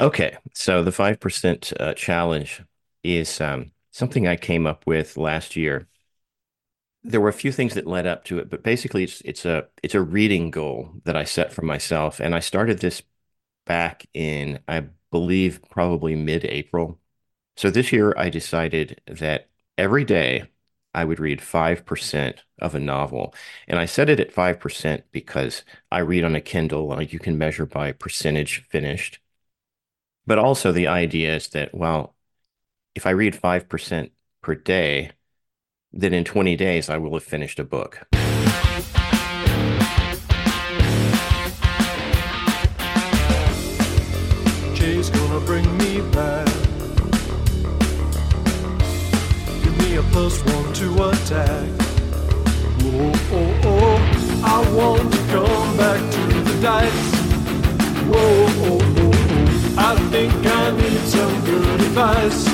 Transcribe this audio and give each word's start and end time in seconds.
Okay, 0.00 0.36
so 0.54 0.82
the 0.82 0.92
5% 0.92 1.72
uh, 1.78 1.94
challenge 1.94 2.62
is 3.02 3.40
um, 3.40 3.72
something 3.92 4.26
I 4.26 4.36
came 4.36 4.66
up 4.66 4.86
with 4.86 5.16
last 5.16 5.56
year. 5.56 5.88
There 7.02 7.20
were 7.20 7.28
a 7.28 7.32
few 7.34 7.52
things 7.52 7.74
that 7.74 7.86
led 7.86 8.06
up 8.06 8.24
to 8.24 8.38
it, 8.38 8.48
but 8.48 8.62
basically 8.62 9.04
it's 9.04 9.20
it's 9.22 9.44
a 9.44 9.68
it's 9.82 9.94
a 9.94 10.00
reading 10.00 10.50
goal 10.50 10.90
that 11.04 11.16
I 11.16 11.24
set 11.24 11.52
for 11.52 11.62
myself, 11.62 12.18
and 12.20 12.34
I 12.34 12.40
started 12.40 12.78
this 12.78 13.02
back 13.66 14.06
in, 14.14 14.60
I 14.68 14.86
believe, 15.10 15.62
probably 15.70 16.16
mid-April. 16.16 17.00
So 17.56 17.70
this 17.70 17.92
year 17.92 18.14
I 18.18 18.30
decided 18.30 19.00
that 19.08 19.50
every 19.78 20.04
day 20.04 20.50
I 20.94 21.04
would 21.06 21.20
read 21.20 21.42
5% 21.42 22.44
of 22.60 22.74
a 22.76 22.80
novel. 22.80 23.34
And 23.68 23.78
I 23.80 23.86
set 23.86 24.10
it 24.10 24.20
at 24.20 24.32
5% 24.32 25.04
because 25.12 25.64
I 25.92 26.00
read 26.00 26.24
on 26.24 26.36
a 26.36 26.42
Kindle, 26.42 26.88
like 26.88 27.12
you 27.14 27.20
can 27.20 27.38
measure 27.38 27.66
by 27.66 27.92
percentage 27.92 28.64
finished. 28.70 29.20
But 30.26 30.38
also 30.38 30.72
the 30.72 30.86
idea 30.86 31.36
is 31.36 31.48
that, 31.48 31.74
well, 31.74 32.14
if 32.94 33.06
I 33.06 33.10
read 33.10 33.34
5% 33.34 34.10
per 34.40 34.54
day, 34.54 35.10
then 35.92 36.14
in 36.14 36.24
20 36.24 36.56
days 36.56 36.88
I 36.88 36.96
will 36.98 37.12
have 37.14 37.24
finished 37.24 37.58
a 37.58 37.64
book. 37.64 38.06
Jay's 44.74 45.10
gonna 45.10 45.40
bring 45.40 45.66
me 45.78 46.00
back. 46.10 46.46
Give 49.62 49.78
me 49.78 49.96
a 49.96 50.02
plus 50.12 50.42
one 50.44 50.72
to 50.74 51.10
attack. 51.10 51.68
Whoa, 52.82 53.12
oh, 53.32 53.60
oh, 53.64 53.98
I 54.44 54.58
want 54.74 55.12
to 55.12 55.18
come 55.28 55.76
back 55.76 56.00
to 56.12 56.20
the 56.42 56.60
dice. 56.60 57.14
Whoa, 58.04 58.46
oh, 58.66 58.94
oh, 58.98 59.03
Think 60.10 60.32
I 60.46 60.70
need 60.76 61.00
some 61.08 61.44
good 61.44 61.80
advice. 61.80 62.46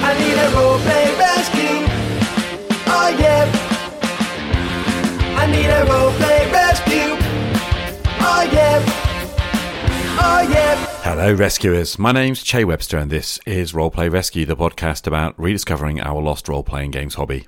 I 0.00 0.12
need 0.18 0.36
a 0.38 0.48
role 0.56 0.78
play 0.78 1.06
rescue. 1.18 1.78
Oh 2.86 3.08
yeah. 3.18 3.44
I 5.38 5.46
need 5.46 5.66
a 5.66 5.84
role 5.90 6.12
play 6.12 6.50
rescue. 6.50 7.16
Oh 8.20 8.42
yeah. 8.52 8.82
Oh 10.20 10.40
yeah. 10.50 10.76
Hello, 11.02 11.32
rescuers. 11.32 11.98
My 11.98 12.12
name's 12.12 12.42
Che 12.42 12.64
Webster, 12.64 12.98
and 12.98 13.10
this 13.10 13.38
is 13.46 13.72
Roleplay 13.72 14.10
Rescue, 14.12 14.44
the 14.44 14.56
podcast 14.56 15.06
about 15.06 15.38
rediscovering 15.38 16.00
our 16.00 16.20
lost 16.20 16.48
role 16.48 16.62
playing 16.62 16.90
games 16.90 17.14
hobby. 17.14 17.46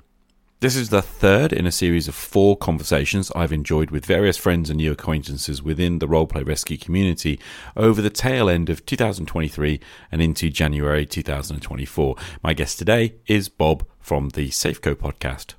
This 0.61 0.75
is 0.75 0.89
the 0.89 1.01
third 1.01 1.53
in 1.53 1.65
a 1.65 1.71
series 1.71 2.07
of 2.07 2.13
four 2.13 2.55
conversations 2.55 3.31
I've 3.35 3.51
enjoyed 3.51 3.89
with 3.89 4.05
various 4.05 4.37
friends 4.37 4.69
and 4.69 4.77
new 4.77 4.91
acquaintances 4.91 5.63
within 5.63 5.97
the 5.97 6.07
Roleplay 6.07 6.47
Rescue 6.47 6.77
community 6.77 7.39
over 7.75 7.99
the 7.99 8.11
tail 8.11 8.47
end 8.47 8.69
of 8.69 8.85
2023 8.85 9.79
and 10.11 10.21
into 10.21 10.51
January 10.51 11.07
2024. 11.07 12.15
My 12.43 12.53
guest 12.53 12.77
today 12.77 13.15
is 13.25 13.49
Bob 13.49 13.87
from 13.99 14.29
the 14.29 14.49
SAFCO 14.49 14.93
podcast. 14.93 15.55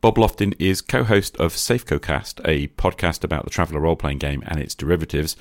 Bob 0.00 0.18
Loftin 0.18 0.54
is 0.58 0.80
co 0.80 1.04
host 1.04 1.36
of 1.36 1.52
SAFCOcast, 1.52 2.40
a 2.44 2.66
podcast 2.66 3.22
about 3.22 3.44
the 3.44 3.50
Traveller 3.50 3.78
role 3.78 3.94
playing 3.94 4.18
game 4.18 4.42
and 4.48 4.58
its 4.58 4.74
derivatives. 4.74 5.36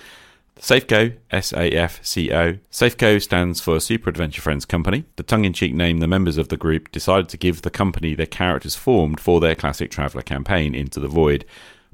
SAFCO, 0.62 1.18
S 1.32 1.54
A 1.54 1.72
F 1.72 2.06
C 2.06 2.32
O. 2.32 2.60
SAFCO 2.72 3.20
stands 3.20 3.60
for 3.60 3.80
Super 3.80 4.12
Adventure 4.12 4.44
Friends 4.44 4.64
Company, 4.64 5.06
the 5.16 5.24
tongue 5.24 5.44
in 5.44 5.54
cheek 5.54 5.74
name 5.74 5.98
the 5.98 6.08
members 6.08 6.38
of 6.38 6.50
the 6.50 6.56
group 6.56 6.92
decided 6.92 7.30
to 7.30 7.38
give 7.38 7.64
the 7.64 7.72
company 7.72 8.14
their 8.14 8.28
characters 8.28 8.76
formed 8.76 9.20
for 9.20 9.40
their 9.40 9.56
classic 9.56 9.90
Traveller 9.90 10.22
campaign, 10.22 10.76
Into 10.76 11.00
the 11.00 11.08
Void. 11.08 11.46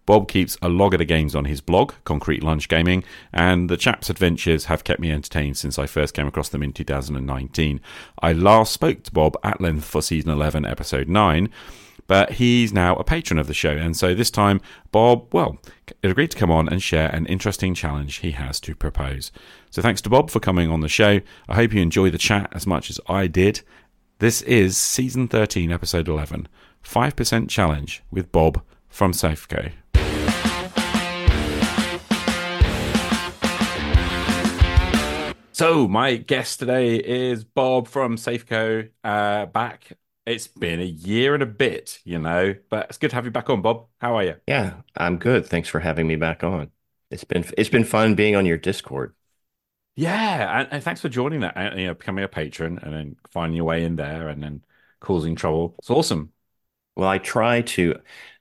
Bob 0.06 0.28
keeps 0.28 0.58
a 0.62 0.68
log 0.68 0.94
of 0.94 0.98
the 0.98 1.06
games 1.06 1.34
on 1.34 1.46
his 1.46 1.62
blog, 1.62 1.94
Concrete 2.04 2.44
Lunch 2.44 2.68
Gaming, 2.68 3.06
and 3.32 3.70
the 3.70 3.78
chap's 3.78 4.10
adventures 4.10 4.66
have 4.66 4.84
kept 4.84 5.00
me 5.00 5.12
entertained 5.12 5.56
since 5.56 5.80
I 5.80 5.86
first 5.86 6.14
came 6.14 6.28
across 6.28 6.50
them 6.50 6.62
in 6.62 6.74
2019. 6.74 7.80
I 8.22 8.34
last 8.34 8.74
spoke 8.74 9.04
to 9.04 9.14
Bob 9.14 9.38
at 9.46 9.62
length 9.62 9.86
for 9.86 10.02
season 10.02 10.32
11, 10.32 10.66
episode 10.66 11.08
9 11.08 11.50
but 12.08 12.34
he's 12.34 12.74
now 12.74 12.96
a 12.96 13.04
patron 13.04 13.38
of 13.38 13.48
the 13.48 13.54
show. 13.54 13.72
And 13.72 13.96
so 13.96 14.16
this 14.16 14.32
time, 14.32 14.62
Bob, 14.92 15.34
well, 15.34 15.58
agreed 16.02 16.32
to 16.32 16.38
come 16.38 16.52
on 16.52 16.70
and 16.70 16.82
share 16.82 17.10
an 17.10 17.26
interesting 17.28 17.74
challenge 17.74 18.18
he 18.18 18.32
has 18.32 18.60
to 18.62 18.76
propose. 18.76 19.32
So 19.70 19.82
thanks 19.82 20.02
to 20.02 20.10
Bob 20.10 20.30
for 20.30 20.40
coming 20.40 20.72
on 20.72 20.80
the 20.80 20.88
show. 20.88 21.20
I 21.48 21.56
hope 21.56 21.74
you 21.74 21.82
enjoy 21.82 22.10
the 22.10 22.18
chat 22.18 22.50
as 22.54 22.66
much 22.66 22.90
as 22.90 23.00
I 23.08 23.28
did. 23.28 23.62
This 24.20 24.42
is 24.42 24.78
season 24.78 25.28
13, 25.28 25.72
episode 25.72 26.08
11 26.08 26.48
5% 26.84 27.50
Challenge 27.50 28.04
with 28.10 28.32
Bob 28.32 28.64
from 28.88 29.12
SAFCO. 29.12 29.74
So, 35.52 35.88
my 35.88 36.18
guest 36.18 36.60
today 36.60 36.98
is 36.98 37.44
Bob 37.44 37.88
from 37.88 38.16
SAFCO, 38.16 38.90
uh, 39.04 39.48
back 39.48 39.92
it's 40.28 40.48
been 40.48 40.82
a 40.82 40.86
year 40.86 41.34
and 41.34 41.42
a 41.42 41.48
bit, 41.48 42.00
you 42.04 42.20
know, 42.20 42.54
but 42.70 42.88
it's 42.90 42.98
good 42.98 43.10
to 43.12 43.16
have 43.16 43.26
you 43.26 43.32
back 43.32 43.50
on, 43.50 43.62
Bob. 43.62 43.88
How 44.00 44.16
are 44.18 44.24
you? 44.24 44.36
Yeah, 44.46 44.74
I'm 44.98 45.18
good. 45.18 45.46
Thanks 45.46 45.70
for 45.70 45.80
having 45.80 46.06
me 46.06 46.18
back 46.18 46.44
on. 46.44 46.70
It's 47.10 47.24
been 47.24 47.46
it's 47.58 47.70
been 47.70 47.86
fun 47.86 48.16
being 48.16 48.36
on 48.36 48.46
your 48.46 48.58
Discord. 48.58 49.16
Yeah, 49.96 50.60
and, 50.60 50.68
and 50.72 50.84
thanks 50.84 51.02
for 51.02 51.10
joining 51.10 51.40
that. 51.40 51.56
Uh, 51.56 51.76
you 51.76 51.88
know, 51.88 51.94
becoming 51.94 52.26
a 52.26 52.28
patron 52.28 52.78
and 52.84 52.94
then 52.94 53.16
finding 53.32 53.56
your 53.56 53.66
way 53.66 53.84
in 53.84 53.96
there 53.96 54.28
and 54.28 54.44
then 54.44 54.64
causing 55.00 55.36
trouble. 55.36 55.76
It's 55.80 55.90
awesome. 55.90 56.34
Well, 56.96 57.08
I 57.08 57.20
try 57.20 57.62
to 57.62 57.96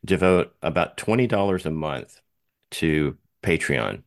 devote 0.04 0.56
about 0.62 0.96
twenty 0.96 1.28
dollars 1.28 1.66
a 1.66 1.70
month 1.70 2.20
to 2.72 3.16
Patreon. 3.42 4.02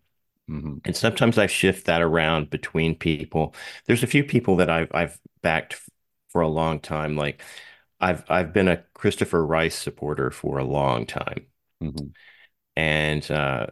Mm-hmm. 0.49 0.77
And 0.83 0.95
sometimes 0.95 1.37
I 1.37 1.47
shift 1.47 1.85
that 1.85 2.01
around 2.01 2.49
between 2.49 2.95
people. 2.95 3.55
There's 3.85 4.03
a 4.03 4.07
few 4.07 4.25
people 4.25 4.57
that 4.57 4.69
I've 4.69 4.91
I've 4.93 5.19
backed 5.41 5.79
for 6.29 6.41
a 6.41 6.47
long 6.47 6.79
time, 6.79 7.15
like 7.15 7.41
I've 8.01 8.23
I've 8.29 8.53
been 8.53 8.67
a 8.67 8.83
Christopher 8.93 9.45
Rice 9.45 9.75
supporter 9.75 10.31
for 10.31 10.57
a 10.57 10.63
long 10.63 11.05
time, 11.05 11.45
mm-hmm. 11.83 12.07
and 12.75 13.31
uh, 13.31 13.67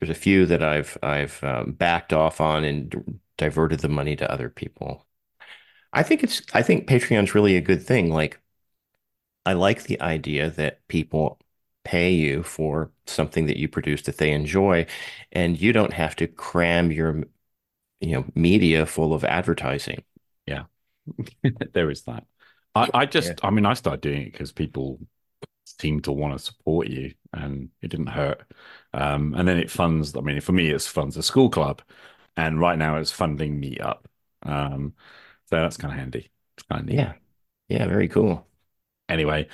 there's 0.00 0.10
a 0.10 0.14
few 0.20 0.46
that 0.46 0.62
I've 0.62 0.98
I've 1.02 1.42
um, 1.44 1.72
backed 1.72 2.12
off 2.12 2.40
on 2.40 2.64
and 2.64 3.20
diverted 3.38 3.80
the 3.80 3.88
money 3.88 4.16
to 4.16 4.30
other 4.30 4.50
people. 4.50 5.06
I 5.92 6.02
think 6.02 6.22
it's 6.24 6.42
I 6.54 6.62
think 6.62 6.88
Patreon's 6.88 7.34
really 7.34 7.56
a 7.56 7.60
good 7.60 7.82
thing. 7.82 8.10
Like 8.12 8.40
I 9.46 9.52
like 9.54 9.84
the 9.84 10.00
idea 10.00 10.50
that 10.50 10.86
people 10.88 11.40
pay 11.84 12.12
you 12.12 12.42
for 12.42 12.90
something 13.06 13.46
that 13.46 13.58
you 13.58 13.68
produce 13.68 14.02
that 14.02 14.18
they 14.18 14.32
enjoy, 14.32 14.86
and 15.32 15.60
you 15.60 15.72
don't 15.72 15.92
have 15.92 16.16
to 16.16 16.26
cram 16.28 16.90
your 16.92 17.24
you 18.00 18.12
know 18.12 18.26
media 18.34 18.86
full 18.86 19.14
of 19.14 19.24
advertising. 19.24 20.04
Yeah, 20.46 20.64
there 21.74 21.90
is 21.90 22.02
that. 22.02 22.26
I, 22.74 22.88
I 22.94 23.06
just, 23.06 23.34
yeah. 23.34 23.44
I 23.44 23.50
mean, 23.50 23.66
I 23.66 23.74
started 23.74 24.00
doing 24.00 24.22
it 24.22 24.32
because 24.32 24.52
people 24.52 24.98
seem 25.64 26.00
to 26.02 26.12
want 26.12 26.38
to 26.38 26.44
support 26.44 26.88
you, 26.88 27.14
and 27.32 27.70
it 27.82 27.88
didn't 27.88 28.08
hurt. 28.08 28.44
Um, 28.94 29.34
and 29.36 29.48
then 29.48 29.58
it 29.58 29.70
funds. 29.70 30.16
I 30.16 30.20
mean, 30.20 30.40
for 30.40 30.52
me, 30.52 30.70
it's 30.70 30.86
funds 30.88 31.16
a 31.16 31.22
school 31.22 31.50
club, 31.50 31.82
and 32.36 32.60
right 32.60 32.78
now 32.78 32.96
it's 32.98 33.12
funding 33.12 33.60
me 33.60 33.78
up. 33.78 34.08
Um, 34.44 34.94
so 35.46 35.56
that's 35.56 35.76
kind 35.76 35.92
of 35.94 35.98
handy. 36.00 36.30
It's 36.56 36.66
kind 36.68 36.82
of 36.82 36.86
neat. 36.88 36.96
Yeah, 36.96 37.14
yeah, 37.68 37.86
very 37.86 38.08
cool. 38.08 38.46
Anyway, 39.08 39.48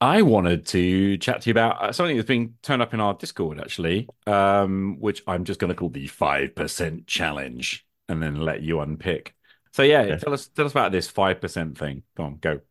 I 0.00 0.22
wanted 0.22 0.66
to 0.68 1.18
chat 1.18 1.42
to 1.42 1.50
you 1.50 1.52
about 1.52 1.82
uh, 1.82 1.92
something 1.92 2.16
that's 2.16 2.28
been 2.28 2.56
turned 2.62 2.82
up 2.82 2.94
in 2.94 3.00
our 3.00 3.14
Discord, 3.14 3.60
actually, 3.60 4.08
um, 4.26 4.98
which 5.00 5.22
I'm 5.26 5.44
just 5.44 5.60
going 5.60 5.70
to 5.70 5.76
call 5.76 5.90
the 5.90 6.08
five 6.08 6.54
percent 6.56 7.06
challenge, 7.08 7.86
and 8.08 8.22
then 8.22 8.36
let 8.36 8.62
you 8.62 8.80
unpick. 8.80 9.34
So 9.78 9.84
yeah, 9.84 10.02
yeah, 10.02 10.16
tell 10.16 10.32
us 10.32 10.48
tell 10.48 10.66
us 10.66 10.72
about 10.72 10.90
this 10.90 11.06
five 11.06 11.40
percent 11.40 11.78
thing. 11.78 12.02
Go 12.16 12.24
on, 12.24 12.38
go. 12.38 12.62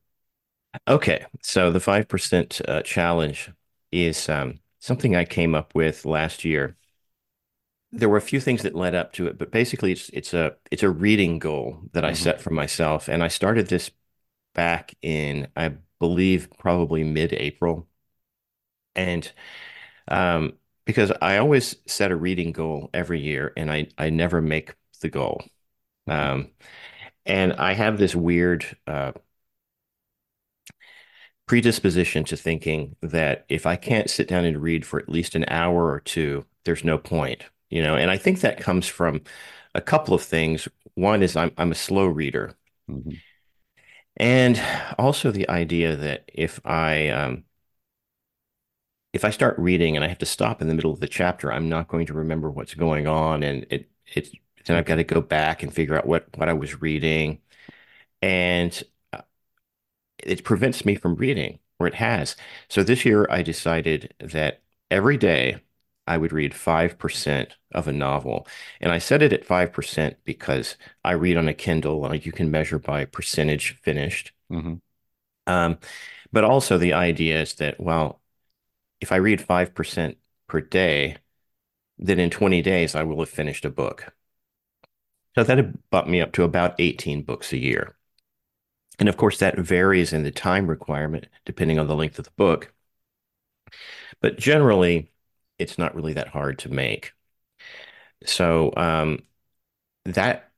Okay, 0.90 1.26
so 1.42 1.72
the 1.72 1.80
five 1.80 2.10
percent 2.10 2.60
uh, 2.68 2.82
challenge 2.82 3.50
is 3.94 4.28
um, 4.28 4.60
something 4.80 5.16
I 5.16 5.24
came 5.24 5.56
up 5.56 5.74
with 5.74 6.04
last 6.04 6.44
year. 6.44 6.76
There 7.94 8.10
were 8.10 8.18
a 8.18 8.22
few 8.22 8.42
things 8.42 8.64
that 8.64 8.76
led 8.76 8.94
up 8.94 9.14
to 9.14 9.28
it, 9.28 9.38
but 9.38 9.52
basically, 9.52 9.94
it's 9.94 10.10
it's 10.10 10.34
a 10.34 10.58
it's 10.70 10.84
a 10.84 10.90
reading 10.90 11.40
goal 11.40 11.80
that 11.94 12.04
I 12.04 12.12
mm-hmm. 12.12 12.24
set 12.24 12.42
for 12.42 12.50
myself, 12.50 13.08
and 13.08 13.24
I 13.24 13.30
started 13.30 13.68
this 13.68 13.90
back 14.54 14.94
in 15.02 15.48
I 15.56 15.76
believe 16.00 16.50
probably 16.60 17.06
mid-April, 17.06 17.88
and 18.98 19.32
um, 20.10 20.58
because 20.84 21.14
I 21.22 21.38
always 21.38 21.78
set 21.86 22.12
a 22.12 22.18
reading 22.18 22.52
goal 22.52 22.90
every 22.94 23.22
year, 23.22 23.54
and 23.56 23.72
I 23.72 23.88
I 23.98 24.10
never 24.10 24.42
make 24.42 24.76
the 25.00 25.10
goal. 25.10 25.42
Um, 26.06 26.50
and 27.28 27.54
I 27.54 27.74
have 27.74 27.98
this 27.98 28.16
weird 28.16 28.66
uh, 28.88 29.12
predisposition 31.46 32.24
to 32.26 32.38
thinking 32.38 32.96
that 33.02 33.46
if 33.50 33.66
I 33.66 33.76
can't 33.76 34.10
sit 34.10 34.28
down 34.28 34.46
and 34.46 34.62
read 34.62 34.86
for 34.86 35.00
at 35.00 35.10
least 35.10 35.36
an 35.36 35.46
hour 35.50 35.92
or 35.92 36.00
two, 36.00 36.46
there's 36.66 36.84
no 36.84 36.98
point, 36.98 37.44
you 37.70 37.84
know. 37.84 37.96
And 37.96 38.10
I 38.10 38.18
think 38.18 38.42
that 38.42 38.60
comes 38.60 38.88
from 38.88 39.22
a 39.76 39.82
couple 39.82 40.14
of 40.14 40.24
things. 40.24 40.68
One 40.96 41.22
is 41.22 41.36
I'm 41.36 41.52
I'm 41.58 41.72
a 41.72 41.76
slow 41.76 42.06
reader, 42.08 42.56
mm-hmm. 42.90 43.12
and 44.18 44.62
also 44.98 45.32
the 45.32 45.50
idea 45.50 45.96
that 45.96 46.30
if 46.34 46.60
I 46.66 47.10
um, 47.10 47.44
if 49.14 49.26
I 49.26 49.32
start 49.32 49.58
reading 49.60 49.96
and 49.96 50.04
I 50.06 50.08
have 50.08 50.18
to 50.20 50.26
stop 50.26 50.62
in 50.62 50.68
the 50.68 50.74
middle 50.76 50.92
of 50.92 51.00
the 51.00 51.08
chapter, 51.08 51.52
I'm 51.52 51.70
not 51.70 51.88
going 51.88 52.06
to 52.08 52.14
remember 52.14 52.50
what's 52.52 52.74
going 52.74 53.08
on, 53.08 53.44
and 53.44 53.66
it 53.70 53.90
it's 54.06 54.32
then 54.68 54.78
I've 54.78 54.86
got 54.86 54.96
to 54.96 55.04
go 55.06 55.22
back 55.22 55.64
and 55.64 55.74
figure 55.74 55.98
out 55.98 56.08
what 56.08 56.28
what 56.38 56.50
I 56.50 56.54
was 56.54 56.82
reading, 56.82 57.42
and 58.22 58.84
uh, 59.14 59.22
it 60.20 60.44
prevents 60.44 60.86
me 60.86 60.96
from 60.96 61.16
reading, 61.16 61.60
or 61.80 61.88
it 61.88 61.96
has. 61.96 62.36
So 62.70 62.84
this 62.84 63.06
year 63.06 63.28
I 63.30 63.42
decided 63.42 64.14
that 64.20 64.62
every 64.90 65.18
day 65.18 65.62
I 66.08 66.18
would 66.18 66.32
read 66.32 66.56
5% 66.56 67.56
of 67.72 67.88
a 67.88 67.92
novel. 67.94 68.48
And 68.82 68.92
I 68.92 68.98
set 69.00 69.22
it 69.22 69.34
at 69.34 69.46
5% 69.46 70.18
because 70.24 70.78
I 71.04 71.12
read 71.14 71.38
on 71.38 71.48
a 71.48 71.54
Kindle, 71.54 72.00
like 72.02 72.26
you 72.26 72.32
can 72.32 72.50
measure 72.52 72.80
by 72.80 73.06
percentage 73.06 73.76
finished. 73.82 74.32
hmm 74.50 74.76
Um, 75.48 75.80
but 76.34 76.44
also 76.46 76.78
the 76.78 76.94
idea 76.94 77.42
is 77.42 77.56
that, 77.56 77.80
well, 77.80 78.22
if 79.02 79.12
I 79.14 79.18
read 79.18 79.42
5% 79.42 80.18
per 80.48 80.62
day, 80.62 81.18
then 82.00 82.20
in 82.20 82.32
20 82.32 82.62
days 82.64 82.96
I 82.96 83.04
will 83.04 83.20
have 83.22 83.30
finished 83.30 83.66
a 83.66 83.72
book. 83.72 84.14
So 85.38 85.44
that 85.44 85.58
had 85.58 85.78
bumped 85.92 86.10
me 86.10 86.20
up 86.20 86.32
to 86.34 86.44
about 86.44 86.74
18 86.80 87.22
books 87.22 87.54
a 87.54 87.58
year. 87.60 87.96
And 88.98 89.08
of 89.08 89.18
course, 89.18 89.38
that 89.38 89.60
varies 89.60 90.12
in 90.12 90.24
the 90.24 90.32
time 90.32 90.66
requirement 90.66 91.28
depending 91.46 91.78
on 91.78 91.86
the 91.86 91.96
length 91.96 92.18
of 92.18 92.26
the 92.26 92.32
book. 92.32 92.74
But 94.20 94.40
generally, 94.40 95.12
it's 95.60 95.78
not 95.78 95.94
really 95.94 96.14
that 96.14 96.30
hard 96.30 96.58
to 96.60 96.70
make. 96.70 97.14
So 98.26 98.74
um, 98.76 99.20
that 100.06 100.52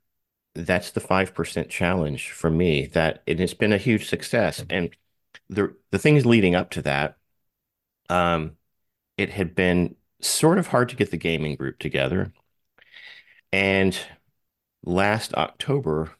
that's 0.55 0.91
the 0.91 1.01
5% 1.01 1.69
challenge 1.69 2.31
for 2.31 2.49
me 2.49 2.85
that 2.87 3.21
it 3.25 3.39
has 3.39 3.53
been 3.53 3.73
a 3.73 3.77
huge 3.77 4.07
success. 4.07 4.63
And 4.69 4.91
the 5.49 5.75
the 5.91 5.99
things 5.99 6.25
leading 6.25 6.55
up 6.55 6.69
to 6.71 6.81
that, 6.83 7.17
um, 8.09 8.57
it 9.17 9.31
had 9.31 9.55
been 9.55 9.97
sort 10.21 10.57
of 10.57 10.67
hard 10.67 10.89
to 10.89 10.95
get 10.95 11.11
the 11.11 11.17
gaming 11.17 11.55
group 11.57 11.79
together. 11.79 12.31
And 13.51 13.99
last 14.83 15.33
October, 15.35 16.15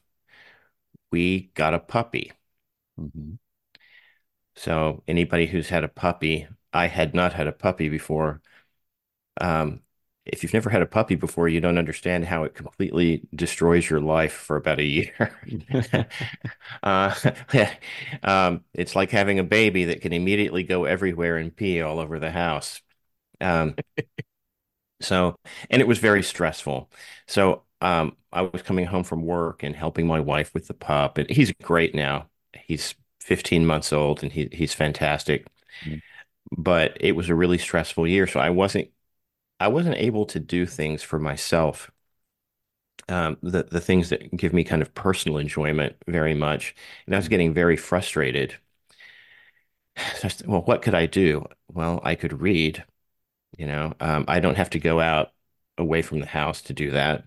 we 1.10 1.50
got 1.54 1.74
a 1.74 1.78
puppy. 1.78 2.32
hmm 2.98 3.34
So 4.56 5.02
anybody 5.08 5.46
who's 5.46 5.68
had 5.68 5.84
a 5.84 5.88
puppy, 5.88 6.46
I 6.72 6.86
had 6.88 7.14
not 7.14 7.32
had 7.32 7.46
a 7.46 7.52
puppy 7.52 7.88
before. 7.88 8.42
Um, 9.40 9.82
if 10.26 10.42
you've 10.42 10.54
never 10.54 10.70
had 10.70 10.82
a 10.82 10.86
puppy 10.86 11.16
before, 11.16 11.48
you 11.48 11.60
don't 11.60 11.78
understand 11.78 12.26
how 12.26 12.44
it 12.44 12.54
completely 12.54 13.22
destroys 13.34 13.90
your 13.90 14.00
life 14.00 14.32
for 14.34 14.56
about 14.56 14.80
a 14.80 14.84
year. 14.84 15.38
Uh, 16.82 17.14
um, 18.22 18.64
it's 18.74 18.96
like 18.96 19.10
having 19.10 19.38
a 19.38 19.44
baby 19.44 19.86
that 19.86 20.00
can 20.02 20.12
immediately 20.12 20.62
go 20.64 20.84
everywhere 20.84 21.36
and 21.36 21.54
pee 21.56 21.82
all 21.82 21.98
over 22.00 22.18
the 22.18 22.30
house. 22.30 22.80
Um, 23.40 23.76
so, 25.00 25.38
and 25.70 25.80
it 25.80 25.88
was 25.88 25.98
very 25.98 26.22
stressful. 26.22 26.90
So, 27.26 27.64
um, 27.80 28.16
I 28.32 28.42
was 28.42 28.62
coming 28.62 28.86
home 28.86 29.04
from 29.04 29.24
work 29.24 29.62
and 29.62 29.74
helping 29.74 30.06
my 30.06 30.20
wife 30.20 30.52
with 30.54 30.68
the 30.68 30.74
pup, 30.74 31.18
and 31.18 31.28
he's 31.30 31.52
great 31.62 31.94
now. 31.94 32.28
He's 32.54 32.94
15 33.20 33.66
months 33.66 33.92
old 33.92 34.22
and 34.22 34.32
he 34.32 34.48
he's 34.52 34.74
fantastic. 34.74 35.46
Mm. 35.86 36.00
But 36.56 36.96
it 37.00 37.12
was 37.12 37.28
a 37.28 37.34
really 37.34 37.58
stressful 37.58 38.06
year, 38.06 38.26
so 38.26 38.40
I 38.40 38.50
wasn't 38.50 38.90
I 39.60 39.68
wasn't 39.68 39.96
able 39.98 40.26
to 40.26 40.40
do 40.40 40.66
things 40.66 41.02
for 41.02 41.18
myself, 41.18 41.90
um, 43.08 43.36
the 43.42 43.64
the 43.64 43.80
things 43.80 44.08
that 44.10 44.34
give 44.36 44.52
me 44.52 44.64
kind 44.64 44.82
of 44.82 44.94
personal 44.94 45.38
enjoyment 45.38 45.96
very 46.06 46.34
much. 46.34 46.74
And 47.06 47.14
I 47.14 47.18
was 47.18 47.28
getting 47.28 47.52
very 47.54 47.76
frustrated. 47.76 48.56
So 50.16 50.26
I 50.26 50.28
said, 50.28 50.46
well, 50.46 50.62
what 50.62 50.82
could 50.82 50.94
I 50.94 51.06
do? 51.06 51.46
Well, 51.68 52.00
I 52.04 52.14
could 52.14 52.40
read, 52.40 52.84
you 53.58 53.66
know. 53.66 53.94
Um, 54.00 54.24
I 54.28 54.40
don't 54.40 54.56
have 54.56 54.70
to 54.70 54.80
go 54.80 55.00
out 55.00 55.32
away 55.78 56.02
from 56.02 56.20
the 56.20 56.26
house 56.26 56.62
to 56.64 56.74
do 56.74 56.92
that. 56.92 57.24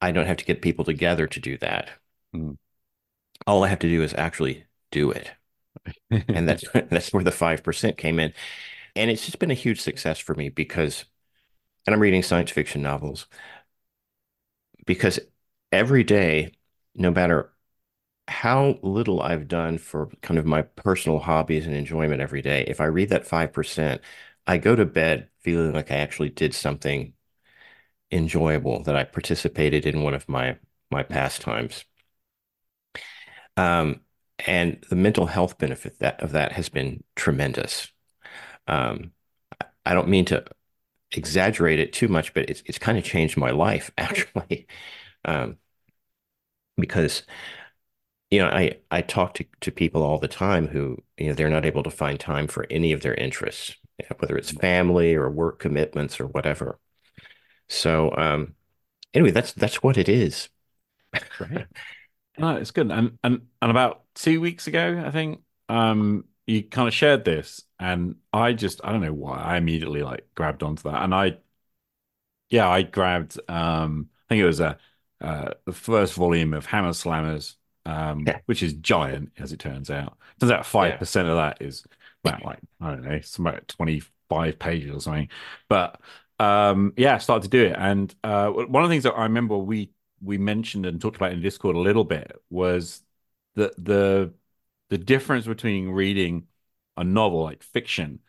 I 0.00 0.12
don't 0.12 0.26
have 0.26 0.36
to 0.38 0.44
get 0.44 0.62
people 0.62 0.84
together 0.84 1.26
to 1.26 1.40
do 1.40 1.58
that. 1.58 1.90
Mm. 2.34 2.56
All 3.46 3.64
I 3.64 3.68
have 3.68 3.80
to 3.80 3.88
do 3.88 4.02
is 4.02 4.14
actually 4.14 4.66
do 4.90 5.10
it. 5.10 5.30
And 6.32 6.48
that's 6.48 6.64
that's 6.90 7.12
where 7.12 7.24
the 7.24 7.32
5% 7.32 7.98
came 7.98 8.20
in. 8.20 8.32
And 8.96 9.10
it's 9.10 9.26
just 9.26 9.38
been 9.38 9.50
a 9.52 9.54
huge 9.54 9.80
success 9.80 10.18
for 10.18 10.34
me 10.34 10.50
because, 10.50 11.06
and 11.86 11.94
I'm 11.94 12.02
reading 12.02 12.22
science 12.22 12.50
fiction 12.52 12.82
novels 12.82 13.26
because 14.86 15.18
every 15.72 16.04
day, 16.04 16.52
no 16.94 17.10
matter 17.10 17.52
how 18.28 18.78
little 18.82 19.22
I've 19.22 19.48
done 19.48 19.78
for 19.78 20.08
kind 20.22 20.38
of 20.38 20.46
my 20.46 20.62
personal 20.62 21.20
hobbies 21.20 21.66
and 21.66 21.76
enjoyment 21.76 22.22
every 22.22 22.42
day, 22.42 22.64
if 22.68 22.80
I 22.82 22.86
read 22.86 23.10
that 23.10 23.26
5%, 23.26 24.02
I 24.46 24.58
go 24.58 24.76
to 24.76 24.86
bed 24.86 25.30
feeling 25.40 25.74
like 25.74 25.92
I 25.92 25.96
actually 25.96 26.30
did 26.30 26.54
something 26.54 27.14
enjoyable, 28.12 28.82
that 28.84 28.96
I 28.96 29.04
participated 29.04 29.86
in 29.86 30.02
one 30.02 30.14
of 30.14 30.28
my 30.28 30.58
my 30.90 31.02
pastimes. 31.02 31.84
Um, 33.56 34.00
and 34.46 34.84
the 34.88 34.96
mental 34.96 35.26
health 35.26 35.58
benefit 35.58 35.98
that 35.98 36.22
of 36.22 36.32
that 36.32 36.52
has 36.52 36.68
been 36.68 37.02
tremendous. 37.16 37.88
Um, 38.68 39.12
I 39.86 39.94
don't 39.94 40.08
mean 40.08 40.26
to 40.26 40.44
exaggerate 41.12 41.80
it 41.80 41.92
too 41.92 42.08
much, 42.08 42.34
but 42.34 42.50
it's 42.50 42.62
it's 42.66 42.78
kind 42.78 42.98
of 42.98 43.04
changed 43.04 43.36
my 43.36 43.50
life 43.52 43.90
actually. 43.98 44.68
Um, 45.24 45.58
because 46.76 47.22
you 48.30 48.38
know, 48.40 48.48
I 48.48 48.78
I 48.90 49.00
talk 49.02 49.34
to 49.34 49.44
to 49.62 49.72
people 49.72 50.02
all 50.02 50.18
the 50.18 50.28
time 50.28 50.68
who, 50.68 50.98
you 51.16 51.28
know, 51.28 51.34
they're 51.34 51.48
not 51.50 51.64
able 51.64 51.82
to 51.82 51.90
find 51.90 52.20
time 52.20 52.46
for 52.46 52.66
any 52.70 52.92
of 52.92 53.00
their 53.02 53.14
interests, 53.14 53.76
whether 54.18 54.36
it's 54.36 54.50
family 54.50 55.14
or 55.14 55.30
work 55.30 55.58
commitments 55.58 56.20
or 56.20 56.26
whatever. 56.26 56.78
So, 57.68 58.14
um, 58.16 58.54
anyway, 59.14 59.32
that's 59.32 59.52
that's 59.54 59.82
what 59.82 59.98
it 59.98 60.08
is. 60.08 60.48
Great. 61.38 61.66
No, 62.38 62.56
it's 62.56 62.70
good. 62.70 62.90
And 62.92 63.18
and 63.24 63.48
and 63.62 63.70
about 63.70 64.04
two 64.14 64.40
weeks 64.40 64.66
ago, 64.68 65.02
I 65.06 65.10
think, 65.10 65.42
um, 65.68 66.24
you 66.46 66.62
kind 66.64 66.88
of 66.88 66.94
shared 66.94 67.24
this, 67.24 67.62
and 67.80 68.16
I 68.32 68.52
just 68.54 68.80
I 68.84 68.92
don't 68.92 69.02
know 69.02 69.12
why 69.14 69.38
I 69.38 69.56
immediately 69.58 70.02
like 70.02 70.28
grabbed 70.34 70.62
onto 70.62 70.84
that, 70.84 71.02
and 71.02 71.14
I 71.14 71.38
yeah 72.50 72.68
I 72.68 72.82
grabbed 72.82 73.38
um 73.48 74.10
I 74.28 74.34
think 74.34 74.42
it 74.42 74.46
was 74.46 74.60
a 74.60 74.78
uh, 75.20 75.54
the 75.64 75.72
first 75.72 76.14
volume 76.14 76.54
of 76.54 76.66
Hammer's 76.66 77.02
Slammers, 77.02 77.56
um, 77.84 78.30
Yeah, 78.30 78.40
which 78.46 78.62
is 78.62 78.74
giant 78.74 79.32
as 79.36 79.52
it 79.52 79.58
turns 79.58 79.90
out. 79.90 80.16
Turns 80.38 80.52
out 80.52 80.64
five 80.64 80.96
yeah, 80.96 81.00
percent 81.00 81.26
of 81.28 81.34
that 81.34 81.60
is 81.60 81.84
about 82.24 82.44
like 82.44 82.60
I 82.80 82.90
don't 82.92 83.02
know, 83.02 83.10
it's 83.10 83.36
about 83.36 83.66
twenty 83.66 84.00
five 84.28 84.60
pages 84.60 84.92
or 84.94 85.00
something. 85.00 85.28
But 85.68 86.00
um, 86.38 86.92
yeah, 86.96 87.14
I 87.16 87.18
started 87.18 87.44
to 87.44 87.48
do 87.48 87.64
it, 87.66 87.76
and 87.76 88.14
uh, 88.24 88.48
one 88.50 88.82
of 88.84 88.88
the 88.88 88.92
things 88.92 89.04
that 89.04 89.14
I 89.14 89.24
remember 89.24 89.56
we 89.58 89.92
we 90.22 90.38
mentioned 90.38 90.86
and 90.86 91.00
talked 91.00 91.16
about 91.16 91.32
in 91.32 91.40
Discord 91.42 91.76
a 91.76 91.80
little 91.80 92.04
bit 92.04 92.32
was 92.50 93.02
the 93.54 93.72
the 93.78 94.34
the 94.90 94.98
difference 94.98 95.46
between 95.46 95.90
reading 95.90 96.46
a 96.96 97.04
novel 97.04 97.42
like 97.42 97.62
fiction 97.62 98.20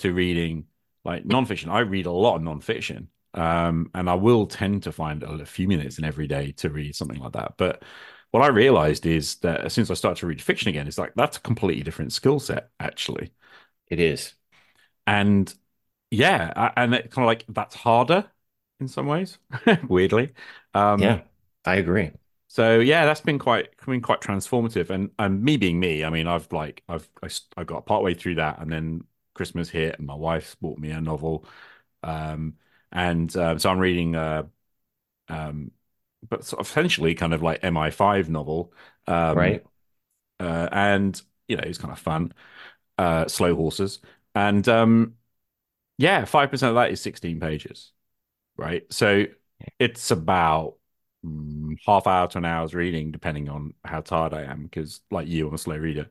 to 0.00 0.12
reading 0.12 0.66
like 1.04 1.24
nonfiction. 1.24 1.68
I 1.70 1.80
read 1.80 2.06
a 2.06 2.12
lot 2.12 2.36
of 2.36 2.42
nonfiction, 2.42 3.08
um, 3.34 3.90
and 3.94 4.08
I 4.10 4.14
will 4.14 4.46
tend 4.46 4.84
to 4.84 4.92
find 4.92 5.22
a 5.22 5.46
few 5.46 5.68
minutes 5.68 5.98
in 5.98 6.04
every 6.04 6.26
day 6.28 6.52
to 6.58 6.70
read 6.70 6.94
something 6.96 7.20
like 7.20 7.32
that. 7.32 7.54
But 7.58 7.82
what 8.30 8.42
I 8.42 8.48
realized 8.48 9.06
is 9.06 9.36
that 9.36 9.62
as 9.62 9.72
soon 9.72 9.82
as 9.82 9.90
I 9.90 9.94
started 9.94 10.20
to 10.20 10.26
read 10.26 10.42
fiction 10.42 10.68
again, 10.68 10.86
it's 10.88 10.98
like 10.98 11.14
that's 11.16 11.38
a 11.38 11.40
completely 11.40 11.82
different 11.82 12.12
skill 12.12 12.40
set 12.40 12.70
actually. 12.80 13.32
it 13.88 14.00
is. 14.00 14.34
And 15.06 15.52
yeah, 16.10 16.72
and 16.76 16.94
it 16.94 17.10
kind 17.10 17.24
of 17.24 17.26
like 17.26 17.44
that's 17.48 17.74
harder 17.74 18.30
in 18.80 18.88
some 18.88 19.06
ways, 19.06 19.38
weirdly. 19.88 20.32
Um, 20.74 21.16
Yeah, 21.16 21.22
I 21.64 21.76
agree. 21.76 22.12
so 22.48 22.78
yeah, 22.80 23.04
that's 23.04 23.20
been 23.20 23.38
quite 23.38 23.68
been 23.86 24.00
quite 24.00 24.20
transformative. 24.20 24.90
And 24.90 25.10
and 25.18 25.42
me 25.42 25.56
being 25.56 25.78
me, 25.80 26.04
I 26.04 26.10
mean, 26.10 26.26
I've 26.26 26.50
like 26.52 26.82
I've 26.88 27.08
I, 27.22 27.28
I 27.56 27.64
got 27.64 27.86
partway 27.86 28.14
through 28.14 28.36
that, 28.36 28.58
and 28.60 28.70
then 28.72 29.04
Christmas 29.34 29.68
hit, 29.70 29.98
and 29.98 30.06
my 30.06 30.14
wife 30.14 30.56
bought 30.60 30.78
me 30.78 30.90
a 30.90 31.00
novel, 31.00 31.44
um, 32.02 32.56
and 32.92 33.34
uh, 33.36 33.58
so 33.58 33.70
I'm 33.70 33.78
reading 33.78 34.16
uh, 34.16 34.44
um, 35.28 35.72
but 36.28 36.44
sort 36.44 36.60
of 36.60 36.66
essentially 36.68 37.14
kind 37.16 37.34
of 37.34 37.42
like 37.42 37.60
MI5 37.64 38.30
novel, 38.30 38.72
um, 39.08 39.56
Right? 39.56 39.64
uh, 40.40 40.68
and 40.72 41.20
you 41.48 41.56
know 41.56 41.62
it's 41.66 41.78
kind 41.78 41.92
of 41.92 41.98
fun, 41.98 42.32
uh, 42.98 43.28
slow 43.28 43.54
horses, 43.56 44.00
and 44.34 44.68
um, 44.68 45.16
yeah, 45.98 46.24
five 46.26 46.50
percent 46.50 46.70
of 46.70 46.76
that 46.76 46.90
is 46.92 47.00
16 47.02 47.40
pages, 47.40 47.92
right? 48.56 48.84
So 48.92 49.26
it's 49.78 50.10
about 50.10 50.76
mm, 51.24 51.76
half 51.86 52.06
hour 52.06 52.28
to 52.28 52.38
an 52.38 52.44
hour's 52.46 52.74
reading, 52.74 53.12
depending 53.12 53.48
on 53.50 53.74
how 53.84 54.02
tired 54.02 54.34
I 54.34 54.44
am, 54.44 54.64
because 54.64 55.02
like 55.10 55.28
you, 55.28 55.48
I'm 55.48 55.54
a 55.54 55.58
slow 55.58 55.76
reader. 55.78 56.10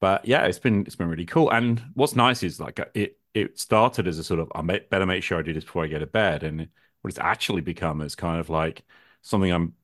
But 0.00 0.26
yeah, 0.26 0.44
it's 0.46 0.58
been 0.58 0.82
it's 0.82 0.96
been 0.96 1.08
really 1.08 1.26
cool. 1.26 1.50
And 1.52 1.82
what's 1.94 2.16
nice 2.16 2.42
is 2.42 2.60
like 2.60 2.80
uh, 2.80 2.86
it 2.94 3.18
it 3.34 3.58
started 3.58 4.08
as 4.08 4.18
a 4.18 4.24
sort 4.24 4.40
of 4.40 4.52
I 4.54 4.62
better 4.62 5.06
make 5.06 5.22
sure 5.24 5.38
I 5.38 5.42
do 5.42 5.52
this 5.54 5.64
before 5.64 5.84
I 5.84 5.88
go 5.88 5.98
to 5.98 6.06
bed, 6.06 6.42
and 6.44 6.60
what 7.02 7.10
it's 7.10 7.18
actually 7.18 7.62
become 7.62 8.00
is 8.02 8.14
kind 8.16 8.40
of 8.40 8.50
like 8.50 8.84
something 9.22 9.52
I'm 9.52 9.74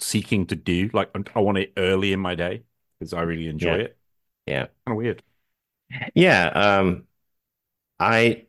seeking 0.00 0.46
to 0.48 0.56
do. 0.56 0.90
Like 0.94 1.10
I 1.36 1.40
want 1.40 1.58
it 1.58 1.72
early 1.76 2.12
in 2.12 2.20
my 2.20 2.34
day 2.36 2.64
because 2.98 3.12
I 3.14 3.22
really 3.22 3.48
enjoy 3.48 3.76
Yeah, 3.76 3.80
it. 3.80 3.98
yeah, 4.46 4.68
Kind 4.86 4.94
of 4.94 4.96
weird. 4.96 5.22
yeah. 6.14 6.48
Um, 6.54 7.06
I 8.00 8.46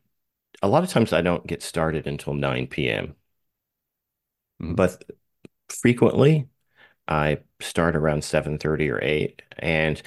a 0.63 0.67
lot 0.69 0.83
of 0.83 0.89
times 0.91 1.13
I 1.13 1.21
don't 1.21 1.47
get 1.47 1.63
started 1.63 2.07
until 2.07 2.33
9 2.35 2.89
p.m. 2.89 3.15
Mhm. 4.59 4.75
but 4.75 5.03
frequently 5.69 6.49
I 7.07 7.39
start 7.61 7.95
around 7.95 8.23
7:30 8.23 8.89
or 8.89 9.01
8 9.03 9.43
and 9.59 10.01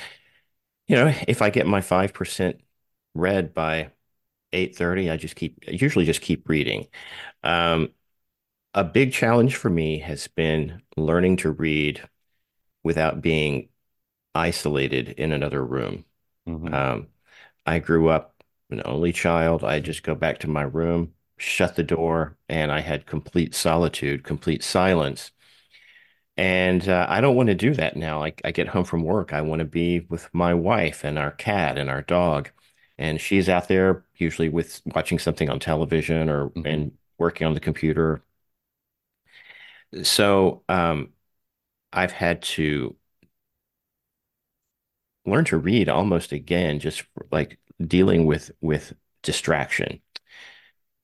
you 0.88 0.96
know, 0.96 1.14
if 1.28 1.42
I 1.42 1.50
get 1.50 1.66
my 1.66 1.80
5% 1.82 2.60
read 3.14 3.54
by 3.54 3.92
8:30, 4.52 5.10
I 5.10 5.16
just 5.18 5.36
keep 5.36 5.64
usually 5.68 6.04
just 6.06 6.22
keep 6.22 6.48
reading. 6.48 6.88
Um, 7.44 7.90
a 8.74 8.84
big 8.84 9.12
challenge 9.12 9.56
for 9.56 9.70
me 9.70 10.00
has 10.00 10.28
been 10.28 10.82
learning 10.96 11.38
to 11.38 11.50
read 11.52 12.08
without 12.84 13.22
being 13.22 13.68
isolated 14.34 15.10
in 15.10 15.32
another 15.32 15.64
room. 15.64 16.04
Mhm. 16.46 16.74
Um, 16.74 17.08
I 17.66 17.78
grew 17.80 18.08
up 18.10 18.39
an 18.72 18.82
only 18.84 19.12
child. 19.12 19.64
I 19.64 19.80
just 19.80 20.02
go 20.02 20.14
back 20.14 20.38
to 20.40 20.48
my 20.48 20.62
room, 20.62 21.14
shut 21.38 21.76
the 21.76 21.82
door, 21.82 22.36
and 22.48 22.70
I 22.72 22.80
had 22.80 23.06
complete 23.06 23.54
solitude, 23.54 24.24
complete 24.24 24.62
silence. 24.64 25.32
And 26.36 26.88
uh, 26.88 27.06
I 27.08 27.20
don't 27.20 27.36
want 27.36 27.48
to 27.48 27.54
do 27.54 27.74
that 27.74 27.96
now. 27.96 28.22
I, 28.24 28.32
I 28.44 28.50
get 28.50 28.68
home 28.68 28.84
from 28.84 29.02
work. 29.02 29.32
I 29.32 29.42
want 29.42 29.58
to 29.60 29.64
be 29.66 30.00
with 30.08 30.28
my 30.32 30.54
wife 30.54 31.04
and 31.04 31.18
our 31.18 31.32
cat 31.32 31.76
and 31.76 31.90
our 31.90 32.02
dog. 32.02 32.50
And 32.98 33.20
she's 33.20 33.48
out 33.48 33.68
there 33.68 34.04
usually 34.16 34.48
with 34.48 34.80
watching 34.94 35.18
something 35.18 35.50
on 35.50 35.58
television 35.60 36.28
or 36.28 36.50
Mhm. 36.50 36.66
and 36.66 36.92
working 37.18 37.46
on 37.46 37.54
the 37.54 37.60
computer. 37.60 38.22
So 40.02 40.62
um, 40.68 41.12
I've 41.92 42.12
had 42.12 42.42
to 42.42 42.96
learn 45.26 45.44
to 45.46 45.58
read 45.58 45.88
almost 45.88 46.32
again, 46.32 46.78
just 46.80 47.04
like 47.30 47.58
dealing 47.86 48.26
with 48.26 48.50
with 48.60 48.92
distraction 49.22 50.00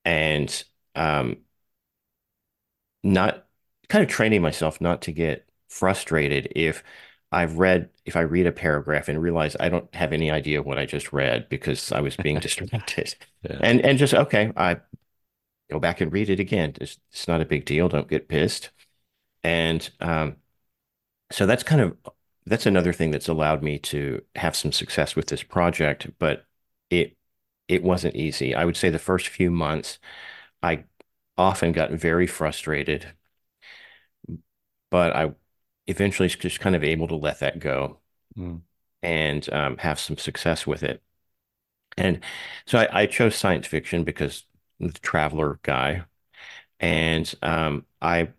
and 0.04 0.64
um, 0.94 1.38
not 3.02 3.46
kind 3.88 4.02
of 4.02 4.08
training 4.10 4.42
myself 4.42 4.80
not 4.80 5.02
to 5.02 5.12
get 5.12 5.48
frustrated 5.68 6.52
if 6.54 6.82
I've 7.32 7.58
read 7.58 7.90
if 8.04 8.16
I 8.16 8.20
read 8.20 8.46
a 8.46 8.52
paragraph 8.52 9.08
and 9.08 9.20
realize 9.20 9.56
I 9.58 9.68
don't 9.68 9.92
have 9.94 10.12
any 10.12 10.30
idea 10.30 10.62
what 10.62 10.78
I 10.78 10.86
just 10.86 11.12
read 11.12 11.48
because 11.48 11.92
I 11.92 12.00
was 12.00 12.16
being 12.16 12.38
distracted. 12.40 13.14
Yeah. 13.42 13.58
And 13.60 13.80
and 13.84 13.98
just 13.98 14.14
okay, 14.14 14.52
I 14.56 14.78
go 15.70 15.78
back 15.78 16.00
and 16.00 16.12
read 16.12 16.30
it 16.30 16.40
again. 16.40 16.74
It's 16.80 16.98
it's 17.10 17.28
not 17.28 17.40
a 17.40 17.44
big 17.44 17.64
deal. 17.64 17.88
Don't 17.88 18.08
get 18.08 18.28
pissed. 18.28 18.70
And 19.42 19.88
um, 20.00 20.36
so 21.32 21.46
that's 21.46 21.62
kind 21.62 21.80
of 21.80 21.96
that's 22.46 22.66
another 22.66 22.92
thing 22.92 23.10
that's 23.10 23.28
allowed 23.28 23.62
me 23.62 23.78
to 23.78 24.22
have 24.36 24.54
some 24.54 24.72
success 24.72 25.16
with 25.16 25.26
this 25.26 25.42
project, 25.42 26.08
but 26.18 26.46
it 26.90 27.16
it 27.68 27.82
wasn't 27.82 28.16
easy. 28.16 28.54
I 28.54 28.64
would 28.64 28.76
say 28.76 28.90
the 28.90 28.98
first 28.98 29.28
few 29.28 29.50
months 29.50 29.98
I 30.62 30.84
often 31.38 31.72
got 31.72 31.92
very 31.92 32.26
frustrated, 32.26 33.14
but 34.90 35.14
I 35.14 35.32
eventually 35.86 36.28
just 36.28 36.60
kind 36.60 36.76
of 36.76 36.84
able 36.84 37.08
to 37.08 37.16
let 37.16 37.40
that 37.40 37.58
go 37.58 37.98
Mm. 38.36 38.60
and 39.02 39.48
um, 39.52 39.76
have 39.78 39.98
some 40.00 40.16
success 40.16 40.66
with 40.66 40.82
it. 40.82 41.02
And 41.98 42.20
so 42.66 42.78
I, 42.80 43.02
I 43.02 43.06
chose 43.06 43.36
science 43.36 43.66
fiction 43.66 44.04
because 44.04 44.44
I'm 44.80 44.88
the 44.88 45.00
Traveller 45.00 45.60
guy, 45.62 46.04
and 46.80 47.32
um, 47.42 47.86
I 48.02 48.30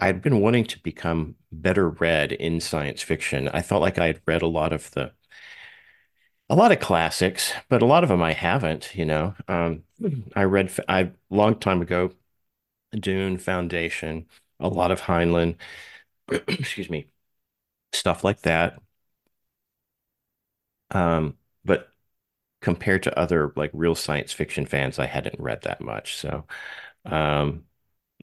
I'd 0.00 0.22
been 0.22 0.40
wanting 0.40 0.66
to 0.66 0.80
become 0.82 1.36
better 1.52 1.90
read 1.90 2.32
in 2.32 2.60
science 2.60 3.02
fiction. 3.02 3.48
I 3.50 3.62
felt 3.62 3.82
like 3.82 3.98
I 3.98 4.08
had 4.08 4.22
read 4.26 4.42
a 4.42 4.48
lot 4.48 4.72
of 4.74 4.90
the 4.92 5.12
a 6.50 6.54
lot 6.56 6.72
of 6.72 6.80
classics, 6.80 7.52
but 7.68 7.82
a 7.82 7.86
lot 7.86 8.02
of 8.02 8.08
them 8.08 8.22
I 8.22 8.32
haven't, 8.32 8.94
you 8.94 9.04
know. 9.04 9.34
Um, 9.48 9.84
I 10.34 10.44
read 10.44 10.72
I 10.88 11.12
long 11.30 11.58
time 11.58 11.82
ago 11.82 12.12
Dune, 12.98 13.38
Foundation, 13.38 14.26
a 14.60 14.68
lot 14.68 14.90
of 14.92 15.02
Heinlein, 15.02 15.56
excuse 16.30 16.90
me, 16.90 17.08
stuff 17.92 18.24
like 18.24 18.42
that. 18.42 18.80
Um, 20.90 21.36
but 21.64 21.88
compared 22.62 23.02
to 23.04 23.18
other 23.18 23.52
like 23.56 23.70
real 23.74 23.94
science 23.94 24.32
fiction 24.32 24.66
fans, 24.66 24.98
I 24.98 25.06
hadn't 25.06 25.40
read 25.40 25.62
that 25.62 25.80
much. 25.82 26.16
So, 26.18 26.46
um, 27.06 27.66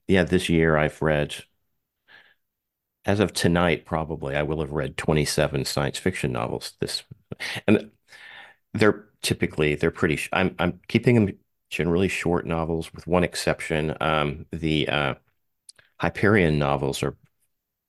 yeah, 0.07 0.23
this 0.23 0.49
year 0.49 0.77
I've 0.77 1.01
read, 1.01 1.35
as 3.05 3.19
of 3.19 3.33
tonight, 3.33 3.85
probably 3.85 4.35
I 4.35 4.41
will 4.43 4.59
have 4.61 4.71
read 4.71 4.97
27 4.97 5.65
science 5.65 5.97
fiction 5.99 6.31
novels. 6.31 6.73
This, 6.79 7.03
and 7.67 7.91
they're 8.75 9.05
typically 9.21 9.75
they're 9.75 9.91
pretty. 9.91 10.15
Sh 10.17 10.29
I'm 10.33 10.55
I'm 10.59 10.79
keeping 10.87 11.15
them 11.15 11.37
generally 11.69 12.07
short 12.07 12.45
novels, 12.45 12.93
with 12.93 13.07
one 13.07 13.23
exception. 13.23 13.95
Um, 14.01 14.45
the 14.51 14.87
uh, 14.89 15.15
Hyperion 16.01 16.59
novels 16.59 17.03
are 17.03 17.17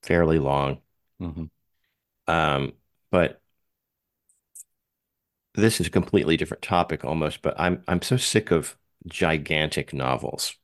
fairly 0.03 0.39
long. 0.41 0.81
Mhm. 1.21 1.51
Um, 2.29 2.75
but 3.11 3.41
this 5.55 5.81
is 5.81 5.87
a 5.87 5.91
completely 5.91 6.37
different 6.37 6.63
topic 6.63 7.05
almost, 7.05 7.43
but 7.43 7.55
I'm 7.59 7.83
I'm 7.89 8.03
so 8.03 8.17
sick 8.17 8.51
of 8.51 8.77
gigantic 9.07 9.93
novels. 9.93 10.57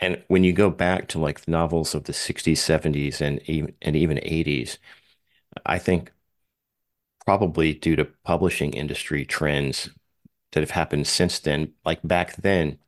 And 0.00 0.22
when 0.28 0.44
you 0.44 0.52
go 0.52 0.70
back 0.70 1.08
to 1.08 1.18
like 1.18 1.42
the 1.42 1.50
novels 1.52 1.94
of 1.94 2.04
the 2.04 2.12
60s, 2.12 2.62
70s, 2.62 3.20
and 3.20 3.40
even 3.48 3.74
and 3.82 3.96
even 3.96 4.20
80s, 4.22 4.78
I 5.66 5.78
think 5.78 6.12
probably 7.24 7.74
due 7.74 7.96
to 7.96 8.06
publishing 8.24 8.72
industry 8.72 9.24
trends 9.24 9.90
that 10.52 10.60
have 10.60 10.72
happened 10.72 11.06
since 11.06 11.38
then, 11.40 11.74
like 11.84 12.00
back 12.04 12.36
then, 12.36 12.78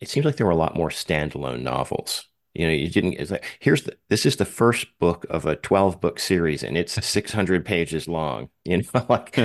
it 0.00 0.08
seems 0.08 0.26
like 0.26 0.36
there 0.36 0.46
were 0.46 0.52
a 0.52 0.56
lot 0.56 0.76
more 0.76 0.90
standalone 0.90 1.62
novels. 1.62 2.28
You 2.54 2.66
know, 2.66 2.72
you 2.72 2.88
didn't, 2.88 3.14
it's 3.14 3.30
like, 3.30 3.44
here's 3.60 3.82
the, 3.82 3.96
this 4.08 4.24
is 4.26 4.36
the 4.36 4.44
first 4.44 4.86
book 4.98 5.26
of 5.28 5.44
a 5.46 5.56
12 5.56 6.00
book 6.00 6.20
series 6.20 6.62
and 6.62 6.76
it's 6.76 7.04
600 7.06 7.64
pages 7.64 8.06
long, 8.08 8.50
you 8.64 8.78
know, 8.78 9.06
like, 9.08 9.38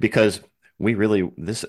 because 0.00 0.40
we 0.78 0.94
really, 0.94 1.30
this, 1.36 1.64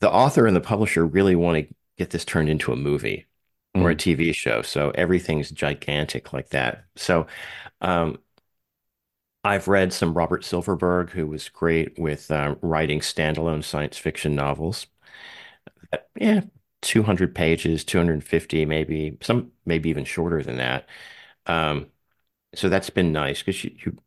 the 0.00 0.10
author 0.10 0.46
and 0.46 0.56
the 0.56 0.60
publisher 0.60 1.06
really 1.06 1.36
want 1.36 1.68
to 1.68 1.74
get 1.98 2.10
this 2.10 2.24
turned 2.24 2.48
into 2.48 2.72
a 2.72 2.76
movie 2.76 3.26
or 3.74 3.90
a 3.90 3.94
Mm. 3.94 3.98
TV 3.98 4.32
show. 4.32 4.62
So 4.62 4.90
everything's 4.90 5.50
gigantic 5.50 6.32
like 6.32 6.50
that. 6.50 6.84
So, 6.96 7.26
um, 7.80 8.18
I've 9.44 9.68
read 9.68 9.92
some 9.92 10.14
Robert 10.14 10.44
Silverberg, 10.44 11.10
who 11.10 11.26
was 11.28 11.48
great 11.48 11.98
with 11.98 12.30
uh, 12.32 12.56
writing 12.62 13.00
standalone 13.00 13.62
science 13.62 13.96
fiction 13.98 14.34
novels. 14.34 14.86
Uh, 15.92 15.98
Yeah, 16.20 16.40
200 16.82 17.34
pages, 17.34 17.84
250 17.84 18.64
maybe, 18.64 19.18
some 19.22 19.52
maybe 19.66 19.88
even 19.90 20.04
shorter 20.04 20.42
than 20.42 20.56
that. 20.58 20.88
Um, 21.46 21.90
so 22.54 22.68
that's 22.70 22.90
been 22.90 23.12
nice 23.12 23.40
because 23.42 23.64
you, 23.64 23.72
you 23.84 23.98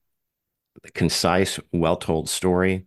concise, 0.94 1.60
well-told 1.72 2.30
story, 2.30 2.86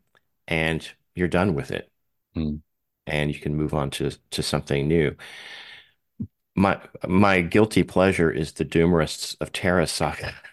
and 0.49 0.89
you're 1.15 1.29
done 1.29 1.55
with 1.55 1.71
it, 1.71 1.91
Mm. 2.35 2.61
and 3.07 3.33
you 3.33 3.41
can 3.41 3.55
move 3.55 3.75
on 3.75 3.91
to 3.91 4.11
to 4.31 4.43
something 4.43 4.87
new. 4.89 5.17
My 6.55 6.81
my 7.09 7.41
guilty 7.41 7.83
pleasure 7.83 8.31
is 8.31 8.53
the 8.53 8.65
Dumarest 8.65 9.37
of 9.41 9.51
Terra 9.53 9.87
saga, 9.89 10.35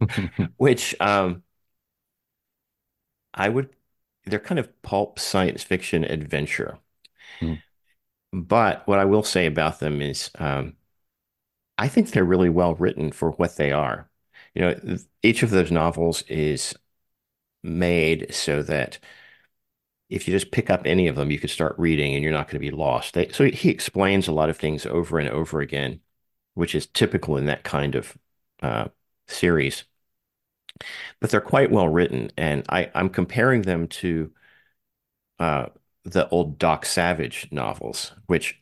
which 0.56 0.94
um, 1.00 1.42
I 3.34 3.48
would 3.48 3.70
they're 4.26 4.38
kind 4.38 4.58
of 4.58 4.82
pulp 4.82 5.18
science 5.18 5.62
fiction 5.62 6.04
adventure. 6.04 6.78
Mm. 7.40 7.62
But 8.32 8.86
what 8.86 8.98
I 8.98 9.04
will 9.06 9.22
say 9.22 9.46
about 9.46 9.80
them 9.80 10.02
is 10.02 10.30
um, 10.38 10.76
I 11.78 11.88
think 11.88 12.10
they're 12.10 12.24
really 12.24 12.50
well 12.50 12.74
written 12.74 13.12
for 13.12 13.30
what 13.32 13.56
they 13.56 13.72
are. 13.72 14.10
You 14.54 14.62
know, 14.62 14.96
each 15.22 15.42
of 15.42 15.50
those 15.50 15.70
novels 15.70 16.22
is 16.22 16.74
made 17.62 18.34
so 18.34 18.62
that 18.64 18.98
if 20.08 20.26
you 20.26 20.34
just 20.34 20.50
pick 20.52 20.70
up 20.70 20.82
any 20.86 21.06
of 21.08 21.16
them, 21.16 21.30
you 21.30 21.38
could 21.38 21.50
start 21.50 21.74
reading 21.78 22.14
and 22.14 22.22
you're 22.22 22.32
not 22.32 22.46
going 22.46 22.60
to 22.60 22.70
be 22.70 22.70
lost. 22.70 23.14
They, 23.14 23.28
so 23.28 23.44
he 23.44 23.70
explains 23.70 24.26
a 24.26 24.32
lot 24.32 24.48
of 24.50 24.56
things 24.56 24.86
over 24.86 25.18
and 25.18 25.28
over 25.28 25.60
again, 25.60 26.00
which 26.54 26.74
is 26.74 26.86
typical 26.86 27.36
in 27.36 27.46
that 27.46 27.62
kind 27.64 27.94
of 27.94 28.16
uh, 28.62 28.88
series. 29.26 29.84
But 31.20 31.30
they're 31.30 31.40
quite 31.40 31.70
well 31.70 31.88
written, 31.88 32.30
and 32.36 32.64
I, 32.68 32.90
I'm 32.94 33.10
comparing 33.10 33.62
them 33.62 33.88
to 33.88 34.32
uh, 35.38 35.66
the 36.04 36.28
old 36.28 36.58
Doc 36.58 36.86
Savage 36.86 37.48
novels, 37.50 38.12
which 38.26 38.60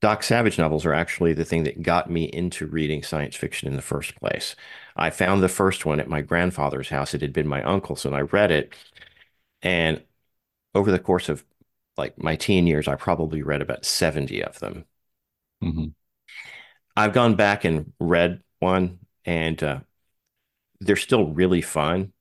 Doc 0.00 0.22
Savage 0.22 0.58
novels 0.58 0.84
are 0.86 0.94
actually 0.94 1.32
the 1.32 1.44
thing 1.44 1.64
that 1.64 1.82
got 1.82 2.10
me 2.10 2.24
into 2.24 2.66
reading 2.66 3.02
science 3.02 3.36
fiction 3.36 3.68
in 3.68 3.76
the 3.76 3.82
first 3.82 4.16
place. 4.16 4.56
I 4.96 5.10
found 5.10 5.42
the 5.42 5.48
first 5.48 5.86
one 5.86 6.00
at 6.00 6.08
my 6.08 6.20
grandfather's 6.22 6.88
house. 6.88 7.14
It 7.14 7.22
had 7.22 7.32
been 7.32 7.48
my 7.48 7.62
uncle's, 7.62 8.04
and 8.04 8.14
I 8.14 8.20
read 8.22 8.50
it. 8.50 8.74
And 9.62 10.02
over 10.74 10.90
the 10.92 10.98
course 10.98 11.28
of 11.28 11.44
like 11.98 12.18
my 12.22 12.36
teen 12.36 12.66
years, 12.68 12.88
I 12.88 12.96
probably 12.96 13.42
read 13.42 13.62
about 13.62 13.84
70 13.86 14.42
of 14.44 14.58
them. 14.60 14.86
Mhm. 15.62 15.94
I've 16.96 17.12
gone 17.12 17.36
back 17.36 17.64
and 17.64 17.92
read 17.98 18.42
one, 18.60 18.98
and 19.24 19.62
uh, 19.62 19.80
they're 20.82 20.96
still 20.96 21.26
really 21.32 21.62
fun, 21.62 22.12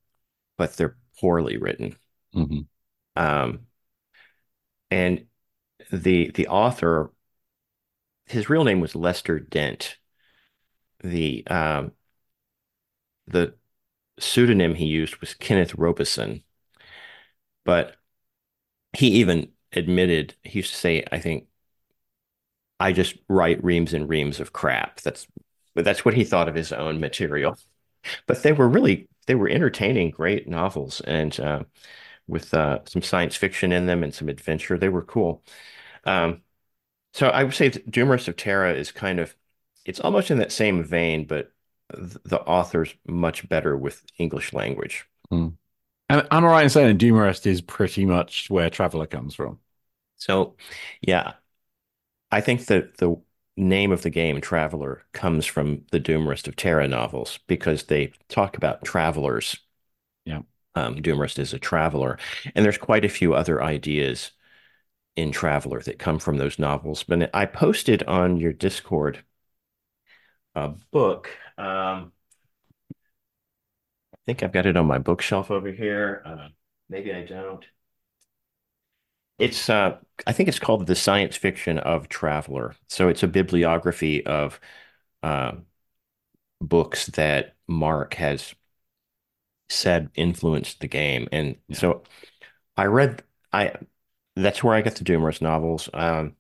but 0.57 0.75
they're 0.77 0.97
poorly 1.19 1.57
written. 1.57 1.97
Mhm. 2.35 2.67
Um, 3.15 3.67
and 4.89 5.25
the 5.91 6.31
the 6.31 6.47
author, 6.47 7.11
his 8.25 8.49
real 8.49 8.63
name 8.63 8.79
was 8.79 8.95
Lester 8.95 9.39
Dent, 9.39 9.97
the 11.03 11.45
um, 11.47 11.91
the 13.27 13.55
pseudonym 14.19 14.75
he 14.75 14.85
used 14.85 15.17
was 15.17 15.33
Kenneth 15.35 15.75
Robeson, 15.75 16.43
but 17.63 17.95
he 18.93 19.07
even 19.09 19.51
admitted 19.73 20.35
he 20.43 20.59
used 20.59 20.71
to 20.71 20.77
say, 20.77 21.05
"I 21.11 21.19
think 21.19 21.47
I 22.79 22.91
just 22.93 23.15
write 23.27 23.63
reams 23.63 23.93
and 23.93 24.09
reams 24.09 24.39
of 24.39 24.53
crap." 24.53 25.01
That's 25.01 25.27
but 25.73 25.85
that's 25.85 26.03
what 26.03 26.15
he 26.15 26.23
thought 26.25 26.49
of 26.49 26.55
his 26.55 26.71
own 26.73 26.99
material. 26.99 27.57
But 28.27 28.43
they 28.43 28.51
were 28.51 28.67
really 28.67 29.07
they 29.27 29.35
were 29.35 29.49
entertaining, 29.49 30.11
great 30.11 30.47
novels, 30.47 31.01
and 31.01 31.39
uh, 31.39 31.63
with 32.27 32.53
uh, 32.53 32.79
some 32.85 33.01
science 33.01 33.35
fiction 33.35 33.71
in 33.71 33.85
them 33.85 34.03
and 34.03 34.13
some 34.13 34.29
adventure. 34.29 34.77
They 34.77 34.89
were 34.89 35.03
cool. 35.03 35.43
Um, 36.05 36.41
so 37.13 37.27
I 37.27 37.43
would 37.43 37.53
say 37.53 37.69
Dumarest 37.69 38.27
of 38.27 38.35
Terra 38.35 38.73
is 38.73 38.91
kind 38.91 39.19
of 39.19 39.35
it's 39.85 39.99
almost 39.99 40.31
in 40.31 40.37
that 40.37 40.51
same 40.51 40.83
vein, 40.83 41.25
but 41.25 41.51
the 41.89 42.41
author's 42.41 42.93
much 43.05 43.47
better 43.49 43.75
with 43.75 44.03
English 44.17 44.53
language. 44.53 45.05
Mm. 45.31 45.55
And 46.09 46.27
am 46.31 46.45
I 46.45 46.47
right 46.47 46.63
in 46.63 46.69
saying 46.69 46.97
Dumarest 46.97 47.45
is 47.47 47.61
pretty 47.61 48.05
much 48.05 48.49
where 48.49 48.69
Traveller 48.69 49.07
comes 49.07 49.35
from? 49.35 49.59
So, 50.17 50.55
yeah, 51.01 51.33
I 52.31 52.41
think 52.41 52.65
that 52.67 52.97
the 52.97 53.15
name 53.57 53.91
of 53.91 54.01
the 54.01 54.09
game, 54.09 54.41
Traveller, 54.41 55.03
comes 55.13 55.45
from 55.45 55.85
the 55.91 55.99
Dumarest 55.99 56.47
of 56.47 56.55
Terra 56.55 56.87
novels 56.87 57.39
because 57.47 57.83
they 57.83 58.13
talk 58.29 58.57
about 58.57 58.83
travelers. 58.83 59.57
Yeah. 60.25 60.41
Um, 60.75 61.01
Dumarest 61.01 61.39
is 61.39 61.53
a 61.53 61.59
traveler. 61.59 62.17
And 62.55 62.63
there's 62.63 62.77
quite 62.77 63.05
a 63.05 63.09
few 63.09 63.33
other 63.33 63.61
ideas 63.61 64.31
in 65.15 65.31
Traveller 65.31 65.81
that 65.81 65.99
come 65.99 66.19
from 66.19 66.37
those 66.37 66.57
novels. 66.57 67.03
But 67.03 67.29
I 67.33 67.45
posted 67.45 68.03
on 68.03 68.37
your 68.37 68.53
Discord 68.53 69.23
a 70.55 70.69
book. 70.91 71.29
Um, 71.57 72.11
I 74.13 74.17
think 74.25 74.43
I've 74.43 74.51
got 74.51 74.65
it 74.65 74.77
on 74.77 74.85
my 74.85 74.97
bookshelf 74.99 75.51
over 75.51 75.71
here. 75.71 76.21
Uh, 76.25 76.47
maybe 76.89 77.13
I 77.13 77.25
don't. 77.25 77.65
It's 79.41 79.69
uh, 79.69 79.97
I 80.27 80.33
think 80.33 80.49
it's 80.49 80.59
called 80.59 80.87
The 80.87 80.95
Science 80.95 81.35
Fiction 81.35 81.79
of 81.79 82.09
Traveller. 82.09 82.75
So 82.87 83.07
it's 83.09 83.23
a 83.23 83.27
bibliography 83.27 84.25
of 84.25 84.59
uh, 85.23 85.53
books 86.61 87.07
that 87.07 87.55
Marc 87.67 88.13
has 88.15 88.53
said 89.69 90.09
influenced 90.15 90.79
the 90.79 90.87
game. 90.87 91.27
And 91.31 91.57
yeah. 91.67 91.77
so 91.77 92.03
I 92.77 92.85
read 92.85 93.23
I 93.53 93.73
that's 94.35 94.63
where 94.63 94.75
I 94.75 94.81
got 94.81 94.95
the 94.95 95.03
Dumarest 95.03 95.41
novels. 95.41 95.89
Um, 95.93 96.35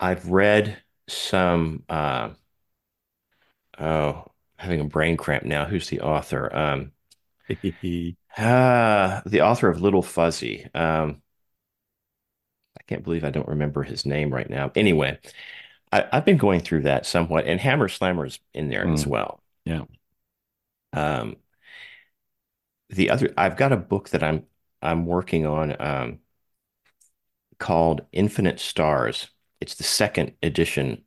I've 0.00 0.28
read 0.30 0.82
some 1.08 1.84
uh, 1.88 2.30
oh, 3.78 4.24
having 4.56 4.80
a 4.80 4.84
brain 4.84 5.16
cramp 5.16 5.44
now. 5.44 5.64
Who's 5.64 5.88
the 5.88 6.00
author? 6.00 6.54
Um, 6.54 6.92
uh, 8.38 9.20
the 9.26 9.40
author 9.42 9.68
of 9.68 9.80
Little 9.80 10.02
Fuzzy. 10.02 10.66
Um, 10.74 11.22
can't 12.88 13.04
believe 13.04 13.24
I 13.24 13.30
don't 13.30 13.48
remember 13.48 13.82
his 13.82 14.04
name 14.06 14.32
right 14.32 14.48
now. 14.48 14.70
Anyway, 14.74 15.18
I, 15.92 16.06
have 16.12 16.24
been 16.24 16.36
going 16.36 16.60
through 16.60 16.82
that 16.82 17.06
somewhat, 17.06 17.46
and 17.46 17.60
Hammer's 17.60 17.98
Slammers 17.98 18.38
in 18.52 18.68
there 18.68 18.84
mm. 18.84 18.94
as 18.94 19.06
well. 19.06 19.40
Yeah. 19.64 19.84
Um, 20.92 21.36
the 22.90 23.10
other, 23.10 23.32
I've 23.36 23.56
got 23.56 23.72
a 23.72 23.76
book 23.76 24.10
that 24.10 24.22
I'm 24.22 24.44
I'm 24.82 25.06
working 25.06 25.46
on 25.46 25.80
um, 25.80 26.18
called 27.58 28.02
Infinite 28.12 28.60
Stars. 28.60 29.28
It's 29.60 29.74
the 29.76 29.84
second 29.84 30.34
edition 30.42 31.04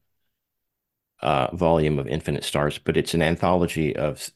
uh, 1.21 1.55
volume 1.55 1.99
of 1.99 2.07
Infinite 2.07 2.43
Stars, 2.43 2.77
but 2.77 2.97
it's 2.97 3.13
an 3.13 3.21
anthology 3.21 3.95
of 3.95 4.31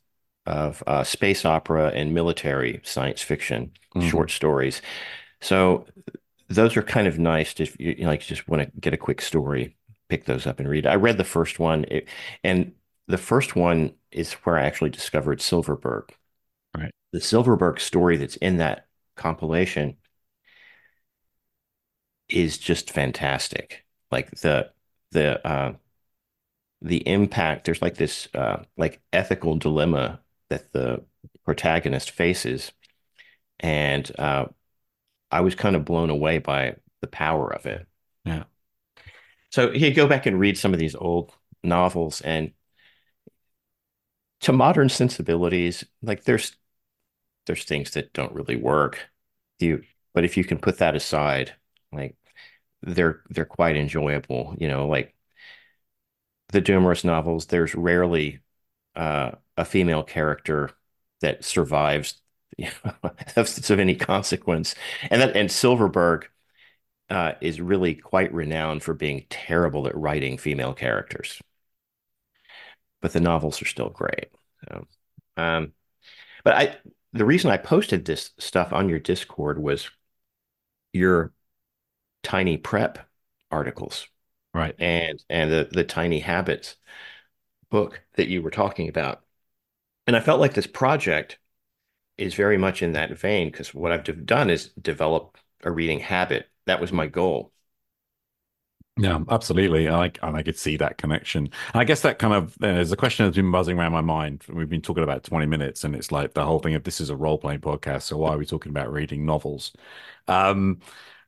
of 0.45 0.83
uh, 0.87 1.03
space 1.03 1.45
opera 1.45 1.91
and 1.93 2.13
military 2.13 2.81
science 2.83 3.21
fiction 3.21 3.71
mm-hmm. 3.95 4.09
short 4.09 4.31
stories. 4.31 4.81
So 5.39 5.85
those 6.53 6.77
are 6.77 6.83
kind 6.83 7.07
of 7.07 7.19
nice 7.19 7.59
if 7.59 7.79
you, 7.79 7.95
you 7.97 8.03
know, 8.03 8.09
like 8.09 8.21
just 8.21 8.47
want 8.47 8.63
to 8.63 8.79
get 8.79 8.93
a 8.93 8.97
quick 8.97 9.21
story, 9.21 9.75
pick 10.09 10.25
those 10.25 10.45
up 10.47 10.59
and 10.59 10.69
read. 10.69 10.85
I 10.85 10.95
read 10.95 11.17
the 11.17 11.23
first 11.23 11.59
one, 11.59 11.85
it, 11.89 12.07
and 12.43 12.73
the 13.07 13.17
first 13.17 13.55
one 13.55 13.93
is 14.11 14.33
where 14.33 14.57
I 14.57 14.63
actually 14.63 14.89
discovered 14.89 15.41
Silverberg. 15.41 16.13
Right. 16.75 16.91
The 17.11 17.21
Silverberg 17.21 17.79
story 17.79 18.17
that's 18.17 18.37
in 18.37 18.57
that 18.57 18.87
compilation 19.15 19.97
is 22.29 22.57
just 22.57 22.91
fantastic. 22.91 23.85
Like 24.11 24.31
the 24.31 24.71
the 25.11 25.45
uh, 25.45 25.73
the 26.81 27.07
impact. 27.07 27.65
There's 27.65 27.81
like 27.81 27.95
this 27.95 28.27
uh, 28.33 28.63
like 28.77 29.01
ethical 29.13 29.55
dilemma 29.55 30.19
that 30.49 30.71
the 30.73 31.03
protagonist 31.45 32.11
faces, 32.11 32.71
and 33.59 34.09
uh, 34.17 34.45
I 35.31 35.41
was 35.41 35.55
kind 35.55 35.75
of 35.75 35.85
blown 35.85 36.09
away 36.09 36.39
by 36.39 36.75
the 37.01 37.07
power 37.07 37.53
of 37.53 37.65
it. 37.65 37.87
Yeah. 38.25 38.43
So 39.51 39.71
you 39.71 39.93
go 39.93 40.07
back 40.07 40.25
and 40.25 40.39
read 40.39 40.57
some 40.57 40.73
of 40.73 40.79
these 40.79 40.95
old 40.95 41.33
novels, 41.63 42.21
and 42.21 42.51
to 44.41 44.51
modern 44.51 44.89
sensibilities, 44.89 45.85
like 46.01 46.23
there's 46.23 46.55
there's 47.45 47.63
things 47.63 47.91
that 47.91 48.13
don't 48.13 48.33
really 48.33 48.55
work. 48.55 49.09
You, 49.59 49.83
but 50.13 50.25
if 50.25 50.37
you 50.37 50.43
can 50.43 50.57
put 50.57 50.77
that 50.79 50.95
aside, 50.95 51.53
like 51.91 52.15
they're 52.81 53.21
they're 53.29 53.45
quite 53.45 53.75
enjoyable. 53.75 54.55
You 54.57 54.67
know, 54.67 54.87
like 54.87 55.15
the 56.49 56.61
Dumarest 56.61 57.05
novels, 57.05 57.47
there's 57.47 57.75
rarely 57.75 58.39
uh, 58.95 59.31
a 59.57 59.65
female 59.65 60.03
character 60.03 60.71
that 61.21 61.43
survives 61.45 62.21
you 62.83 62.91
know, 63.03 63.11
of, 63.35 63.79
any 63.79 63.95
consequence, 63.95 64.75
and 65.09 65.21
that 65.21 65.35
and 65.35 65.51
Silverberg 65.51 66.27
uh, 67.09 67.33
is 67.41 67.59
really 67.61 67.95
quite 67.95 68.33
renowned 68.33 68.83
for 68.83 68.93
being 68.93 69.25
terrible 69.29 69.87
at 69.87 69.97
writing 69.97 70.37
female 70.37 70.73
characters, 70.73 71.41
but 73.01 73.13
the 73.13 73.19
novels 73.19 73.61
are 73.61 73.65
still 73.65 73.89
great. 73.89 74.29
So, 74.67 74.87
um, 75.37 75.73
but 76.43 76.53
I 76.55 76.77
the 77.13 77.25
reason 77.25 77.51
I 77.51 77.57
posted 77.57 78.05
this 78.05 78.31
stuff 78.37 78.73
on 78.73 78.89
your 78.89 78.99
Discord 78.99 79.59
was 79.61 79.89
your 80.93 81.33
tiny 82.23 82.57
prep 82.57 82.99
articles. 83.49 84.07
Right. 84.53 84.75
And 84.79 85.23
and 85.29 85.51
the 85.51 85.69
the 85.71 85.83
tiny 85.83 86.19
habits 86.19 86.75
book 87.69 88.01
that 88.15 88.27
you 88.27 88.41
were 88.41 88.51
talking 88.51 88.89
about. 88.89 89.23
And 90.07 90.15
I 90.15 90.19
felt 90.19 90.39
like 90.39 90.53
this 90.53 90.67
project 90.67 91.37
is 92.21 92.35
very 92.35 92.57
much 92.57 92.81
in 92.81 92.93
that 92.93 93.17
vein 93.17 93.49
because 93.51 93.73
what 93.73 93.91
I've 93.91 94.25
done 94.25 94.49
is 94.49 94.69
develop 94.81 95.37
a 95.63 95.71
reading 95.71 95.99
habit. 95.99 96.49
That 96.65 96.81
was 96.81 96.91
my 96.91 97.07
goal. 97.07 97.51
Yeah, 98.97 99.19
absolutely. 99.29 99.89
I 99.89 100.11
and 100.21 100.35
I 100.35 100.43
could 100.43 100.57
see 100.59 100.77
that 100.77 100.97
connection. 100.97 101.49
I 101.73 101.85
guess 101.85 102.01
that 102.01 102.19
kind 102.19 102.33
of 102.33 102.57
there's 102.59 102.91
a 102.91 102.97
question 102.97 103.25
that's 103.25 103.37
been 103.37 103.51
buzzing 103.51 103.79
around 103.79 103.93
my 103.93 104.01
mind. 104.01 104.43
We've 104.49 104.69
been 104.69 104.81
talking 104.81 105.03
about 105.03 105.23
20 105.23 105.45
minutes, 105.45 105.83
and 105.83 105.95
it's 105.95 106.11
like 106.11 106.33
the 106.33 106.45
whole 106.45 106.59
thing 106.59 106.75
of 106.75 106.83
this 106.83 106.99
is 106.99 107.09
a 107.09 107.15
role 107.15 107.37
playing 107.37 107.61
podcast. 107.61 108.03
So 108.03 108.17
why 108.17 108.31
are 108.31 108.37
we 108.37 108.45
talking 108.45 108.69
about 108.69 108.91
reading 108.91 109.25
novels? 109.25 109.71
Um, 110.27 110.79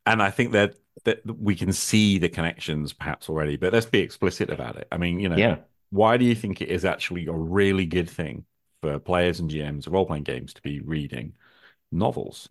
and 0.06 0.22
I 0.22 0.30
think 0.30 0.52
that 0.52 0.76
that 1.06 1.22
we 1.26 1.56
can 1.56 1.74
see 1.74 2.18
the 2.20 2.30
connections 2.30 2.94
perhaps 2.94 3.30
already, 3.30 3.56
but 3.58 3.74
let's 3.74 3.86
be 3.86 4.00
explicit 4.00 4.50
about 4.50 4.76
it. 4.76 4.88
I 4.92 4.98
mean, 4.98 5.20
you 5.20 5.30
know, 5.30 5.38
yeah. 5.38 5.58
why 5.90 6.18
do 6.18 6.26
you 6.26 6.36
think 6.36 6.62
it 6.62 6.70
is 6.70 6.86
actually 6.86 7.28
a 7.28 7.34
really 7.34 7.86
good 7.86 8.10
thing 8.10 8.46
for 8.84 9.00
players 9.00 9.40
and 9.40 9.50
GMs 9.50 9.88
of 9.88 9.94
role 9.94 10.06
playing 10.06 10.24
games 10.24 10.54
to 10.54 10.62
be 10.62 10.82
reading 10.82 11.34
novels? 11.90 12.50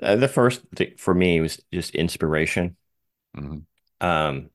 Uh, 0.00 0.14
the 0.14 0.28
first 0.28 0.62
thing 0.76 0.92
for 0.96 1.14
me 1.14 1.40
was 1.40 1.60
just 1.72 1.96
inspiration. 1.96 2.76
Mm-hmm. 3.36 4.06
Um, 4.06 4.50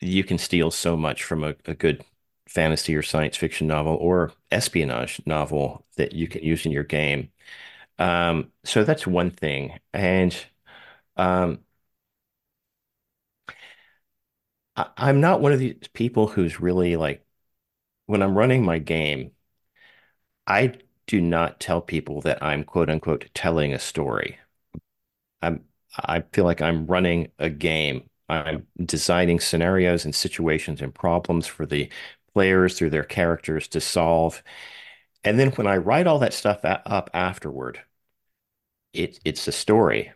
you 0.00 0.24
can 0.24 0.38
steal 0.38 0.72
so 0.72 0.96
much 0.96 1.22
from 1.22 1.44
a, 1.44 1.54
a 1.66 1.74
good 1.74 2.04
fantasy 2.48 2.96
or 2.96 3.02
science 3.02 3.36
fiction 3.36 3.68
novel 3.68 3.94
or 4.00 4.32
espionage 4.50 5.20
novel 5.24 5.86
that 5.96 6.12
you 6.12 6.26
can 6.26 6.42
use 6.42 6.66
in 6.66 6.72
your 6.72 6.82
game. 6.82 7.30
Um, 7.98 8.50
so 8.64 8.82
that's 8.84 9.06
one 9.06 9.30
thing. 9.30 9.78
And 9.92 10.36
um, 11.16 11.60
I, 14.76 14.86
I'm 14.96 15.20
not 15.20 15.40
one 15.40 15.52
of 15.52 15.58
these 15.58 15.76
people 15.92 16.26
who's 16.28 16.60
really 16.60 16.96
like, 16.96 17.24
when 18.10 18.22
I'm 18.22 18.36
running 18.36 18.64
my 18.64 18.78
game, 18.78 19.32
I 20.46 20.74
do 21.06 21.18
not 21.22 21.60
tell 21.60 21.80
people 21.80 22.20
that 22.22 22.42
I'm 22.42 22.64
quote 22.64 22.90
unquote 22.90 23.30
telling 23.32 23.72
a 23.72 23.78
story. 23.78 24.38
I'm 25.42 25.64
I 25.96 26.22
feel 26.32 26.44
like 26.44 26.62
I'm 26.62 26.86
running 26.86 27.32
a 27.38 27.50
game. 27.50 28.08
I'm 28.28 28.66
designing 28.84 29.40
scenarios 29.40 30.04
and 30.04 30.14
situations 30.14 30.80
and 30.82 30.94
problems 30.94 31.46
for 31.46 31.66
the 31.66 31.90
players 32.34 32.78
through 32.78 32.90
their 32.90 33.04
characters 33.04 33.66
to 33.68 33.80
solve. 33.80 34.42
And 35.24 35.38
then 35.38 35.52
when 35.52 35.66
I 35.66 35.78
write 35.78 36.06
all 36.06 36.20
that 36.20 36.34
stuff 36.34 36.60
up 36.64 37.10
afterward, 37.14 37.82
it 38.92 39.18
it's 39.24 39.46
a 39.48 39.52
story, 39.52 40.12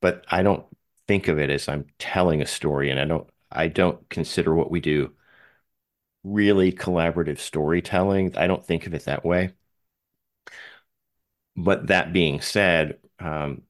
but 0.00 0.24
I 0.30 0.42
don't 0.42 0.66
think 1.08 1.28
of 1.28 1.38
it 1.38 1.50
as 1.50 1.68
I'm 1.68 1.86
telling 1.98 2.42
a 2.42 2.46
story, 2.46 2.90
and 2.90 3.00
I 3.00 3.04
don't 3.04 3.28
I 3.52 3.68
don't 3.68 4.08
consider 4.10 4.54
what 4.54 4.70
we 4.70 4.80
do 4.80 5.12
really 6.24 6.72
collaborative 6.72 7.38
storytelling. 7.38 8.36
I 8.36 8.46
don't 8.46 8.64
think 8.66 8.86
of 8.86 8.94
it 8.94 9.04
that 9.04 9.24
way. 9.24 9.52
But 11.56 11.86
that 11.88 12.12
being 12.12 12.40
said, 12.40 12.98
um, 13.18 13.62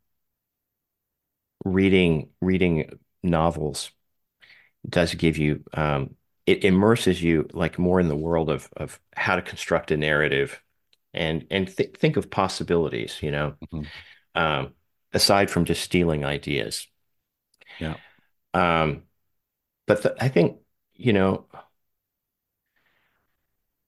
reading 1.64 2.28
reading 2.40 2.98
novels 3.22 3.90
does 4.88 5.14
give 5.14 5.38
you 5.38 5.64
um, 5.74 6.14
it 6.46 6.64
immerses 6.64 7.22
you 7.22 7.48
like 7.52 7.78
more 7.78 8.00
in 8.00 8.08
the 8.08 8.16
world 8.16 8.50
of 8.50 8.68
of 8.76 9.00
how 9.16 9.36
to 9.36 9.42
construct 9.42 9.90
a 9.90 9.96
narrative 9.96 10.60
and 11.14 11.46
and 11.50 11.68
th 11.76 11.96
think 11.98 12.16
of 12.16 12.30
possibilities, 12.30 13.18
you 13.22 13.30
know, 13.30 13.56
Mhm. 13.60 13.90
um, 14.34 14.74
aside 15.14 15.50
from 15.50 15.64
just 15.66 15.82
stealing 15.82 16.24
ideas. 16.24 16.88
Yeah. 17.78 17.96
Um, 18.52 19.02
but 19.86 20.02
the, 20.02 20.16
I 20.22 20.28
think, 20.28 20.58
you 20.94 21.12
know, 21.12 21.48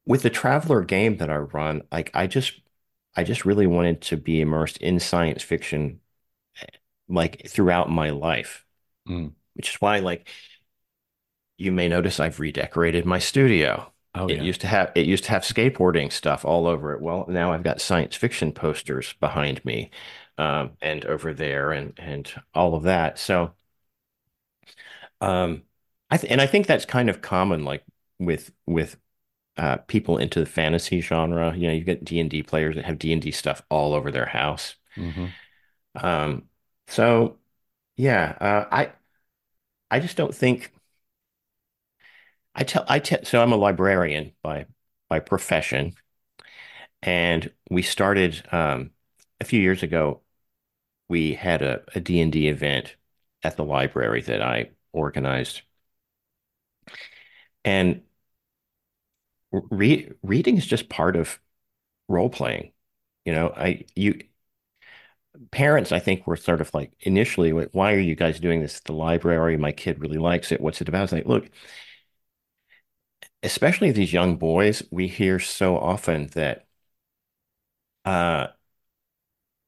with 0.07 0.23
the 0.23 0.31
Traveller 0.31 0.83
game 0.85 1.19
that 1.19 1.31
I 1.31 1.37
run, 1.39 1.83
like 1.93 2.11
I 2.15 2.27
just 2.27 2.61
I 3.17 3.25
just 3.25 3.45
really 3.45 3.67
wanted 3.67 4.03
to 4.03 4.17
be 4.17 4.41
immersed 4.41 4.79
in 4.79 5.01
science 5.01 5.43
fiction 5.43 6.01
like 7.09 7.47
throughout 7.49 7.91
my 7.91 8.11
life, 8.11 8.65
Mm. 9.09 9.35
which 9.55 9.71
is 9.71 9.77
why 9.81 10.01
like 10.01 10.29
you 11.59 11.73
may 11.73 11.89
notice 11.89 12.21
I've 12.21 12.41
redecorated 12.41 13.07
my 13.07 13.19
studio. 13.19 13.93
Oh 14.15 14.29
It 14.29 14.39
yeah. 14.39 14.41
used 14.41 14.61
to 14.63 14.67
have 14.67 14.91
it 14.95 15.07
used 15.07 15.25
to 15.25 15.31
have 15.31 15.43
skateboarding 15.43 16.13
stuff 16.13 16.45
all 16.45 16.67
over 16.67 16.93
it. 16.93 17.01
Well, 17.01 17.27
now 17.29 17.53
I've 17.53 17.63
got 17.63 17.81
science 17.81 18.17
fiction 18.17 18.53
posters 18.53 19.15
behind 19.21 19.65
me, 19.65 19.91
um, 20.39 20.73
and 20.83 21.05
over 21.05 21.33
there, 21.33 21.71
and 21.73 21.93
and 21.99 22.31
all 22.55 22.75
of 22.75 22.83
that. 22.85 23.19
So, 23.19 23.53
um, 25.21 25.63
I 26.11 26.17
th 26.19 26.31
and 26.31 26.41
I 26.41 26.47
think 26.47 26.67
that's 26.67 26.85
kind 26.85 27.11
of 27.11 27.23
common, 27.23 27.65
like 27.65 27.85
with 28.19 28.53
with 28.67 28.97
uh, 29.59 29.79
people 29.89 30.19
into 30.19 30.41
the 30.41 30.47
fantasy 30.47 31.01
genre. 31.01 31.55
You 31.57 31.69
know, 31.69 31.75
you 31.75 31.85
get 31.85 32.05
D 32.05 32.21
and 32.21 32.31
D 32.31 32.43
players 32.43 32.77
that 32.77 32.85
have 32.87 32.99
D 32.99 33.13
and 33.13 33.23
D 33.23 33.31
stuff 33.31 33.63
all 33.71 33.95
over 33.95 34.11
their 34.11 34.27
house. 34.27 34.77
hmm 34.97 35.39
Um, 35.95 36.49
so 36.89 37.39
yeah, 37.97 38.37
uh, 38.41 38.69
I 38.73 38.93
I 39.91 40.01
just 40.01 40.17
don't 40.17 40.35
think 40.35 40.73
I 42.55 42.65
tell 42.65 42.85
I 42.89 42.99
tell 42.99 43.25
so 43.25 43.41
I'm 43.43 43.53
a 43.53 43.57
librarian 43.57 44.33
by 44.43 44.67
by 45.09 45.21
profession. 45.21 45.95
And 47.03 47.53
we 47.71 47.83
started 47.83 48.43
um, 48.53 48.91
a 49.41 49.45
few 49.45 49.61
years 49.61 49.83
ago, 49.83 50.23
we 51.09 51.35
had 51.35 51.63
a, 51.63 51.85
a 51.95 52.01
D&D 52.01 52.49
event 52.49 52.97
at 53.43 53.57
the 53.57 53.65
library 53.65 54.23
that 54.23 54.43
I 54.43 54.71
organized. 54.93 55.63
And 57.65 58.03
re 59.71 60.11
reading 60.23 60.57
is 60.57 60.67
just 60.67 60.89
part 60.89 61.17
of 61.17 61.39
role 62.09 62.31
playing. 62.31 62.73
You 63.25 63.35
know, 63.35 63.51
I 63.57 63.85
you 63.97 64.21
parents, 65.51 65.93
I 65.93 65.99
think, 65.99 66.27
were 66.27 66.37
sort 66.37 66.61
of 66.61 66.73
like 66.75 66.93
initially, 67.01 67.51
why 67.53 67.93
are 67.95 67.99
you 67.99 68.15
guys 68.15 68.41
doing 68.41 68.61
this 68.61 68.79
at 68.79 68.85
the 68.85 68.93
library? 68.93 69.57
My 69.57 69.73
kid 69.73 70.01
really 70.01 70.19
likes 70.19 70.53
it. 70.53 70.61
What's 70.61 70.81
it 70.81 70.89
about? 70.89 71.05
It's 71.05 71.13
like, 71.13 71.27
look, 71.27 71.51
especially 73.43 73.91
these 73.93 74.13
young 74.13 74.37
boys, 74.37 74.83
we 74.91 75.09
hear 75.09 75.39
so 75.39 75.79
often 75.79 76.27
that 76.35 76.67
uh, 78.05 78.47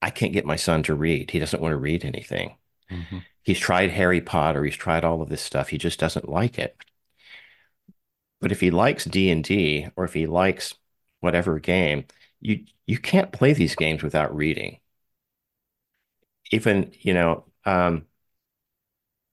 I 0.02 0.10
can't 0.10 0.32
get 0.32 0.44
my 0.44 0.56
son 0.56 0.82
to 0.84 0.94
read. 0.94 1.30
He 1.30 1.38
doesn't 1.38 1.60
want 1.62 1.72
to 1.72 1.76
read 1.76 2.04
anything. 2.04 2.56
hmm 2.90 3.18
He's 3.44 3.58
tried 3.60 3.90
Harry 3.92 4.20
Potter, 4.22 4.64
he's 4.64 4.76
tried 4.76 5.04
all 5.04 5.22
of 5.22 5.28
this 5.30 5.42
stuff. 5.42 5.70
He 5.70 5.78
just 5.78 6.00
doesn't 6.00 6.28
like 6.28 6.58
it. 6.58 6.76
But 8.40 8.52
if 8.52 8.60
he 8.60 8.70
likes 8.70 9.04
D&D 9.04 9.88
or 9.96 10.04
if 10.04 10.14
he 10.14 10.26
likes 10.26 10.74
whatever 11.20 11.58
game, 11.58 12.06
you 12.40 12.66
you 12.86 12.98
can't 12.98 13.32
play 13.32 13.52
these 13.52 13.74
games 13.76 14.02
without 14.02 14.34
reading. 14.34 14.80
Even, 16.50 16.92
you 17.00 17.14
know, 17.14 17.44
um, 17.64 18.06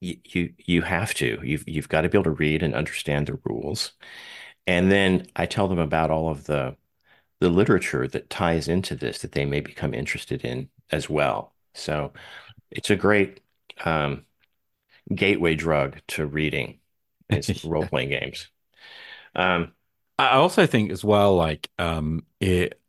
you, 0.02 0.18
you 0.26 0.54
you 0.66 0.82
have 0.82 1.14
to. 1.16 1.40
You've 1.44 1.68
you've 1.68 1.90
got 1.90 2.02
to 2.02 2.10
be 2.10 2.18
able 2.18 2.26
to 2.26 2.32
read 2.32 2.64
and 2.64 2.76
understand 2.76 3.28
the 3.28 3.40
rules. 3.46 3.94
And 4.68 4.92
then 4.92 5.28
I 5.36 5.46
tell 5.46 5.68
them 5.68 5.80
about 5.80 6.12
all 6.12 6.30
of 6.30 6.46
the 6.46 6.78
the 7.42 7.50
literature 7.50 8.08
that 8.10 8.30
ties 8.30 8.68
into 8.70 8.96
this 8.96 9.20
that 9.20 9.34
they 9.34 9.46
may 9.46 9.62
become 9.62 9.94
interested 9.96 10.46
in 10.46 10.70
as 10.92 11.10
well. 11.10 11.56
So 11.76 12.14
it's 12.72 12.90
a 12.92 12.98
great 12.98 13.42
um, 13.86 14.26
gateway 15.16 15.56
drug 15.56 16.00
to 16.10 16.26
reading 16.28 16.80
is 17.32 17.66
role-playing 17.66 18.10
games. 18.12 18.50
Um, 19.36 19.74
I 20.18 20.32
also 20.36 20.66
think 20.66 20.92
as 20.92 21.04
well, 21.04 21.36
like 21.36 21.70
um, 21.78 22.26
it 22.40 22.80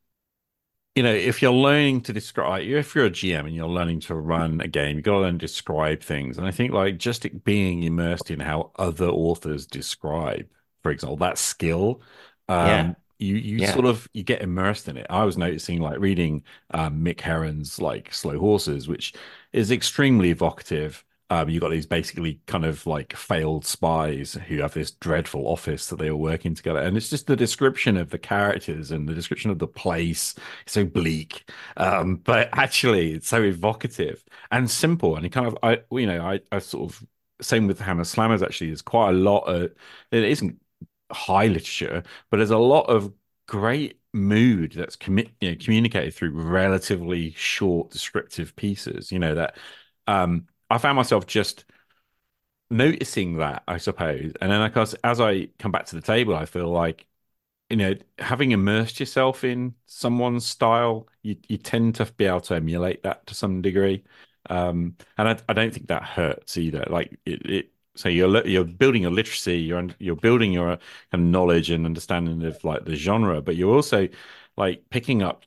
you 0.94 1.02
know, 1.02 1.12
if 1.12 1.42
you're 1.42 1.52
learning 1.52 2.00
to 2.02 2.12
describe, 2.12 2.62
if 2.64 2.94
you're 2.94 3.04
a 3.06 3.10
GM 3.10 3.44
and 3.46 3.54
you're 3.54 3.68
learning 3.68 4.00
to 4.00 4.14
run 4.14 4.60
a 4.62 4.68
game, 4.68 4.96
you 4.96 5.02
got 5.02 5.12
to 5.12 5.18
learn 5.20 5.34
to 5.34 5.38
describe 5.46 6.02
things. 6.02 6.38
And 6.38 6.46
I 6.46 6.50
think 6.50 6.72
like 6.72 6.96
just 6.98 7.26
being 7.44 7.82
immersed 7.82 8.30
in 8.30 8.40
how 8.40 8.72
other 8.76 9.08
authors 9.08 9.66
describe, 9.66 10.48
for 10.82 10.90
example, 10.90 11.16
that 11.18 11.36
skill, 11.38 12.00
yeah, 12.60 12.92
um, 12.92 12.96
you 13.18 13.36
you 13.36 13.58
yeah, 13.58 13.66
sort 13.66 13.84
of 13.86 14.08
you 14.14 14.22
get 14.22 14.40
immersed 14.42 14.88
in 14.88 14.96
it. 14.96 15.06
I 15.10 15.24
was 15.24 15.36
noticing 15.36 15.80
like 15.80 15.98
reading 15.98 16.44
um, 16.70 17.04
Mick 17.04 17.20
Herron's 17.20 17.78
like 17.78 18.12
Slow 18.14 18.38
Horses, 18.38 18.88
which 18.88 19.12
is 19.52 19.70
extremely 19.70 20.30
evocative. 20.30 21.04
Um, 21.28 21.48
you 21.48 21.58
got 21.58 21.70
these 21.70 21.86
basically 21.86 22.40
kind 22.46 22.64
of 22.64 22.86
like 22.86 23.16
failed 23.16 23.64
spies 23.66 24.34
who 24.46 24.60
have 24.60 24.74
this 24.74 24.92
dreadful 24.92 25.48
office 25.48 25.88
that 25.88 25.98
they 25.98 26.06
are 26.06 26.16
working 26.16 26.54
together, 26.54 26.78
and 26.78 26.96
it's 26.96 27.10
just 27.10 27.26
the 27.26 27.34
description 27.34 27.96
of 27.96 28.10
the 28.10 28.18
characters 28.18 28.92
and 28.92 29.08
the 29.08 29.14
description 29.14 29.50
of 29.50 29.58
the 29.58 29.66
place 29.66 30.34
is 30.66 30.72
so 30.72 30.84
bleak. 30.84 31.50
Um, 31.76 32.16
but 32.16 32.48
actually, 32.52 33.12
it's 33.14 33.28
so 33.28 33.42
evocative 33.42 34.22
and 34.52 34.70
simple. 34.70 35.16
And 35.16 35.26
it 35.26 35.30
kind 35.30 35.46
of, 35.48 35.58
I, 35.62 35.80
you 35.90 36.06
know, 36.06 36.20
I, 36.24 36.40
I 36.52 36.60
sort 36.60 36.92
of, 36.92 37.04
same 37.40 37.66
with 37.66 37.78
the 37.78 37.84
Hammer's 37.84 38.14
Slammers, 38.14 38.42
actually, 38.42 38.68
there's 38.68 38.82
quite 38.82 39.10
a 39.10 39.12
lot 39.12 39.40
of, 39.44 39.72
it 40.12 40.24
isn't 40.24 40.60
high 41.12 41.46
literature, 41.46 42.02
but 42.30 42.36
there's 42.38 42.50
a 42.50 42.58
lot 42.58 42.84
of 42.84 43.12
great 43.48 44.00
mood 44.12 44.72
that's 44.72 44.96
commi 44.96 45.30
you 45.40 45.50
know, 45.50 45.56
communicated 45.60 46.14
through 46.14 46.30
relatively 46.30 47.32
short 47.32 47.90
descriptive 47.90 48.54
pieces, 48.56 49.12
you 49.12 49.18
know, 49.18 49.34
that, 49.34 49.56
um, 50.06 50.46
I 50.70 50.78
found 50.78 50.96
myself 50.96 51.26
just 51.26 51.64
noticing 52.70 53.36
that, 53.36 53.62
I 53.68 53.78
suppose. 53.78 54.32
And 54.40 54.50
then, 54.50 54.60
of 54.62 54.72
course, 54.74 54.94
as 55.04 55.20
I 55.20 55.46
come 55.58 55.72
back 55.72 55.86
to 55.86 55.96
the 55.96 56.02
table, 56.02 56.34
I 56.34 56.46
feel 56.46 56.68
like 56.70 57.06
you 57.70 57.76
know, 57.78 57.94
having 58.18 58.52
immersed 58.52 59.00
yourself 59.00 59.44
in 59.44 59.74
someone's 59.86 60.46
style, 60.46 61.08
you 61.22 61.36
you 61.48 61.58
tend 61.58 61.96
to 61.96 62.06
be 62.14 62.26
able 62.26 62.40
to 62.42 62.54
emulate 62.56 63.02
that 63.04 63.26
to 63.28 63.34
some 63.34 63.62
degree. 63.62 64.04
Um, 64.50 64.96
and 65.18 65.28
I, 65.28 65.38
I 65.48 65.54
don't 65.54 65.72
think 65.74 65.88
that 65.88 66.04
hurts 66.04 66.58
either. 66.58 66.84
Like 66.90 67.18
it, 67.26 67.46
it 67.50 67.72
so 67.96 68.08
you're 68.10 68.46
you're 68.46 68.64
building 68.64 69.02
your 69.02 69.12
literacy, 69.12 69.58
you're 69.60 69.88
you're 70.00 70.16
building 70.16 70.52
your 70.52 70.68
kind 70.76 70.80
of 71.14 71.20
knowledge 71.22 71.70
and 71.70 71.86
understanding 71.86 72.44
of 72.44 72.62
like 72.64 72.84
the 72.86 72.96
genre, 72.96 73.42
but 73.42 73.56
you're 73.56 73.74
also 73.74 74.08
like 74.56 74.88
picking 74.90 75.22
up 75.22 75.44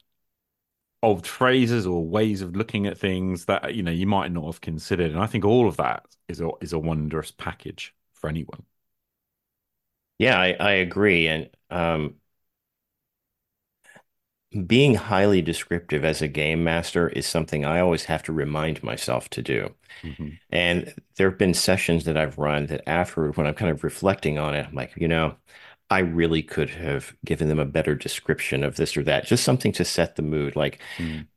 old 1.04 1.26
phrases 1.28 1.88
or 1.88 2.06
ways 2.06 2.42
of 2.42 2.56
looking 2.56 2.86
at 2.88 2.98
things 2.98 3.46
that 3.46 3.76
you 3.76 3.84
know 3.84 3.92
you 3.92 4.08
might 4.08 4.32
not 4.32 4.46
have 4.46 4.62
considered. 4.62 5.12
And 5.12 5.20
I 5.20 5.28
think 5.28 5.46
all 5.46 5.68
of 5.68 5.78
that 5.78 6.06
is 6.28 6.42
a 6.42 6.50
is 6.62 6.74
a 6.74 6.80
wondrous 6.80 7.32
package 7.32 7.96
for 8.14 8.30
anyone. 8.30 8.64
yeah. 10.18 10.40
I, 10.40 10.56
I 10.60 10.72
agree. 10.74 11.28
And 11.28 11.50
um, 11.70 12.16
being 14.66 14.96
highly 14.96 15.42
descriptive 15.42 16.04
as 16.04 16.22
a 16.22 16.28
game 16.28 16.64
master 16.64 17.08
is 17.10 17.28
something 17.28 17.66
I 17.66 17.80
always 17.80 18.06
have 18.06 18.24
to 18.24 18.34
remind 18.34 18.82
myself 18.84 19.30
to 19.32 19.42
do. 19.42 19.76
hmm 20.04 20.40
And 20.52 20.94
there 21.18 21.30
have 21.30 21.40
been 21.40 21.54
sessions 21.56 22.06
that 22.06 22.18
I've 22.18 22.38
run 22.40 22.68
that 22.68 22.88
afterward, 22.90 23.38
when 23.38 23.48
I'm 23.48 23.56
kind 23.56 23.72
of 23.72 23.84
reflecting 23.84 24.40
on 24.40 24.56
it, 24.56 24.68
I'm 24.68 24.76
like, 24.76 24.94
you 24.98 25.08
know, 25.08 25.36
I 25.90 26.00
really 26.00 26.44
could 26.44 26.70
have 26.72 27.16
given 27.26 27.48
them 27.48 27.60
a 27.60 27.66
better 27.66 27.96
description 27.96 28.64
of 28.64 28.76
this 28.76 28.96
or 28.96 29.04
that, 29.04 29.26
just 29.26 29.44
something 29.44 29.72
to 29.74 29.86
set 29.86 30.16
the 30.16 30.22
mood. 30.22 30.56
Like, 30.56 30.80
mm 31.00 31.28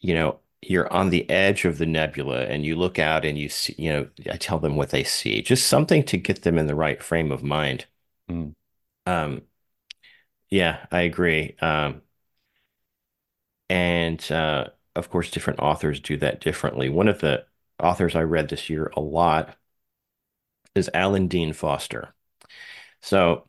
you 0.00 0.14
know, 0.14 0.38
you're 0.62 0.92
on 0.92 1.10
the 1.10 1.28
edge 1.30 1.64
of 1.64 1.78
the 1.78 1.86
nebula 1.86 2.44
and 2.44 2.64
you 2.64 2.76
look 2.76 2.98
out 2.98 3.24
and 3.24 3.38
you 3.38 3.48
see, 3.48 3.74
you 3.78 3.90
know, 3.92 4.08
I 4.30 4.36
tell 4.36 4.58
them 4.58 4.76
what 4.76 4.90
they 4.90 5.04
see, 5.04 5.42
just 5.42 5.66
something 5.66 6.02
to 6.04 6.16
get 6.16 6.42
them 6.42 6.58
in 6.58 6.66
the 6.66 6.74
right 6.74 7.02
frame 7.02 7.32
of 7.32 7.42
mind. 7.42 7.86
mm. 8.28 8.54
Um, 9.06 9.42
yeah, 10.50 10.86
I 10.90 11.02
agree. 11.02 11.56
Um, 11.60 12.02
and 13.68 14.30
uh, 14.30 14.68
of 14.94 15.10
course, 15.10 15.30
different 15.30 15.60
authors 15.60 16.00
do 16.00 16.16
that 16.18 16.40
differently. 16.40 16.88
One 16.88 17.08
of 17.08 17.20
the 17.20 17.46
authors 17.82 18.14
I 18.14 18.22
read 18.22 18.48
this 18.48 18.70
year 18.70 18.92
a 18.96 19.00
lot 19.00 19.56
is 20.74 20.90
Alan 20.94 21.28
Dean 21.28 21.52
Foster. 21.52 22.14
So 23.02 23.48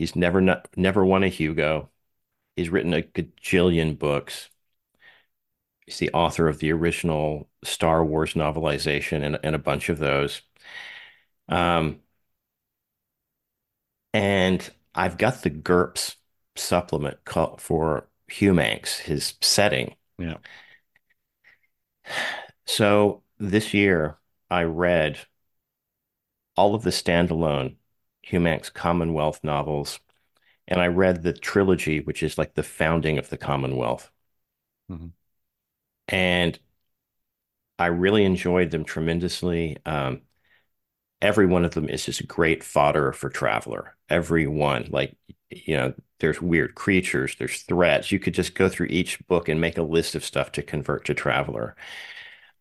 he's 0.00 0.16
never 0.16 0.40
not, 0.40 0.66
never 0.76 1.04
won 1.04 1.22
a 1.22 1.28
Hugo. 1.28 1.90
He's 2.56 2.70
written 2.70 2.94
a 2.94 3.02
gajillion 3.02 3.98
books. 3.98 4.48
He's 5.84 5.98
the 5.98 6.10
author 6.12 6.48
of 6.48 6.58
the 6.58 6.72
original 6.72 7.50
Star 7.62 8.02
Wars 8.02 8.32
novelization 8.32 9.22
and, 9.22 9.38
and 9.42 9.54
a 9.54 9.58
bunch 9.58 9.90
of 9.90 9.98
those. 9.98 10.40
Um, 11.50 12.00
And 14.14 14.68
I've 14.94 15.18
got 15.18 15.42
the 15.42 15.50
GURPS 15.50 16.16
supplement 16.56 17.18
for 17.58 18.08
Humanx, 18.28 19.00
his 19.00 19.34
setting. 19.42 19.96
Yeah. 20.18 20.38
So 22.64 23.22
this 23.38 23.74
year 23.74 24.18
I 24.50 24.62
read 24.62 25.18
all 26.56 26.74
of 26.74 26.82
the 26.82 26.90
standalone 26.90 27.76
Humanx 28.30 28.72
Commonwealth 28.72 29.42
novels, 29.44 30.00
and 30.68 30.80
I 30.80 30.88
read 30.88 31.22
the 31.22 31.32
trilogy, 31.34 32.00
which 32.00 32.22
is 32.22 32.38
like 32.38 32.54
the 32.54 32.62
founding 32.64 33.18
of 33.18 33.30
the 33.30 33.38
Commonwealth. 33.38 34.10
Mhm. 34.88 35.12
And 36.08 36.58
I 37.78 37.86
really 37.86 38.24
enjoyed 38.24 38.70
them 38.70 38.84
tremendously. 38.84 39.78
Um, 39.86 40.22
every 41.22 41.46
one 41.46 41.64
of 41.64 41.72
them 41.72 41.88
is 41.88 42.04
just 42.06 42.26
great 42.28 42.64
fodder 42.64 43.12
for 43.12 43.28
Traveller. 43.30 43.96
Every 44.08 44.46
one, 44.46 44.88
like, 44.90 45.16
you 45.50 45.76
know, 45.76 45.94
there's 46.20 46.40
weird 46.42 46.74
creatures, 46.74 47.36
there's 47.38 47.62
threats. 47.62 48.12
You 48.12 48.18
could 48.18 48.34
just 48.34 48.54
go 48.54 48.68
through 48.68 48.88
each 48.90 49.18
book 49.28 49.48
and 49.48 49.60
make 49.60 49.78
a 49.78 49.82
list 49.82 50.14
of 50.14 50.24
stuff 50.24 50.52
to 50.52 50.62
convert 50.62 51.04
to 51.06 51.14
Traveller. 51.14 51.76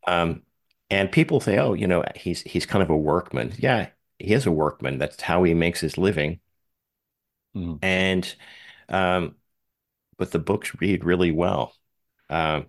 Um, 0.07 0.43
and 0.89 1.11
people 1.11 1.39
say, 1.41 1.59
oh, 1.59 1.73
you 1.73 1.87
know, 1.87 2.03
he's 2.15 2.41
he's 2.43 2.65
kind 2.65 2.83
of 2.83 2.89
a 2.89 2.97
workman. 2.97 3.53
Yeah, 3.59 3.89
he 4.19 4.33
is 4.33 4.45
a 4.45 4.51
workman. 4.51 4.97
That's 4.99 5.21
how 5.23 5.43
he 5.43 5.53
makes 5.53 5.81
his 5.81 5.97
living. 5.97 6.39
Mhm. 7.53 7.79
And 7.81 8.35
um, 8.89 9.35
but 10.17 10.31
the 10.31 10.39
books 10.39 10.73
read 10.81 11.05
really 11.05 11.31
well. 11.31 11.75
Um, 12.29 12.67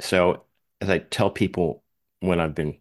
so 0.00 0.46
as 0.80 0.90
I 0.90 1.00
tell 1.00 1.30
people 1.30 1.84
when 2.20 2.40
I've 2.40 2.54
been 2.56 2.78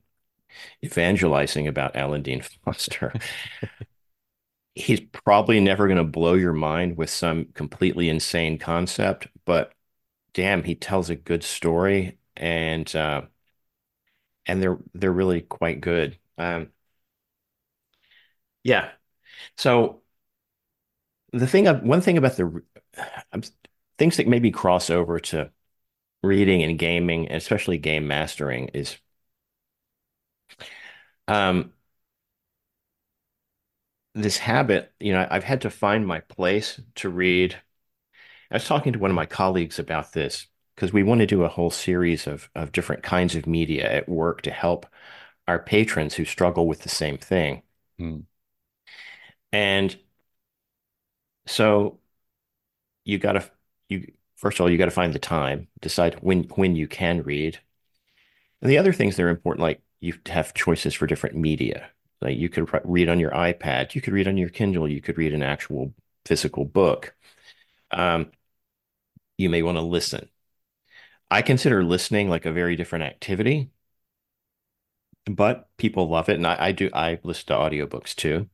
evangelizing 0.85 1.67
about 1.67 1.95
Alan 1.97 2.23
Dean 2.23 2.41
Foster, 2.65 3.17
he's 4.75 4.99
probably 4.99 5.59
never 5.59 5.87
going 5.87 5.97
to 5.97 6.03
blow 6.03 6.33
your 6.33 6.53
mind 6.53 6.97
with 6.97 7.09
some 7.09 7.45
completely 7.53 8.09
insane 8.09 8.57
concept, 8.57 9.27
but 9.45 9.73
damn, 10.33 10.63
he 10.63 10.75
tells 10.75 11.09
a 11.09 11.15
good 11.15 11.43
story 11.43 12.17
and 12.37 12.95
uh, 12.95 13.21
and 14.45 14.61
they're 14.61 14.77
they're 14.93 15.11
really 15.11 15.41
quite 15.41 15.81
good. 15.81 16.17
Um, 16.37 16.71
yeah. 18.65 18.91
So 19.57 20.03
the 21.33 21.47
thing, 21.47 21.65
one 21.87 22.01
thing 22.01 22.17
about 22.17 22.35
the 22.37 22.63
things 23.97 24.17
that 24.17 24.27
maybe 24.27 24.51
cross 24.51 24.89
over 24.89 25.19
to 25.19 25.51
reading 26.23 26.63
and 26.63 26.79
gaming, 26.79 27.27
and 27.29 27.37
especially 27.37 27.79
game 27.79 28.07
mastering, 28.07 28.69
is 28.69 28.97
um, 31.27 31.73
this 34.13 34.37
habit. 34.37 34.93
You 34.99 35.13
know, 35.13 35.27
I've 35.29 35.43
had 35.43 35.61
to 35.61 35.69
find 35.69 36.05
my 36.07 36.19
place 36.21 36.79
to 36.95 37.09
read. 37.09 37.55
I 38.51 38.55
was 38.55 38.65
talking 38.67 38.93
to 38.93 38.99
one 38.99 39.11
of 39.11 39.15
my 39.15 39.25
colleagues 39.27 39.79
about 39.79 40.13
this 40.13 40.47
because 40.75 40.93
we 40.93 41.03
want 41.03 41.21
to 41.21 41.27
do 41.27 41.43
a 41.43 41.49
whole 41.49 41.71
series 41.71 42.27
of 42.27 42.49
of 42.55 42.71
different 42.71 43.03
kinds 43.03 43.35
of 43.35 43.47
media 43.47 43.91
at 43.91 44.09
work 44.09 44.43
to 44.43 44.51
help 44.51 44.87
our 45.47 45.59
patrons 45.59 46.15
who 46.15 46.25
struggle 46.25 46.67
with 46.67 46.81
the 46.83 46.89
same 46.89 47.17
thing. 47.19 47.63
Mm. 47.99 48.25
And 49.51 49.97
so 51.45 51.99
you 53.03 53.17
got 53.17 53.33
to 53.33 53.51
you 53.89 54.11
first 54.35 54.57
of 54.59 54.63
all 54.63 54.69
you 54.69 54.77
got 54.77 54.85
to 54.85 54.91
find 54.91 55.13
the 55.13 55.19
time, 55.19 55.67
decide 55.81 56.15
when 56.21 56.43
when 56.55 56.75
you 56.75 56.87
can 56.87 57.21
read. 57.23 57.59
And 58.61 58.69
the 58.71 58.77
other 58.77 58.93
things 58.93 59.15
that 59.15 59.23
are 59.23 59.29
important, 59.29 59.61
like 59.61 59.81
you 59.99 60.13
have 60.27 60.53
choices 60.53 60.93
for 60.93 61.07
different 61.07 61.35
media. 61.35 61.89
Like 62.21 62.37
you 62.37 62.49
could 62.49 62.69
read 62.83 63.09
on 63.09 63.19
your 63.19 63.31
iPad, 63.31 63.93
you 63.95 64.01
could 64.01 64.13
read 64.13 64.27
on 64.27 64.37
your 64.37 64.49
Kindle, 64.49 64.87
you 64.87 65.01
could 65.01 65.17
read 65.17 65.33
an 65.33 65.43
actual 65.43 65.93
physical 66.25 66.65
book. 66.65 67.15
Um, 67.91 68.31
you 69.37 69.49
may 69.49 69.61
want 69.63 69.77
to 69.77 69.81
listen. 69.81 70.29
I 71.29 71.41
consider 71.43 71.83
listening 71.83 72.29
like 72.29 72.45
a 72.45 72.51
very 72.51 72.75
different 72.75 73.05
activity, 73.05 73.69
but 75.25 75.69
people 75.77 76.09
love 76.09 76.29
it. 76.29 76.35
And 76.35 76.47
I, 76.47 76.67
I 76.67 76.71
do, 76.71 76.89
I 76.93 77.19
listen 77.23 77.47
to 77.47 77.53
audiobooks 77.53 78.15
too. 78.15 78.49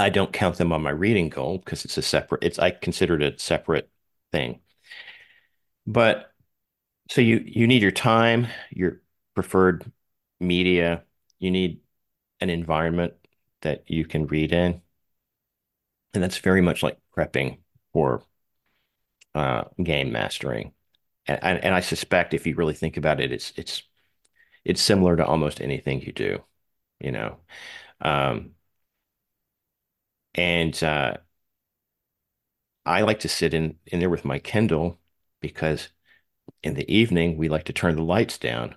I 0.00 0.10
don't 0.10 0.32
count 0.32 0.56
them 0.56 0.72
on 0.72 0.82
my 0.82 0.90
reading 0.90 1.28
goal 1.28 1.58
because 1.58 1.84
it's 1.84 1.98
a 1.98 2.02
separate, 2.02 2.42
it's, 2.44 2.58
I 2.58 2.70
consider 2.70 3.20
it 3.20 3.34
a 3.34 3.38
separate 3.38 3.88
thing. 4.32 4.60
But 5.86 6.32
so 7.10 7.20
you, 7.20 7.42
you 7.44 7.66
need 7.66 7.82
your 7.82 7.90
time, 7.90 8.48
your 8.70 9.00
preferred 9.34 9.90
media, 10.40 11.04
you 11.38 11.50
need 11.50 11.80
an 12.40 12.50
environment 12.50 13.14
that 13.62 13.84
you 13.90 14.06
can 14.06 14.26
read 14.26 14.52
in. 14.52 14.82
And 16.14 16.22
that's 16.22 16.38
very 16.38 16.60
much 16.60 16.82
like 16.82 16.98
prepping 17.16 17.58
for 17.92 18.22
uh, 19.34 19.64
game 19.82 20.12
mastering. 20.12 20.72
And, 21.26 21.38
and, 21.42 21.64
and 21.64 21.74
I 21.74 21.80
suspect 21.80 22.34
if 22.34 22.46
you 22.46 22.54
really 22.54 22.74
think 22.74 22.96
about 22.96 23.20
it, 23.20 23.32
it's 23.32 23.52
it's 23.56 23.82
it's 24.64 24.82
similar 24.82 25.16
to 25.16 25.26
almost 25.26 25.60
anything 25.60 26.02
you 26.02 26.12
do, 26.12 26.44
you 27.00 27.12
know. 27.12 27.38
Um, 28.00 28.52
and 30.34 30.82
uh, 30.82 31.16
I 32.86 33.00
like 33.02 33.20
to 33.20 33.28
sit 33.28 33.54
in 33.54 33.78
in 33.86 34.00
there 34.00 34.10
with 34.10 34.24
my 34.24 34.38
Kindle 34.38 34.98
because 35.40 35.88
in 36.62 36.74
the 36.74 36.90
evening 36.92 37.36
we 37.38 37.48
like 37.48 37.64
to 37.66 37.72
turn 37.74 37.96
the 37.96 38.02
lights 38.04 38.38
down. 38.38 38.76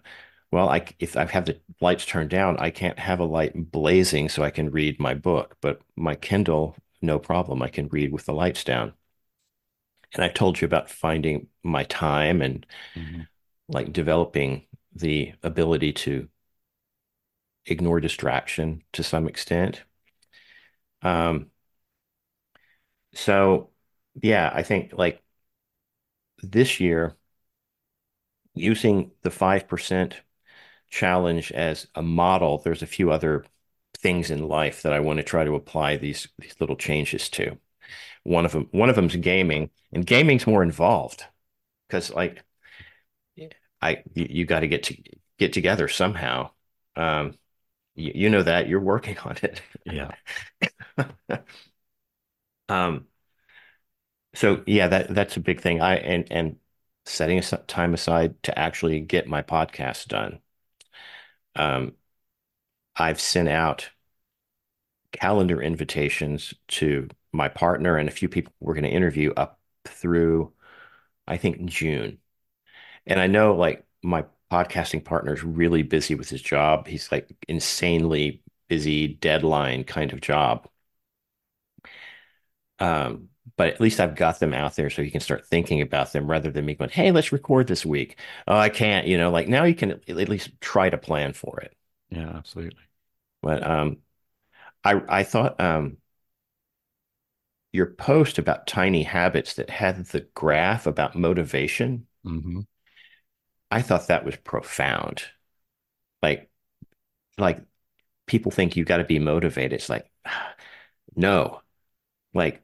Well, 0.52 0.70
I 0.70 0.86
if 1.00 1.18
I 1.18 1.26
have 1.28 1.46
the 1.48 1.62
lights 1.82 2.06
turned 2.08 2.30
down, 2.32 2.58
I 2.60 2.72
can't 2.72 3.00
have 3.00 3.20
a 3.22 3.26
light 3.26 3.72
blazing 3.72 4.30
so 4.30 4.44
I 4.44 4.52
can 4.52 4.72
read 4.72 5.00
my 5.00 5.14
book. 5.16 5.58
But 5.62 5.82
my 5.98 6.16
Kindle, 6.16 6.78
no 7.02 7.20
problem. 7.20 7.62
I 7.64 7.70
can 7.70 7.88
read 7.90 8.12
with 8.14 8.26
the 8.28 8.34
lights 8.34 8.64
down. 8.64 8.94
And 10.16 10.24
I 10.24 10.30
told 10.30 10.60
you 10.62 10.66
about 10.66 10.90
finding 10.90 11.50
my 11.64 11.84
time 11.84 12.42
and 12.42 12.66
Mm-hmm. 12.98 13.22
like 13.68 13.94
developing 13.94 14.66
the 14.96 15.34
ability 15.44 15.94
to 15.94 16.28
ignore 17.66 18.00
distraction 18.00 18.84
to 18.94 19.04
some 19.04 19.28
extent. 19.28 19.84
Um, 21.04 21.52
so 23.14 23.70
yeah, 24.22 24.52
I 24.54 24.64
think 24.64 24.94
like 24.94 25.22
this 26.44 26.80
year, 26.80 27.18
using 28.56 29.12
the 29.22 29.32
5% 29.32 30.16
challenge 30.90 31.52
as 31.52 31.88
a 31.96 32.02
model, 32.04 32.60
there's 32.60 32.82
a 32.84 32.88
few 32.88 33.12
other 33.12 33.46
things 33.98 34.30
in 34.32 34.48
life 34.48 34.82
that 34.84 34.94
I 34.94 35.00
want 35.00 35.18
to 35.18 35.24
try 35.24 35.44
to 35.46 35.56
apply 35.56 35.98
these 35.98 36.28
these 36.40 36.56
little 36.60 36.76
changes 36.76 37.30
to. 37.32 37.58
One 38.24 38.46
of 38.46 38.54
them, 38.54 38.70
one 38.72 38.90
of 38.90 38.98
them's 38.98 39.18
gaming, 39.18 39.72
and 39.94 40.06
gaming's 40.08 40.48
more 40.48 40.64
involved 40.64 41.26
because 41.88 42.12
like 42.14 42.44
I 43.82 44.04
you, 44.14 44.28
you 44.30 44.46
got 44.46 44.62
to 44.62 44.68
get 44.68 44.84
to 44.84 44.98
get 45.38 45.54
together 45.54 45.88
somehow. 45.88 46.52
You, 47.96 48.12
you 48.16 48.30
know 48.30 48.44
that 48.44 48.68
you're 48.68 48.80
working 48.80 49.18
on 49.20 49.38
it. 49.44 49.62
Yeah. 49.86 50.12
Um, 52.70 53.08
so 54.36 54.64
yeah, 54.66 54.88
that 54.88 55.14
that's 55.14 55.38
a 55.38 55.40
big 55.40 55.62
thing. 55.62 55.82
I 55.82 55.96
and 55.98 56.28
and 56.32 56.58
setting 57.06 57.38
a 57.40 57.42
time 57.44 57.94
aside 57.94 58.42
to 58.44 58.58
actually 58.58 59.00
get 59.02 59.28
my 59.28 59.42
podcast 59.42 60.08
done. 60.08 60.40
Um, 61.56 61.96
I've 62.96 63.22
sent 63.22 63.50
out 63.50 63.92
calendar 65.12 65.62
invitations 65.62 66.54
to 66.68 67.08
my 67.32 67.48
partner 67.48 67.98
and 67.98 68.10
a 68.10 68.12
few 68.12 68.30
people 68.30 68.54
we're 68.60 68.74
going 68.74 68.84
to 68.84 68.90
interview 68.90 69.32
up 69.36 69.60
through, 69.86 70.52
I 71.28 71.38
think, 71.38 71.66
June. 71.66 72.20
And 73.08 73.20
I 73.20 73.28
know 73.28 73.56
like 73.56 73.86
my 74.04 74.26
podcasting 74.54 75.04
partner 75.04 75.34
is 75.34 75.44
really 75.44 75.84
busy 75.84 76.16
with 76.16 76.30
his 76.30 76.42
job. 76.42 76.88
He's 76.88 77.12
like 77.12 77.30
insanely 77.48 78.42
busy 78.70 79.08
deadline 79.10 79.84
kind 79.84 80.14
of 80.14 80.22
job. 80.22 80.68
Um, 82.80 83.30
but 83.56 83.68
at 83.68 83.82
least 83.82 84.00
I've 84.00 84.16
got 84.16 84.40
them 84.40 84.54
out 84.54 84.76
there 84.76 84.90
so 84.90 85.02
you 85.02 85.12
can 85.12 85.22
start 85.22 85.46
thinking 85.46 85.82
about 85.82 86.12
them 86.14 86.30
rather 86.30 86.52
than 86.52 86.66
me 86.66 86.76
going, 86.76 86.90
hey, 86.90 87.12
let's 87.12 87.32
record 87.32 87.68
this 87.68 87.86
week. 87.86 88.18
Oh, 88.48 88.56
I 88.58 88.70
can't, 88.70 89.06
you 89.08 89.18
know, 89.18 89.32
like 89.32 89.48
now 89.48 89.64
you 89.64 89.76
can 89.76 89.92
at 89.92 90.10
least 90.10 90.50
try 90.62 90.90
to 90.90 90.98
plan 90.98 91.34
for 91.34 91.60
it. 91.60 91.76
Yeah, 92.10 92.30
absolutely. 92.38 92.84
But 93.42 93.64
um, 93.64 93.98
I 94.84 95.02
I 95.10 95.24
thought 95.24 95.60
um, 95.62 95.98
your 97.74 97.88
post 97.88 98.38
about 98.38 98.68
tiny 98.68 99.04
habits 99.04 99.56
that 99.56 99.70
had 99.70 100.06
the 100.08 100.22
graph 100.34 100.88
about 100.88 101.14
motivation, 101.16 102.08
Mm-hmm. 102.26 102.62
I 103.74 103.82
thought 103.82 104.08
that 104.08 104.26
was 104.26 104.36
profound. 104.38 105.24
Like, 106.22 106.50
like 107.38 107.62
people 108.28 108.52
think 108.52 108.76
you've 108.78 108.88
got 108.88 108.98
to 108.98 109.04
be 109.06 109.20
motivated. 109.20 109.74
It's 109.74 109.90
like, 109.90 110.10
no, 111.16 111.62
like 112.34 112.64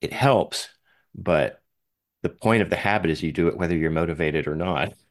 it 0.00 0.12
helps, 0.12 0.68
but 1.14 1.62
the 2.22 2.30
point 2.30 2.62
of 2.62 2.70
the 2.70 2.76
habit 2.76 3.10
is 3.10 3.22
you 3.22 3.32
do 3.32 3.48
it 3.48 3.58
whether 3.58 3.76
you're 3.76 3.90
motivated 3.90 4.48
or 4.48 4.56
not. 4.56 4.94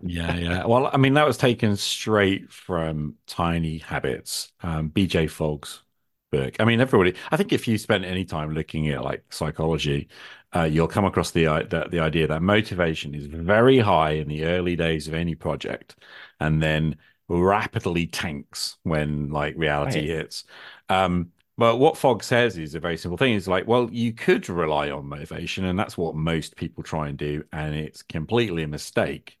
Yeah, 0.00 0.36
yeah. 0.36 0.66
Well, 0.66 0.90
I 0.92 0.96
mean, 0.98 1.14
that 1.14 1.26
was 1.26 1.38
taken 1.38 1.76
straight 1.76 2.52
from 2.52 3.16
Tiny 3.26 3.78
Habits, 3.78 4.52
um, 4.62 4.88
BJ 4.90 5.26
Fogg's 5.26 5.82
book. 6.30 6.56
I 6.60 6.64
mean, 6.64 6.80
everybody. 6.80 7.14
I 7.30 7.36
think 7.36 7.52
if 7.52 7.66
you 7.68 7.78
spend 7.78 8.04
any 8.04 8.24
time 8.24 8.52
looking 8.52 8.88
at 8.90 9.02
like 9.04 9.24
psychology, 9.32 10.08
uh, 10.54 10.64
you'll 10.64 10.88
come 10.88 11.04
across 11.04 11.30
the, 11.32 11.44
the 11.44 11.86
the 11.90 12.00
idea 12.00 12.26
that 12.26 12.42
motivation 12.42 13.14
is 13.14 13.26
very 13.26 13.78
high 13.78 14.12
in 14.12 14.28
the 14.28 14.44
early 14.44 14.76
days 14.76 15.08
of 15.08 15.14
any 15.14 15.34
project, 15.34 15.96
and 16.40 16.62
then 16.62 16.96
rapidly 17.28 18.06
tanks 18.06 18.76
when 18.82 19.30
like 19.30 19.54
reality 19.56 20.06
Right. 20.06 20.08
hits. 20.08 20.44
Um, 20.88 21.32
but 21.56 21.78
what 21.78 21.96
Fogg 21.96 22.22
says 22.24 22.58
is 22.58 22.74
a 22.74 22.80
very 22.80 22.96
simple 22.96 23.16
thing. 23.16 23.34
It's 23.36 23.46
like, 23.46 23.66
well, 23.66 23.88
you 23.92 24.12
could 24.12 24.48
rely 24.48 24.90
on 24.90 25.06
motivation, 25.06 25.64
and 25.64 25.78
that's 25.78 25.96
what 25.96 26.14
most 26.16 26.56
people 26.56 26.82
try 26.82 27.08
and 27.08 27.18
do, 27.18 27.44
and 27.52 27.74
it's 27.74 28.02
completely 28.02 28.62
a 28.64 28.68
mistake. 28.68 29.38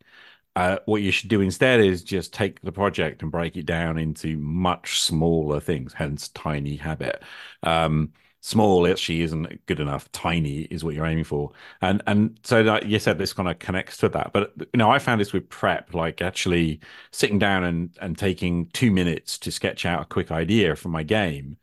Uh, 0.56 0.78
what 0.86 1.02
you 1.02 1.10
should 1.10 1.30
do 1.30 1.40
instead 1.40 1.80
is 1.80 2.04
just 2.04 2.32
take 2.32 2.60
the 2.62 2.70
project 2.70 3.22
and 3.22 3.32
break 3.32 3.56
it 3.56 3.66
down 3.66 3.98
into 3.98 4.36
much 4.38 5.00
smaller 5.00 5.58
things, 5.60 5.92
hence 5.92 6.28
tiny 6.28 6.76
habit. 6.76 7.22
Um, 7.64 8.12
small 8.44 8.86
actually 8.86 9.22
isn't 9.22 9.64
good 9.66 9.80
enough. 9.80 10.10
Tiny 10.12 10.62
is 10.64 10.84
what 10.84 10.94
you're 10.94 11.06
aiming 11.06 11.24
for. 11.24 11.52
And 11.80 12.02
and 12.06 12.38
so 12.44 12.60
like 12.62 12.84
you 12.84 12.98
said, 12.98 13.16
this 13.18 13.32
kind 13.32 13.48
of 13.48 13.58
connects 13.58 13.96
to 13.98 14.08
that. 14.10 14.32
But 14.34 14.52
you 14.58 14.66
know, 14.78 14.90
I 14.90 14.98
found 14.98 15.20
this 15.20 15.32
with 15.32 15.48
prep, 15.48 15.94
like 15.94 16.20
actually 16.20 16.80
sitting 17.10 17.38
down 17.38 17.64
and 17.64 17.96
and 18.00 18.18
taking 18.18 18.66
two 18.68 18.90
minutes 18.90 19.38
to 19.38 19.50
sketch 19.52 19.86
out 19.86 20.02
a 20.02 20.04
quick 20.04 20.30
idea 20.30 20.76
for 20.76 20.88
my 20.90 21.02
game 21.02 21.56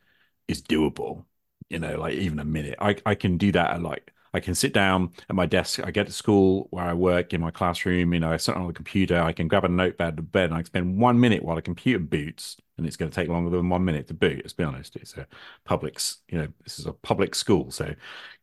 is 0.47 0.61
doable. 0.61 1.25
You 1.69 1.79
know, 1.79 1.99
like 1.99 2.15
even 2.15 2.39
a 2.39 2.45
minute. 2.45 2.75
I, 2.81 2.97
I 3.05 3.15
can 3.15 3.37
do 3.37 3.51
that 3.53 3.71
at 3.75 3.81
like 3.83 4.13
I 4.33 4.39
can 4.39 4.55
sit 4.55 4.73
down 4.73 5.11
at 5.29 5.35
my 5.35 5.45
desk. 5.45 5.79
I 5.85 5.91
get 5.91 6.07
to 6.07 6.13
school 6.13 6.67
where 6.71 6.85
I 6.85 6.93
work 6.93 7.33
in 7.33 7.41
my 7.41 7.51
classroom. 7.51 8.13
You 8.13 8.19
know, 8.21 8.31
I 8.31 8.37
sit 8.37 8.55
on 8.55 8.67
the 8.67 8.73
computer. 8.73 9.21
I 9.21 9.33
can 9.33 9.47
grab 9.47 9.65
a 9.65 9.69
notepad 9.69 10.17
to 10.17 10.23
bed 10.23 10.45
and 10.45 10.55
I 10.55 10.57
can 10.59 10.65
spend 10.65 10.97
one 10.99 11.19
minute 11.19 11.43
while 11.43 11.55
the 11.57 11.61
computer 11.61 11.99
boots, 11.99 12.57
and 12.81 12.87
it's 12.87 12.97
going 12.97 13.11
to 13.11 13.15
take 13.15 13.29
longer 13.29 13.55
than 13.55 13.69
one 13.69 13.85
minute 13.85 14.07
to 14.07 14.13
boot. 14.13 14.37
Let's 14.37 14.53
be 14.53 14.63
honest. 14.63 14.95
It's 14.95 15.15
a 15.15 15.27
public, 15.63 15.99
you 16.29 16.39
know, 16.39 16.47
this 16.63 16.79
is 16.79 16.87
a 16.87 16.93
public 16.93 17.35
school, 17.35 17.71
so 17.71 17.93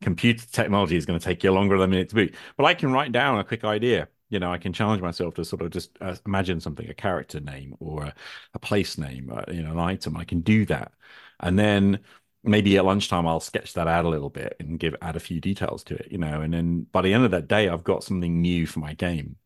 computer 0.01 0.47
technology 0.47 0.97
is 0.97 1.07
going 1.07 1.19
to 1.19 1.25
take 1.25 1.43
you 1.43 1.51
longer 1.51 1.77
than 1.77 1.85
a 1.85 1.89
minute 1.89 2.09
to 2.11 2.15
boot. 2.15 2.35
But 2.57 2.65
I 2.65 2.75
can 2.75 2.93
write 2.93 3.13
down 3.13 3.39
a 3.39 3.45
quick 3.45 3.65
idea. 3.65 4.09
You 4.31 4.39
know, 4.39 4.53
I 4.53 4.59
can 4.59 4.73
challenge 4.73 5.03
myself 5.03 5.35
to 5.35 5.45
sort 5.45 5.63
of 5.63 5.71
just 5.71 5.91
uh, 6.01 6.15
imagine 6.27 6.61
something, 6.61 6.89
a 6.89 6.95
character 6.95 7.41
name 7.41 7.75
or 7.81 8.05
a, 8.05 8.15
a 8.55 8.59
place 8.59 8.97
name, 8.99 9.33
uh, 9.35 9.51
you 9.53 9.63
know, 9.63 9.73
an 9.73 9.79
item. 9.79 10.17
I 10.17 10.25
can 10.25 10.41
do 10.43 10.65
that, 10.67 10.93
and 11.41 11.59
then 11.59 12.01
maybe 12.45 12.77
at 12.77 12.85
lunchtime 12.85 13.27
I'll 13.27 13.41
sketch 13.41 13.73
that 13.75 13.89
out 13.89 14.05
a 14.05 14.09
little 14.09 14.31
bit 14.31 14.57
and 14.61 14.79
give 14.79 14.95
add 15.03 15.17
a 15.17 15.21
few 15.21 15.41
details 15.41 15.83
to 15.85 15.97
it, 15.97 16.09
you 16.11 16.19
know, 16.19 16.41
and 16.41 16.53
then 16.53 16.87
by 16.93 17.03
the 17.03 17.13
end 17.13 17.25
of 17.25 17.31
that 17.33 17.49
day 17.49 17.69
I've 17.69 17.85
got 17.85 18.05
something 18.05 18.41
new 18.41 18.67
for 18.67 18.81
my 18.81 18.95
game, 18.95 19.37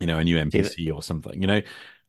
you 0.00 0.06
know, 0.06 0.18
a 0.18 0.24
new 0.24 0.38
NPC 0.38 0.90
or 0.90 1.02
something, 1.02 1.40
you 1.40 1.46
know, 1.46 1.62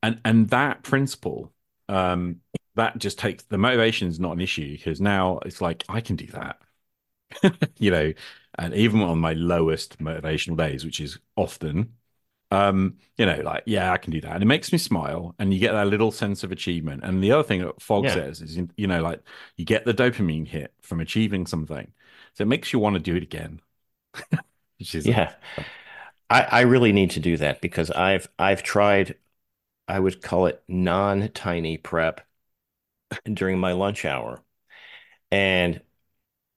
and 0.03 0.21
and 0.25 0.49
that 0.49 0.83
principle, 0.83 1.53
um, 1.89 2.41
that 2.75 2.97
just 2.99 3.19
takes 3.19 3.43
the 3.45 3.57
motivation 3.59 4.07
is 4.09 4.19
not 4.19 4.33
an 4.33 4.41
issue 4.41 4.71
because 4.77 5.01
now 5.01 5.39
it's 5.45 5.61
like 5.61 5.85
I 5.89 6.01
can 6.01 6.15
do 6.17 6.27
that, 6.27 6.59
you 7.79 7.91
know, 7.91 8.13
and 8.57 8.73
even 8.73 9.01
on 9.01 9.19
my 9.19 9.33
lowest 9.33 9.99
motivational 9.99 10.57
days, 10.57 10.85
which 10.85 10.99
is 10.99 11.19
often 11.35 11.93
um, 12.51 12.97
you 13.17 13.25
know, 13.25 13.41
like, 13.41 13.63
yeah, 13.65 13.91
I 13.93 13.97
can 13.97 14.11
do 14.13 14.21
that. 14.21 14.33
And 14.33 14.43
it 14.43 14.47
makes 14.47 14.71
me 14.71 14.77
smile 14.77 15.35
and 15.39 15.53
you 15.53 15.59
get 15.59 15.73
that 15.73 15.87
little 15.87 16.11
sense 16.11 16.43
of 16.43 16.51
achievement. 16.51 17.03
And 17.03 17.23
the 17.23 17.31
other 17.33 17.43
thing 17.43 17.61
that 17.61 17.81
Fogg 17.81 18.09
Yeah. 18.09 18.11
says 18.11 18.41
is, 18.41 18.57
you 18.77 18.87
know, 18.87 19.01
like 19.03 19.21
you 19.57 19.65
get 19.65 19.85
the 19.85 19.93
dopamine 19.93 20.47
hit 20.47 20.73
from 20.81 20.99
achieving 21.01 21.45
something. 21.47 21.93
So 22.35 22.43
it 22.43 22.47
makes 22.47 22.73
you 22.73 22.79
want 22.79 22.95
to 22.95 23.01
do 23.01 23.15
it 23.15 23.23
again, 23.23 23.61
which 24.79 24.95
is, 24.95 25.05
Yeah. 25.05 25.33
I, 26.29 26.41
I 26.43 26.61
really 26.61 26.91
need 26.91 27.11
to 27.11 27.19
do 27.19 27.37
that 27.37 27.61
because 27.61 27.91
I've 27.91 28.27
I've 28.37 28.63
tried, 28.63 29.15
I 29.89 29.99
would 29.99 30.23
call 30.23 30.47
it 30.47 30.63
non-tiny 30.69 31.79
prep 31.79 32.27
during 33.33 33.59
my 33.59 33.73
lunch 33.73 34.05
hour. 34.05 34.43
And 35.31 35.81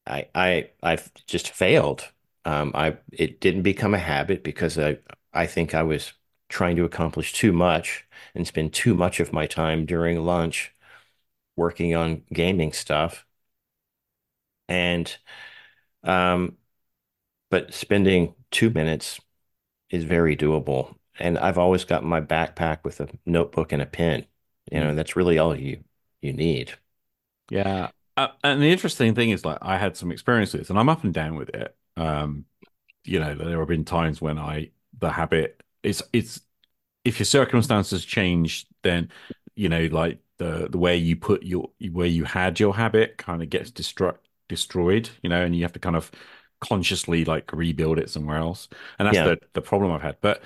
I 0.07 0.29
I 0.35 0.71
I've 0.83 1.13
just 1.27 1.51
failed. 1.51 2.11
Um, 2.47 2.73
I 2.75 2.99
it 3.13 3.41
didn't 3.41 3.63
become 3.63 3.95
a 3.95 3.99
habit 3.99 4.45
because 4.45 4.79
I 4.79 4.99
I 5.35 5.47
think 5.47 5.75
I 5.75 5.83
was 5.85 6.13
trying 6.49 6.77
to 6.77 6.85
accomplish 6.85 7.33
too 7.35 7.53
much 7.53 8.07
and 8.35 8.47
spend 8.49 8.75
too 8.75 8.95
much 8.95 9.21
of 9.21 9.33
my 9.35 9.47
time 9.49 9.87
during 9.87 10.25
lunch 10.25 10.75
working 11.57 11.95
on 11.97 12.25
gaming 12.33 12.73
stuff. 12.73 13.27
And 14.69 15.15
um, 16.05 16.59
but 17.51 17.75
spending 17.75 18.35
two 18.51 18.71
minutes 18.71 19.21
is 19.91 20.05
very 20.05 20.37
doable. 20.37 20.97
And 21.19 21.39
I've 21.39 21.59
always 21.59 21.85
got 21.85 22.05
my 22.05 22.21
backpack 22.21 22.85
with 22.85 23.01
a 23.01 23.09
notebook 23.27 23.73
and 23.73 23.83
a 23.83 23.87
pen. 23.87 24.27
You 24.71 24.81
know, 24.81 24.95
that's 24.95 25.17
really 25.17 25.39
all 25.39 25.57
you 25.57 25.85
you 26.23 26.33
need. 26.33 26.75
yeah. 27.51 27.91
Uh, 28.17 28.29
and 28.45 28.61
the 28.63 28.71
interesting 28.71 29.15
thing 29.15 29.31
is 29.31 29.45
like 29.45 29.59
I 29.63 29.79
had 29.79 29.97
some 29.97 30.13
experience 30.13 30.53
with 30.53 30.63
this 30.63 30.71
and 30.71 30.79
I'm 30.79 30.89
up 30.89 31.05
and 31.05 31.15
down 31.15 31.35
with 31.37 31.49
it. 31.51 31.75
Um, 31.97 32.45
you 33.05 33.21
know, 33.21 33.35
there 33.37 33.59
have 33.61 33.69
been 33.69 33.85
times 33.85 34.21
when 34.23 34.39
I, 34.39 34.71
the 34.99 35.11
habit 35.13 35.63
it's, 35.85 36.03
it's, 36.13 36.41
if 37.05 37.19
your 37.21 37.27
circumstances 37.27 38.05
change, 38.05 38.67
then 38.83 39.11
you 39.57 39.69
know, 39.71 39.87
like 39.93 40.21
the 40.39 40.69
the 40.71 40.79
way 40.79 40.97
you 40.97 41.17
put 41.17 41.45
your 41.45 41.71
where 41.93 42.07
you 42.09 42.25
had 42.25 42.61
your 42.61 42.75
habit 42.77 43.19
kind 43.19 43.43
of 43.43 43.51
gets 43.51 43.71
destruct 43.73 44.19
destroyed, 44.49 45.11
you 45.23 45.31
know, 45.31 45.43
and 45.45 45.57
you 45.57 45.63
have 45.63 45.73
to 45.75 45.81
kind 45.81 45.97
of 45.97 46.11
consciously 46.61 47.25
like 47.27 47.53
rebuild 47.53 47.99
it 47.99 48.11
somewhere 48.11 48.39
else. 48.39 48.69
And 48.99 49.09
that's 49.09 49.21
Yeah. 49.21 49.23
the 49.23 49.39
the 49.55 49.63
problem 49.63 49.93
I've 49.93 50.03
had. 50.03 50.19
But 50.23 50.43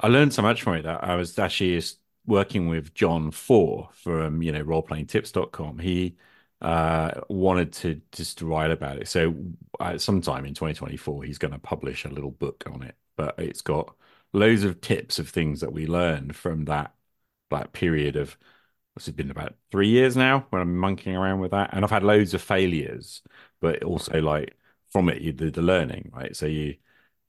I 0.00 0.08
learned 0.08 0.32
so 0.32 0.42
much 0.42 0.62
from 0.62 0.74
it 0.74 0.82
that 0.82 1.02
I 1.04 1.16
was 1.16 1.38
actually 1.38 1.80
working 2.26 2.68
with 2.68 2.94
Johnn 2.94 3.30
Four 3.32 3.90
from, 3.92 4.42
you 4.42 4.52
know, 4.52 4.64
roleplayingtips.com. 4.64 5.78
He 5.78 6.16
uh 6.60 7.20
wanted 7.28 7.72
to 7.72 8.00
just 8.12 8.42
write 8.42 8.70
about 8.72 8.98
it. 8.98 9.08
So 9.08 9.34
uh, 9.80 9.96
sometime 9.98 10.44
in 10.44 10.54
2024 10.54 11.22
he's 11.24 11.38
going 11.38 11.52
to 11.52 11.58
publish 11.58 12.04
a 12.04 12.08
little 12.08 12.30
book 12.32 12.64
on 12.72 12.82
it, 12.82 12.96
but 13.16 13.38
it's 13.38 13.60
got 13.60 13.94
loads 14.32 14.64
of 14.64 14.80
tips 14.80 15.18
of 15.18 15.28
things 15.28 15.60
that 15.60 15.72
we 15.72 15.86
learned 15.86 16.34
from 16.36 16.64
that 16.66 16.94
that 17.50 17.72
period 17.72 18.16
of 18.16 18.36
what's 18.94 19.08
it 19.08 19.16
been 19.16 19.30
about 19.30 19.54
three 19.70 19.88
years 19.88 20.16
now 20.16 20.46
when 20.50 20.62
I'm 20.62 20.76
monkeying 20.76 21.16
around 21.16 21.40
with 21.40 21.52
that, 21.52 21.70
and 21.72 21.84
I've 21.84 21.90
had 21.90 22.02
loads 22.04 22.34
of 22.34 22.42
failures, 22.42 23.22
but 23.60 23.82
also 23.84 24.20
like 24.20 24.56
from 24.92 25.08
it 25.08 25.22
you 25.22 25.32
the, 25.32 25.50
the 25.50 25.62
learning, 25.62 26.10
right? 26.14 26.34
So 26.36 26.46
you, 26.46 26.76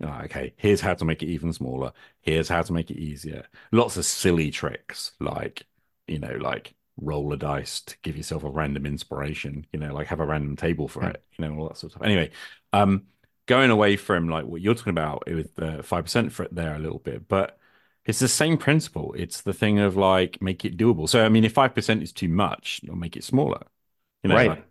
know, 0.08 0.22
okay, 0.26 0.54
here's 0.58 0.82
how 0.82 0.94
to 0.94 1.06
make 1.06 1.22
it 1.24 1.28
even 1.28 1.54
smaller. 1.54 1.92
Here's 2.22 2.50
how 2.50 2.62
to 2.62 2.74
make 2.74 2.90
it 2.92 2.98
easier. 2.98 3.46
Lots 3.72 3.98
of 3.98 4.06
silly 4.06 4.52
tricks 4.52 5.12
like 5.20 5.66
you 6.08 6.20
know 6.20 6.36
like 6.42 6.74
roll 6.98 7.32
a 7.34 7.38
dice 7.38 7.82
to 7.82 7.96
give 8.02 8.18
yourself 8.18 8.44
a 8.44 8.50
random 8.50 8.86
inspiration. 8.86 9.66
You 9.74 9.80
know, 9.80 9.94
like 9.94 10.08
have 10.08 10.20
a 10.20 10.26
random 10.26 10.56
table 10.56 10.88
for 10.88 11.06
Yeah. 11.06 11.10
it. 11.10 11.24
You 11.38 11.48
know, 11.48 11.58
all 11.60 11.68
that 11.70 11.78
sort 11.78 11.92
of 11.92 11.98
stuff. 11.98 12.04
Anyway, 12.06 12.32
um, 12.74 13.08
going 13.46 13.70
away 13.72 13.96
from 13.98 14.30
like 14.30 14.46
what 14.46 14.62
you're 14.62 14.76
talking 14.76 14.92
about 14.92 15.24
with 15.28 15.56
the 15.56 15.84
five 15.84 16.06
percent 16.06 16.32
for 16.32 16.44
it 16.44 16.54
there 16.56 16.76
a 16.76 16.80
little 16.80 17.00
bit, 17.00 17.28
but 17.28 17.58
it's 18.06 18.20
the 18.20 18.28
same 18.28 18.58
principle. 18.58 19.14
It's 19.18 19.42
the 19.42 19.54
thing 19.54 19.80
of 19.80 19.96
like 19.98 20.42
make 20.42 20.66
it 20.66 20.78
doable. 20.78 21.08
So 21.10 21.26
I 21.26 21.30
mean, 21.30 21.44
if 21.44 21.54
five 21.54 21.76
percent 21.76 22.04
is 22.04 22.12
too 22.14 22.30
much, 22.30 22.80
you'll 22.84 22.96
make 22.96 23.18
it 23.18 23.24
smaller. 23.24 23.64
You 24.24 24.30
know, 24.30 24.42
like, 24.42 24.54
Right. 24.54 24.66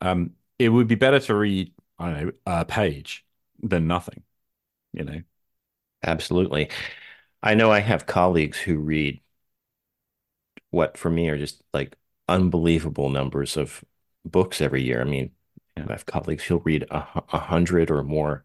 um, 0.00 0.32
it 0.58 0.68
would 0.70 0.88
be 0.88 0.94
better 0.96 1.20
to 1.20 1.34
read, 1.34 1.72
I 1.98 2.10
don't 2.12 2.26
know, 2.26 2.32
a 2.46 2.64
page 2.64 3.24
than 3.62 3.86
nothing. 3.86 4.22
You 4.92 5.04
know, 5.04 5.22
Absolutely. 6.04 6.70
I 7.42 7.54
know 7.54 7.72
I 7.72 7.80
have 7.80 8.06
colleagues 8.06 8.58
who 8.58 8.78
read 8.78 9.20
what 10.70 10.96
for 10.96 11.10
me 11.10 11.28
are 11.28 11.38
just 11.38 11.62
like 11.72 11.96
unbelievable 12.28 13.10
numbers 13.10 13.56
of 13.56 13.84
books 14.24 14.60
every 14.60 14.82
year. 14.82 15.00
I 15.00 15.04
mean, 15.04 15.30
Yeah. 15.76 15.86
I 15.88 15.92
have 15.92 16.06
colleagues 16.06 16.44
who'll 16.44 16.60
read 16.60 16.84
a, 16.90 17.22
a 17.32 17.38
hundred 17.38 17.90
or 17.90 18.02
more 18.02 18.44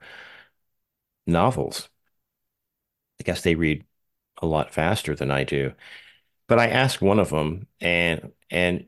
novels. 1.27 1.89
I 3.19 3.23
guess 3.23 3.41
they 3.41 3.55
read 3.55 3.85
a 4.41 4.45
lot 4.45 4.73
faster 4.73 5.15
than 5.15 5.31
I 5.31 5.43
do. 5.43 5.73
But 6.47 6.59
I 6.59 6.69
asked 6.69 7.01
one 7.01 7.19
of 7.19 7.31
them, 7.31 7.67
and 7.81 8.33
and 8.51 8.87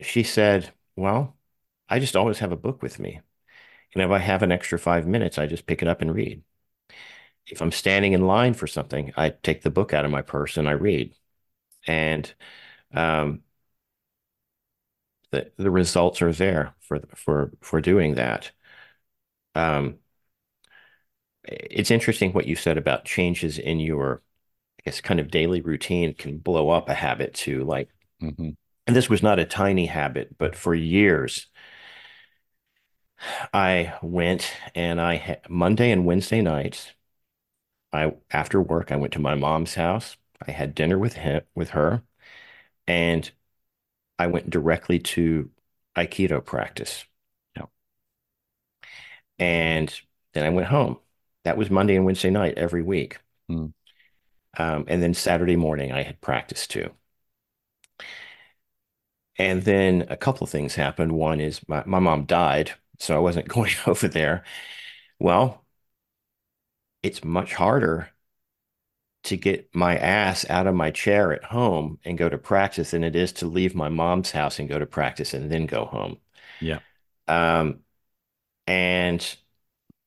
she 0.00 0.22
said, 0.24 0.72
"Well, 0.96 1.36
I 1.88 2.00
just 2.00 2.16
always 2.16 2.40
have 2.40 2.52
a 2.52 2.56
book 2.56 2.82
with 2.82 2.98
me, 3.00 3.20
and 3.94 4.02
if 4.04 4.10
I 4.10 4.18
have 4.20 4.42
an 4.44 4.52
extra 4.52 4.78
five 4.80 5.06
minutes, 5.08 5.38
I 5.38 5.46
just 5.48 5.66
pick 5.66 5.82
it 5.82 5.88
up 5.88 6.02
and 6.02 6.14
read. 6.14 6.44
If 7.46 7.62
I'm 7.62 7.72
standing 7.72 8.12
in 8.12 8.26
line 8.26 8.54
for 8.54 8.66
something, 8.66 9.12
I 9.16 9.30
take 9.30 9.62
the 9.62 9.70
book 9.70 9.94
out 9.94 10.04
of 10.04 10.10
my 10.10 10.22
purse 10.22 10.56
and 10.56 10.68
I 10.68 10.72
read." 10.72 11.14
And 11.86 12.32
um, 12.94 13.42
the 15.30 15.50
the 15.56 15.70
results 15.70 16.22
are 16.22 16.32
there 16.32 16.74
for 16.80 17.00
for 17.14 17.52
for 17.60 17.80
doing 17.80 18.14
that. 18.14 18.50
Um, 19.54 19.98
it's 21.44 21.90
interesting 21.90 22.32
what 22.32 22.46
you 22.46 22.56
said 22.56 22.76
about 22.78 23.04
changes 23.04 23.58
in 23.58 23.78
your, 23.80 24.22
I 24.80 24.82
guess, 24.86 25.00
kind 25.00 25.20
of 25.20 25.30
daily 25.30 25.60
routine 25.60 26.14
can 26.14 26.38
blow 26.38 26.70
up 26.70 26.88
a 26.88 26.94
habit 26.94 27.34
too. 27.34 27.64
Like, 27.64 27.90
hmm 28.20 28.50
and 28.88 28.96
this 28.96 29.10
was 29.10 29.22
not 29.22 29.38
a 29.38 29.44
tiny 29.46 29.86
habit, 29.86 30.36
but 30.38 30.56
for 30.56 30.74
years, 30.74 31.48
I 33.52 33.94
went 34.02 34.52
and 34.74 35.00
I 35.00 35.16
had 35.16 35.48
Monday 35.48 35.90
and 35.90 36.04
Wednesday 36.06 36.42
nights. 36.42 36.92
I 37.92 38.14
after 38.30 38.60
work, 38.60 38.92
I 38.92 38.96
went 38.96 39.12
to 39.14 39.18
my 39.20 39.34
mom's 39.34 39.74
house. 39.74 40.16
I 40.46 40.50
had 40.52 40.74
dinner 40.74 40.98
with 40.98 41.14
him 41.14 41.42
with 41.54 41.70
her, 41.70 42.02
and 42.86 43.30
I 44.18 44.28
went 44.28 44.50
directly 44.50 44.98
to 45.00 45.50
Aikido 45.96 46.44
practice. 46.44 47.06
Yeah. 47.56 47.66
And 49.38 49.92
then 50.32 50.44
I 50.44 50.50
went 50.50 50.68
home. 50.68 50.98
That 51.44 51.56
was 51.56 51.70
Monday 51.70 51.96
and 51.96 52.04
Wednesday 52.04 52.30
night 52.30 52.58
every 52.58 52.82
week. 52.82 53.18
Mm. 53.50 53.72
Um, 54.58 54.84
and 54.88 55.02
then 55.02 55.14
Saturday 55.14 55.56
morning, 55.56 55.92
I 55.92 56.02
had 56.02 56.20
practice 56.20 56.66
too. 56.66 56.90
And 59.38 59.62
then 59.62 60.06
a 60.08 60.16
couple 60.16 60.44
of 60.44 60.50
things 60.50 60.74
happened. 60.74 61.12
One 61.12 61.40
is 61.40 61.60
my, 61.68 61.82
my 61.86 61.98
mom 61.98 62.24
died, 62.24 62.72
so 62.98 63.14
I 63.16 63.18
wasn't 63.18 63.48
going 63.50 63.72
over 63.86 64.08
there. 64.08 64.44
Well, 65.20 65.65
it's 67.06 67.24
much 67.24 67.54
harder 67.54 68.10
to 69.24 69.36
get 69.36 69.74
my 69.74 69.96
ass 69.96 70.48
out 70.48 70.66
of 70.66 70.74
my 70.74 70.90
chair 70.90 71.32
at 71.32 71.44
home 71.44 71.98
and 72.04 72.16
go 72.18 72.28
to 72.28 72.38
practice 72.38 72.92
than 72.92 73.02
it 73.04 73.16
is 73.16 73.32
to 73.32 73.46
leave 73.46 73.74
my 73.74 73.88
mom's 73.88 74.30
house 74.30 74.58
and 74.58 74.68
go 74.68 74.78
to 74.78 74.86
practice 74.86 75.34
and 75.34 75.50
then 75.50 75.66
go 75.66 75.84
home. 75.84 76.18
Yeah. 76.60 76.80
Um, 77.28 77.80
and 78.66 79.36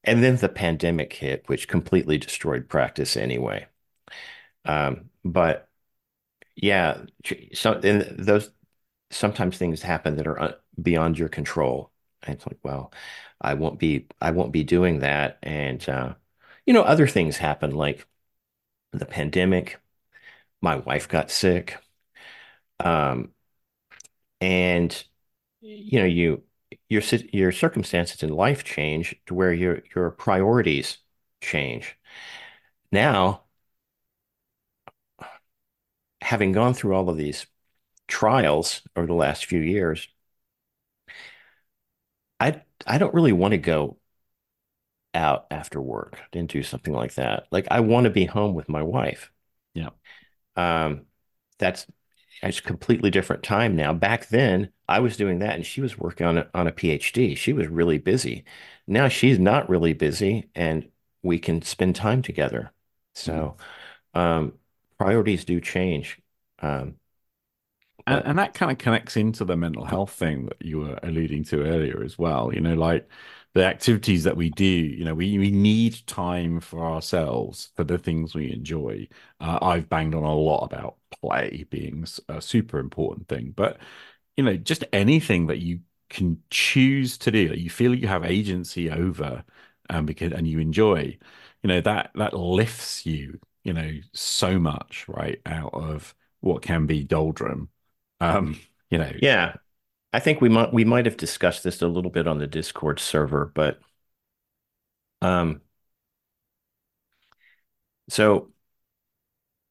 and 0.04 0.24
then 0.24 0.38
the 0.38 0.50
pandemic 0.50 1.14
hit, 1.14 1.44
which 1.48 1.68
completely 1.68 2.18
destroyed 2.18 2.70
practice 2.70 3.18
anyway. 3.18 3.68
Um, 4.66 5.10
but 5.26 5.70
yeah, 6.56 7.06
so 7.54 7.74
and 7.74 8.02
those 8.20 8.52
sometimes 9.12 9.58
things 9.58 9.82
happen 9.82 10.18
that 10.18 10.28
are 10.28 10.56
beyond 10.82 11.20
your 11.20 11.30
control. 11.30 11.92
And 12.24 12.36
it's 12.36 12.46
like, 12.48 12.60
well, 12.64 12.94
I 13.42 13.56
won't 13.56 13.80
be 13.80 14.08
I 14.22 14.32
won't 14.32 14.52
be 14.54 14.64
doing 14.64 15.00
that. 15.00 15.40
And 15.44 15.88
uh, 15.90 16.16
you 16.70 16.74
know, 16.74 16.84
other 16.84 17.08
things 17.08 17.38
happen 17.38 17.72
like 17.72 18.06
the 18.92 19.08
pandemic. 19.08 19.80
My 20.62 20.76
wife 20.76 21.10
got 21.10 21.32
sick. 21.32 21.80
Um, 22.80 23.34
and 24.40 25.04
you 25.62 26.00
know, 26.00 26.06
you 26.06 26.44
your 26.90 27.02
your 27.34 27.52
circumstances 27.52 28.22
in 28.22 28.30
life 28.30 28.64
change 28.64 29.16
to 29.26 29.34
where 29.34 29.52
your 29.52 29.82
your 29.96 30.12
priorities 30.12 31.00
change. 31.42 31.98
Now, 32.92 33.46
having 36.22 36.52
gone 36.52 36.74
through 36.76 36.94
all 36.96 37.10
of 37.10 37.18
these 37.18 37.48
trials 38.08 38.84
over 38.96 39.08
the 39.08 39.14
last 39.14 39.46
few 39.46 39.60
years, 39.62 40.08
I 42.40 42.62
I 42.88 42.98
don't 42.98 43.14
really 43.14 43.34
want 43.34 43.54
to 43.54 43.58
go 43.58 43.99
out 45.14 45.48
after 45.52 45.82
work 45.82 46.20
and 46.34 46.48
do 46.48 46.64
something 46.64 46.94
like 46.94 47.16
that. 47.16 47.48
Like 47.52 47.68
I 47.72 47.80
want 47.80 48.06
to 48.06 48.10
be 48.10 48.26
home 48.26 48.54
with 48.54 48.70
my 48.70 48.84
wife. 48.84 49.32
Yeah. 49.74 49.90
Um, 50.56 51.06
that's 51.58 51.88
it's 52.42 52.60
a 52.60 52.64
completely 52.64 53.12
different 53.12 53.44
time 53.44 53.76
now. 53.76 53.94
Back 53.94 54.28
then, 54.30 54.72
I 54.88 55.00
was 55.00 55.18
doing 55.18 55.40
that, 55.40 55.56
and 55.56 55.66
she 55.66 55.82
was 55.82 55.98
working 55.98 56.26
on 56.26 56.38
a, 56.38 56.48
on 56.54 56.68
a 56.68 56.72
PhD. 56.72 57.36
She 57.36 57.54
was 57.54 57.68
really 57.68 57.98
busy. 57.98 58.46
Now 58.88 59.08
she's 59.08 59.40
not 59.40 59.70
really 59.70 59.94
busy, 59.94 60.50
and 60.56 60.90
we 61.22 61.38
can 61.40 61.62
spend 61.62 61.96
time 61.96 62.22
together. 62.22 62.72
So, 63.14 63.58
mm-hmm. 64.16 64.20
um, 64.20 64.54
priorities 64.98 65.46
do 65.46 65.60
change. 65.60 66.20
Um, 66.60 66.96
and, 68.08 68.26
and 68.26 68.40
that 68.40 68.54
kind 68.54 68.72
of 68.72 68.78
connects 68.78 69.18
into 69.18 69.46
the 69.46 69.58
mental 69.58 69.86
health 69.86 70.12
thing 70.12 70.46
that 70.46 70.62
you 70.62 70.80
were 70.80 71.00
alluding 71.04 71.44
to 71.46 71.64
earlier 71.64 72.02
as 72.04 72.18
well. 72.18 72.54
You 72.54 72.62
know, 72.62 72.76
like 72.76 73.08
the 73.54 73.66
activities 73.66 74.24
that 74.26 74.38
we 74.38 74.50
do, 74.50 74.66
you 74.66 75.04
know, 75.06 75.16
we, 75.16 75.38
we 75.40 75.52
need 75.52 76.06
time 76.08 76.60
for 76.60 76.86
ourselves 76.86 77.72
for 77.76 77.84
the 77.84 77.98
things 77.98 78.36
we 78.36 78.52
enjoy. 78.52 79.08
Uh, 79.40 79.60
I've 79.62 79.90
banged 79.90 80.16
on 80.16 80.24
a 80.24 80.36
lot 80.36 80.66
about 80.66 80.98
play 81.22 81.66
being 81.70 82.06
a 82.30 82.42
super 82.42 82.80
important 82.80 83.28
thing, 83.28 83.54
but 83.56 83.80
you 84.38 84.44
know, 84.44 84.56
just 84.58 84.84
anything 84.94 85.48
that 85.48 85.60
you 85.60 85.80
can 86.10 86.42
choose 86.50 87.18
to 87.20 87.32
do 87.32 87.50
that 87.50 87.60
you 87.60 87.70
feel 87.70 87.94
you 87.94 88.08
have 88.08 88.26
agency 88.26 88.90
over, 88.90 89.44
um, 89.90 90.06
because 90.06 90.32
and 90.34 90.48
you 90.48 90.60
enjoy, 90.60 91.18
you 91.64 91.68
know, 91.68 91.82
that 91.82 92.12
that 92.16 92.34
lifts 92.34 93.06
you, 93.06 93.40
you 93.64 93.74
know, 93.74 93.92
so 94.14 94.60
much 94.60 95.06
right 95.08 95.42
out 95.46 95.74
of 95.74 96.16
what 96.42 96.62
can 96.62 96.86
be 96.86 97.04
doldrum 97.04 97.70
um, 98.22 98.60
you 98.90 98.98
know, 98.98 99.12
yeah, 99.22 99.56
I 100.14 100.20
think 100.20 100.42
we 100.42 100.50
might 100.50 100.74
we 100.74 100.86
might 100.86 101.06
have 101.06 101.18
discussed 101.18 101.64
this 101.64 101.82
a 101.82 101.88
little 101.88 102.12
bit 102.12 102.28
on 102.28 102.40
the 102.40 102.48
Discord 102.48 103.00
server, 103.00 103.52
but 103.54 103.80
um, 105.22 105.62
so 108.10 108.52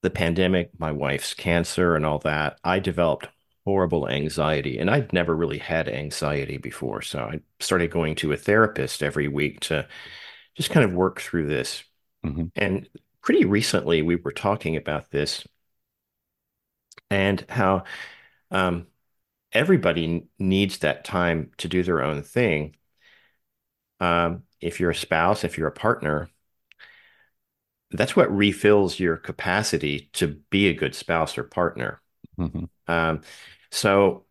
the 0.02 0.10
pandemic, 0.10 0.70
my 0.78 0.92
wife's 0.92 1.34
cancer, 1.34 1.96
and 1.96 2.06
all 2.06 2.18
that, 2.20 2.58
I 2.62 2.78
developed 2.78 3.28
horrible 3.64 4.08
anxiety, 4.08 4.78
and 4.78 4.88
I'd 4.90 5.12
never 5.12 5.34
really 5.34 5.58
had 5.58 5.88
anxiety 5.88 6.56
before, 6.56 7.02
so 7.02 7.18
I 7.20 7.40
started 7.60 7.90
going 7.90 8.14
to 8.16 8.32
a 8.32 8.36
therapist 8.36 9.02
every 9.02 9.28
week 9.28 9.60
to 9.60 9.86
just 10.56 10.70
kind 10.70 10.84
of 10.84 10.92
work 10.92 11.20
through 11.20 11.48
this. 11.48 11.82
Mm-hmm. 12.24 12.46
And 12.56 12.88
pretty 13.22 13.44
recently, 13.44 14.02
we 14.02 14.16
were 14.16 14.32
talking 14.32 14.76
about 14.76 15.10
this 15.10 15.46
and 17.10 17.44
how 17.48 17.84
um, 18.50 18.86
everybody 19.52 20.26
needs 20.38 20.78
that 20.78 21.04
time 21.04 21.50
to 21.58 21.68
do 21.68 21.82
their 21.82 22.02
own 22.02 22.22
thing. 22.22 22.76
Um, 24.00 24.42
if 24.60 24.80
you're 24.80 24.90
a 24.90 24.94
spouse, 24.94 25.44
if 25.44 25.58
you're 25.58 25.68
a 25.68 25.72
partner, 25.72 26.28
that's 27.90 28.14
what 28.14 28.34
refills 28.34 29.00
your 29.00 29.16
capacity 29.16 30.10
to 30.14 30.28
be 30.50 30.68
a 30.68 30.74
good 30.74 30.94
spouse 30.94 31.38
or 31.38 31.44
partner. 31.44 32.02
Mm-hmm. 32.38 32.64
Um, 32.86 33.22
so, 33.70 34.24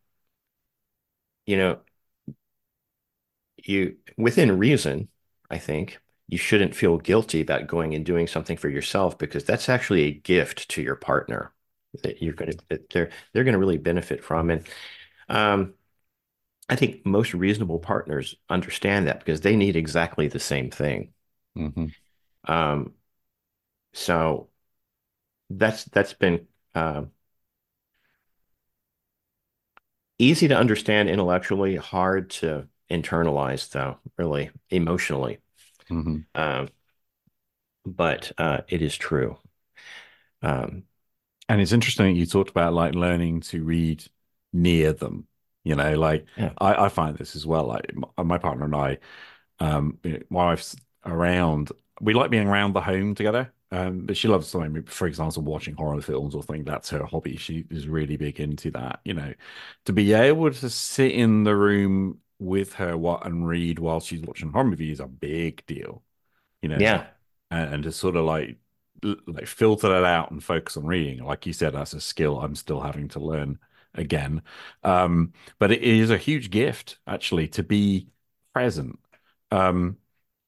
you 1.45 1.57
know, 1.57 1.79
you 3.57 3.97
within 4.17 4.57
reason, 4.57 5.09
I 5.49 5.57
think 5.57 5.99
you 6.27 6.37
shouldn't 6.37 6.75
feel 6.75 6.97
guilty 6.97 7.41
about 7.41 7.67
going 7.67 7.95
and 7.95 8.05
doing 8.05 8.27
something 8.27 8.57
for 8.57 8.69
yourself 8.69 9.17
because 9.17 9.43
that's 9.45 9.69
actually 9.69 10.03
a 10.03 10.11
gift 10.11 10.69
to 10.69 10.81
your 10.81 10.95
partner 10.95 11.53
that 12.03 12.21
you're 12.21 12.33
going 12.33 12.51
to 12.51 12.57
that 12.69 12.89
they're 12.89 13.09
they're 13.33 13.43
going 13.43 13.53
to 13.53 13.59
really 13.59 13.77
benefit 13.77 14.23
from 14.23 14.49
and 14.49 14.67
um, 15.29 15.73
I 16.69 16.75
think 16.75 17.05
most 17.05 17.33
reasonable 17.33 17.79
partners 17.79 18.35
understand 18.49 19.07
that 19.07 19.19
because 19.19 19.41
they 19.41 19.55
need 19.55 19.75
exactly 19.75 20.27
the 20.27 20.39
same 20.39 20.69
thing. 20.69 21.13
Mm-hmm. 21.57 21.87
Um, 22.51 22.93
so 23.93 24.49
that's 25.49 25.85
that's 25.85 26.13
been 26.13 26.47
uh, 26.75 27.03
easy 30.19 30.47
to 30.49 30.57
understand 30.57 31.09
intellectually, 31.09 31.75
hard 31.75 32.29
to 32.31 32.67
internalize 32.91 33.69
though, 33.71 33.97
really 34.17 34.51
emotionally. 34.69 35.39
Mm-hmm. 35.89 36.17
Um, 36.35 36.69
but 37.85 38.31
uh, 38.37 38.61
it 38.67 38.81
is 38.81 38.97
true. 38.97 39.37
Um, 40.41 40.83
and 41.49 41.61
it's 41.61 41.71
interesting 41.71 42.07
that 42.07 42.19
you 42.19 42.25
talked 42.25 42.49
about 42.49 42.73
like 42.73 42.93
learning 42.93 43.41
to 43.41 43.63
read 43.63 44.03
near 44.57 44.93
them. 44.93 45.27
You 45.63 45.75
know, 45.75 45.99
like 45.99 46.25
yeah. 46.37 46.53
I, 46.59 46.85
I 46.85 46.89
find 46.89 47.17
this 47.17 47.35
as 47.35 47.45
well. 47.45 47.65
Like 47.67 47.93
my, 47.95 48.23
my 48.23 48.37
partner 48.37 48.65
and 48.65 48.75
I, 48.75 48.97
um, 49.59 49.99
my 50.03 50.45
wife's 50.45 50.75
around. 51.05 51.71
We 51.99 52.13
like 52.13 52.31
being 52.31 52.47
around 52.47 52.73
the 52.73 52.81
home 52.81 53.15
together. 53.15 53.53
Um, 53.69 54.05
but 54.05 54.15
she 54.15 54.29
loves 54.29 54.47
something, 54.47 54.83
for 54.83 55.07
example, 55.07 55.43
watching 55.43 55.75
horror 55.75 56.01
films 56.01 56.35
or 56.35 56.41
things. 56.41 56.65
That's 56.65 56.89
her 56.91 57.03
hobby. 57.03 57.35
She 57.35 57.65
is 57.69 57.87
really 57.87 58.15
big 58.15 58.39
into 58.39 58.71
that. 58.71 59.01
You 59.03 59.13
know, 59.13 59.33
to 59.85 59.93
be 59.93 60.13
able 60.13 60.51
to 60.51 60.69
sit 60.69 61.11
in 61.11 61.43
the 61.43 61.55
room 61.55 62.19
with 62.39 62.73
her 62.73 62.97
what 62.97 63.25
and 63.25 63.45
read 63.45 63.79
while 63.79 63.99
she's 63.99 64.21
watching 64.21 64.51
horror 64.51 64.65
movies 64.65 64.93
is 64.93 64.99
a 65.01 65.07
big 65.07 65.65
deal. 65.65 66.01
You 66.61 66.69
know, 66.69 66.77
yeah, 66.79 67.07
and, 67.51 67.73
and 67.75 67.83
to 67.83 67.91
sort 67.91 68.15
of 68.15 68.25
like 68.25 68.57
like 69.27 69.47
filter 69.47 69.89
that 69.89 70.03
out 70.03 70.31
and 70.31 70.41
focus 70.43 70.77
on 70.77 70.85
reading. 70.85 71.23
Like 71.23 71.45
you 71.45 71.53
said, 71.53 71.73
that's 71.73 71.93
a 71.93 72.01
skill 72.01 72.39
I'm 72.39 72.55
still 72.55 72.79
having 72.79 73.09
to 73.09 73.19
learn 73.19 73.59
again. 73.97 74.41
Um, 74.83 75.33
but 75.59 75.71
it 75.71 75.83
is 75.83 76.09
a 76.11 76.17
huge 76.17 76.49
gift 76.51 76.99
actually 77.07 77.47
to 77.49 77.63
be 77.63 78.09
present. 78.53 78.99
Um, 79.51 79.97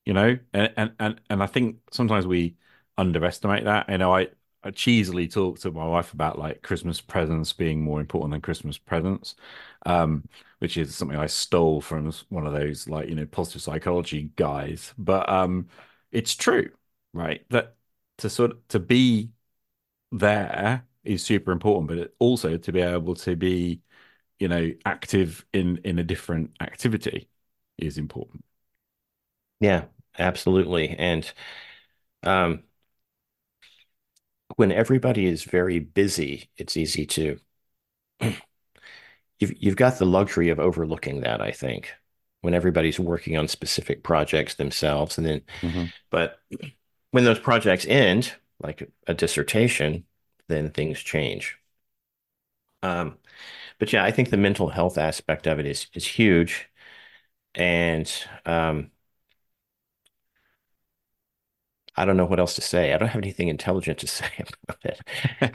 you 0.06 0.14
know, 0.14 0.38
and, 0.54 0.74
and 0.78 0.91
and 1.00 1.22
and 1.30 1.43
I 1.43 1.45
think 1.47 1.78
sometimes 1.91 2.26
we 2.28 2.56
underestimate 2.97 3.66
that. 3.66 3.89
You 3.89 3.97
know, 4.00 4.16
I, 4.16 4.30
I 4.64 4.72
cheesily 4.72 5.28
talk 5.28 5.60
to 5.60 5.72
my 5.72 5.86
wife 5.88 6.14
about 6.14 6.39
like 6.39 6.62
Christmas 6.64 7.00
presence 7.02 7.54
being 7.54 7.82
more 7.82 8.00
important 8.00 8.32
than 8.32 8.41
Christmas 8.41 8.78
presents, 8.78 9.36
um, 9.86 10.28
which 10.60 10.78
is 10.78 10.95
something 10.95 11.18
I 11.18 11.28
stole 11.28 11.82
from 11.82 12.12
one 12.30 12.47
of 12.47 12.54
those 12.54 12.88
like 12.89 13.10
you 13.10 13.16
know 13.16 13.26
positive 13.26 13.62
psychology 13.62 14.32
guys. 14.36 14.93
But 14.97 15.30
um, 15.30 15.68
it's 16.12 16.36
true, 16.36 16.70
right? 17.14 17.45
That 17.50 17.76
to 18.20 18.30
sort 18.30 18.52
of 18.52 18.68
to 18.70 18.80
be 18.80 19.32
there 20.12 20.86
is 21.04 21.24
super 21.24 21.52
important, 21.52 21.88
but 21.89 22.14
also 22.20 22.58
to 22.58 22.72
be 22.72 22.82
able 22.82 23.16
to 23.16 23.36
be, 23.36 23.82
you 24.39 24.47
know, 24.50 24.72
active 24.86 25.45
in 25.54 25.80
in 25.86 26.00
a 26.00 26.04
different 26.04 26.52
activity 26.62 27.30
is 27.78 27.97
important. 27.97 28.45
Yeah, 29.60 29.86
absolutely. 30.18 30.89
And 30.97 31.32
um, 32.24 32.64
when 34.56 34.72
everybody 34.72 35.26
is 35.26 35.43
very 35.43 35.80
busy, 35.80 36.50
it's 36.58 36.78
easy 36.78 37.06
to 37.06 37.39
you've 38.22 38.34
you've 39.39 39.76
got 39.76 39.97
the 39.97 40.06
luxury 40.06 40.50
of 40.50 40.60
overlooking 40.60 41.22
that, 41.22 41.41
I 41.41 41.52
think, 41.52 41.93
when 42.41 42.54
everybody's 42.54 43.00
working 43.00 43.38
on 43.38 43.47
specific 43.47 44.04
projects 44.04 44.56
themselves. 44.56 45.18
And 45.18 45.26
then, 45.28 45.41
hmm 45.64 45.91
but 46.12 46.39
when 47.12 47.24
those 47.26 47.39
projects 47.39 47.86
end, 47.88 48.34
like 48.62 48.89
a 49.08 49.14
dissertation, 49.14 50.06
then 50.50 50.72
things 50.72 51.00
change. 51.02 51.60
Um, 52.84 53.18
but 53.80 53.93
yeah, 53.93 54.04
I 54.06 54.12
think 54.12 54.30
the 54.30 54.38
mental 54.38 54.70
health 54.70 54.97
aspect 54.97 55.47
of 55.47 55.60
it 55.60 55.66
is 55.66 55.88
is 55.93 56.08
huge. 56.08 56.70
And 57.56 58.12
um, 58.45 58.91
I 61.95 62.06
don't 62.06 62.18
know 62.18 62.26
what 62.26 62.39
else 62.39 62.56
to 62.56 62.62
say. 62.62 62.93
I 62.93 62.97
don't 62.97 63.10
have 63.10 63.22
anything 63.22 63.50
intelligent 63.50 64.00
to 64.00 64.08
say 64.08 64.30
about 64.68 64.80
it, 64.84 65.02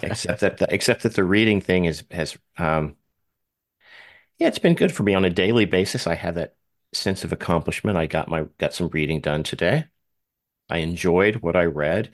except 0.02 0.40
that 0.40 0.58
the, 0.58 0.66
except 0.72 1.02
that 1.04 1.14
the 1.14 1.24
reading 1.24 1.60
thing 1.60 1.84
is 1.86 2.04
has 2.10 2.36
um, 2.58 2.96
yeah, 4.38 4.48
it's 4.48 4.58
been 4.58 4.74
good 4.74 4.92
for 4.94 5.02
me 5.02 5.14
on 5.14 5.24
a 5.24 5.30
daily 5.30 5.64
basis. 5.64 6.06
I 6.06 6.14
have 6.14 6.34
that 6.36 6.56
sense 6.92 7.24
of 7.24 7.32
accomplishment. 7.32 7.96
I 7.96 8.06
got 8.06 8.28
my 8.28 8.44
got 8.58 8.74
some 8.74 8.88
reading 8.88 9.20
done 9.20 9.42
today. 9.42 9.86
I 10.70 10.78
enjoyed 10.78 11.36
what 11.38 11.56
I 11.56 11.64
read, 11.66 12.12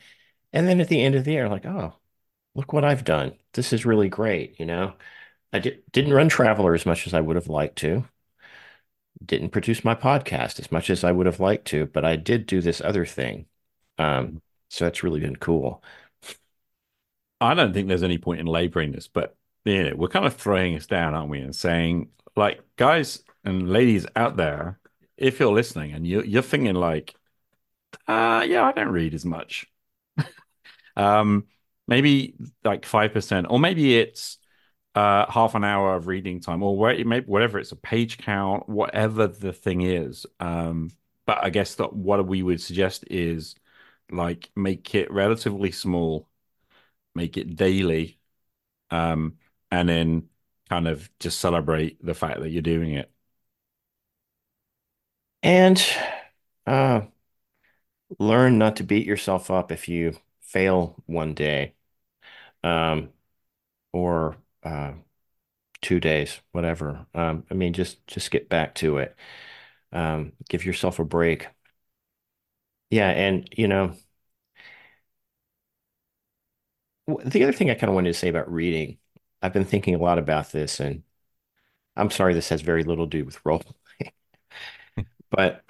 and 0.55 0.69
then 0.69 0.81
at 0.83 0.89
the 0.89 1.03
end 1.03 1.17
of 1.17 1.25
the 1.27 1.33
year, 1.33 1.51
like, 1.51 1.67
oh, 1.67 1.95
look 2.61 2.75
what 2.75 2.85
I've 2.85 3.05
done. 3.05 3.33
This 3.55 3.73
is 3.73 3.87
really 3.87 4.11
great. 4.11 4.61
You 4.61 4.67
know, 4.67 4.93
I 5.53 5.61
di 5.61 5.79
didn't 5.93 6.13
run 6.13 6.29
Traveller 6.29 6.75
as 6.75 6.85
much 6.85 7.07
as 7.07 7.15
I 7.15 7.21
would 7.21 7.37
have 7.37 7.49
liked 7.49 7.77
to. 7.79 8.05
Didn't 9.25 9.51
produce 9.51 9.83
my 9.83 9.95
podcast 9.95 10.61
as 10.61 10.71
much 10.71 10.91
as 10.91 11.03
I 11.03 11.11
would 11.13 11.25
have 11.27 11.41
liked 11.41 11.67
to, 11.69 11.87
but 11.87 12.05
I 12.05 12.17
did 12.17 12.45
do 12.47 12.61
this 12.61 12.83
other 12.83 13.07
thing. 13.07 13.47
Um, 13.99 14.43
so 14.69 14.85
that's 14.85 15.03
really 15.03 15.21
been 15.21 15.37
cool. 15.37 15.83
I 17.41 17.55
don't 17.55 17.73
think 17.73 17.89
there's 17.89 18.03
any 18.03 18.19
point 18.19 18.41
in 18.41 18.47
laboring 18.47 18.93
this, 18.93 19.09
but 19.09 19.37
you 19.65 19.91
know, 19.91 19.97
we're 19.97 20.09
kind 20.09 20.27
of 20.27 20.35
throwing 20.37 20.77
us 20.77 20.87
down, 20.87 21.15
aren't 21.15 21.31
we? 21.31 21.41
And 21.41 21.57
saying, 21.57 22.11
like, 22.37 22.61
guys 22.77 23.23
and 23.43 23.71
ladies 23.71 24.07
out 24.17 24.37
there, 24.37 24.79
if 25.17 25.41
you're 25.41 25.53
listening 25.53 25.93
and 25.93 26.07
you 26.07 26.23
you're 26.23 26.43
thinking 26.43 26.75
like, 26.75 27.15
uh, 28.07 28.45
yeah, 28.47 28.65
I 28.65 28.73
don't 28.73 28.89
read 28.91 29.15
as 29.15 29.25
much. 29.25 29.67
Um, 30.97 31.47
maybe 31.91 32.37
like 32.65 32.87
5%, 32.87 33.49
or 33.51 33.61
maybe 33.61 33.99
it's 33.99 34.39
uh 34.95 35.31
half 35.31 35.55
an 35.57 35.65
hour 35.65 35.97
of 35.97 36.09
reading 36.09 36.41
time, 36.41 36.63
or 36.63 36.77
where 36.79 37.05
maybe 37.05 37.27
whatever 37.27 37.59
it's 37.61 37.73
a 37.73 37.77
page 37.77 38.19
count, 38.19 38.69
whatever 38.69 39.29
the 39.29 39.53
thing 39.55 39.83
is. 39.83 40.27
Um, 40.41 40.91
but 41.27 41.45
I 41.45 41.51
guess 41.51 41.77
that 41.77 41.95
what 41.95 42.27
we 42.29 42.43
would 42.45 42.63
suggest 42.63 43.05
is 43.11 43.57
like 44.11 44.51
make 44.57 44.95
it 44.95 45.11
relatively 45.13 45.73
small, 45.73 46.29
make 47.15 47.37
it 47.37 47.57
daily 47.57 48.19
um, 48.91 49.39
and 49.71 49.89
then 49.89 50.29
kind 50.69 50.89
of 50.89 51.11
just 51.21 51.41
celebrate 51.41 52.05
the 52.05 52.15
fact 52.15 52.41
that 52.41 52.51
you're 52.51 52.63
doing 52.63 52.95
it. 52.95 53.11
And 55.43 55.83
uh, 56.67 57.03
learn 58.19 58.59
not 58.59 58.77
to 58.77 58.85
beat 58.85 59.07
yourself 59.07 59.51
up 59.51 59.73
if 59.73 59.89
you 59.89 60.17
fail 60.41 61.03
one 61.07 61.35
day, 61.35 61.75
um, 62.65 63.11
or 63.93 64.37
uh, 64.65 64.95
two 65.83 66.01
days, 66.01 66.41
whatever. 66.53 67.07
Um, 67.15 67.45
I 67.51 67.55
mean, 67.55 67.73
just 67.75 68.07
just 68.09 68.31
get 68.31 68.49
back 68.51 68.75
to 68.77 68.99
it. 68.99 69.17
Um, 69.93 70.33
give 70.51 70.65
yourself 70.67 70.99
a 71.01 71.05
break. 71.05 71.49
Yeah, 72.91 73.11
and 73.11 73.49
you 73.57 73.69
know, 73.69 73.95
the 77.25 77.43
other 77.43 77.53
thing 77.53 77.71
I 77.71 77.75
kind 77.75 77.89
of 77.89 77.95
wanted 77.95 78.13
to 78.13 78.19
say 78.19 78.29
about 78.29 78.51
reading, 78.53 78.99
I've 79.43 79.53
been 79.53 79.65
thinking 79.65 79.95
a 79.95 79.99
lot 79.99 80.19
about 80.19 80.53
this, 80.53 80.81
and 80.81 81.03
I'm 81.97 82.11
sorry 82.11 82.35
this 82.35 82.51
has 82.51 82.63
very 82.63 82.85
little 82.85 83.07
to 83.09 83.19
do 83.19 83.25
with 83.25 83.41
role, 83.47 83.63
but 85.31 85.63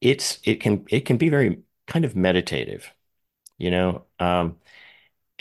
it's 0.00 0.38
it 0.44 0.56
can 0.60 0.84
it 0.90 1.00
can 1.06 1.16
be 1.16 1.28
very 1.28 1.62
kind 1.86 2.04
of 2.04 2.16
meditative, 2.16 2.94
you 3.58 3.72
know. 3.72 4.06
Um, 4.20 4.59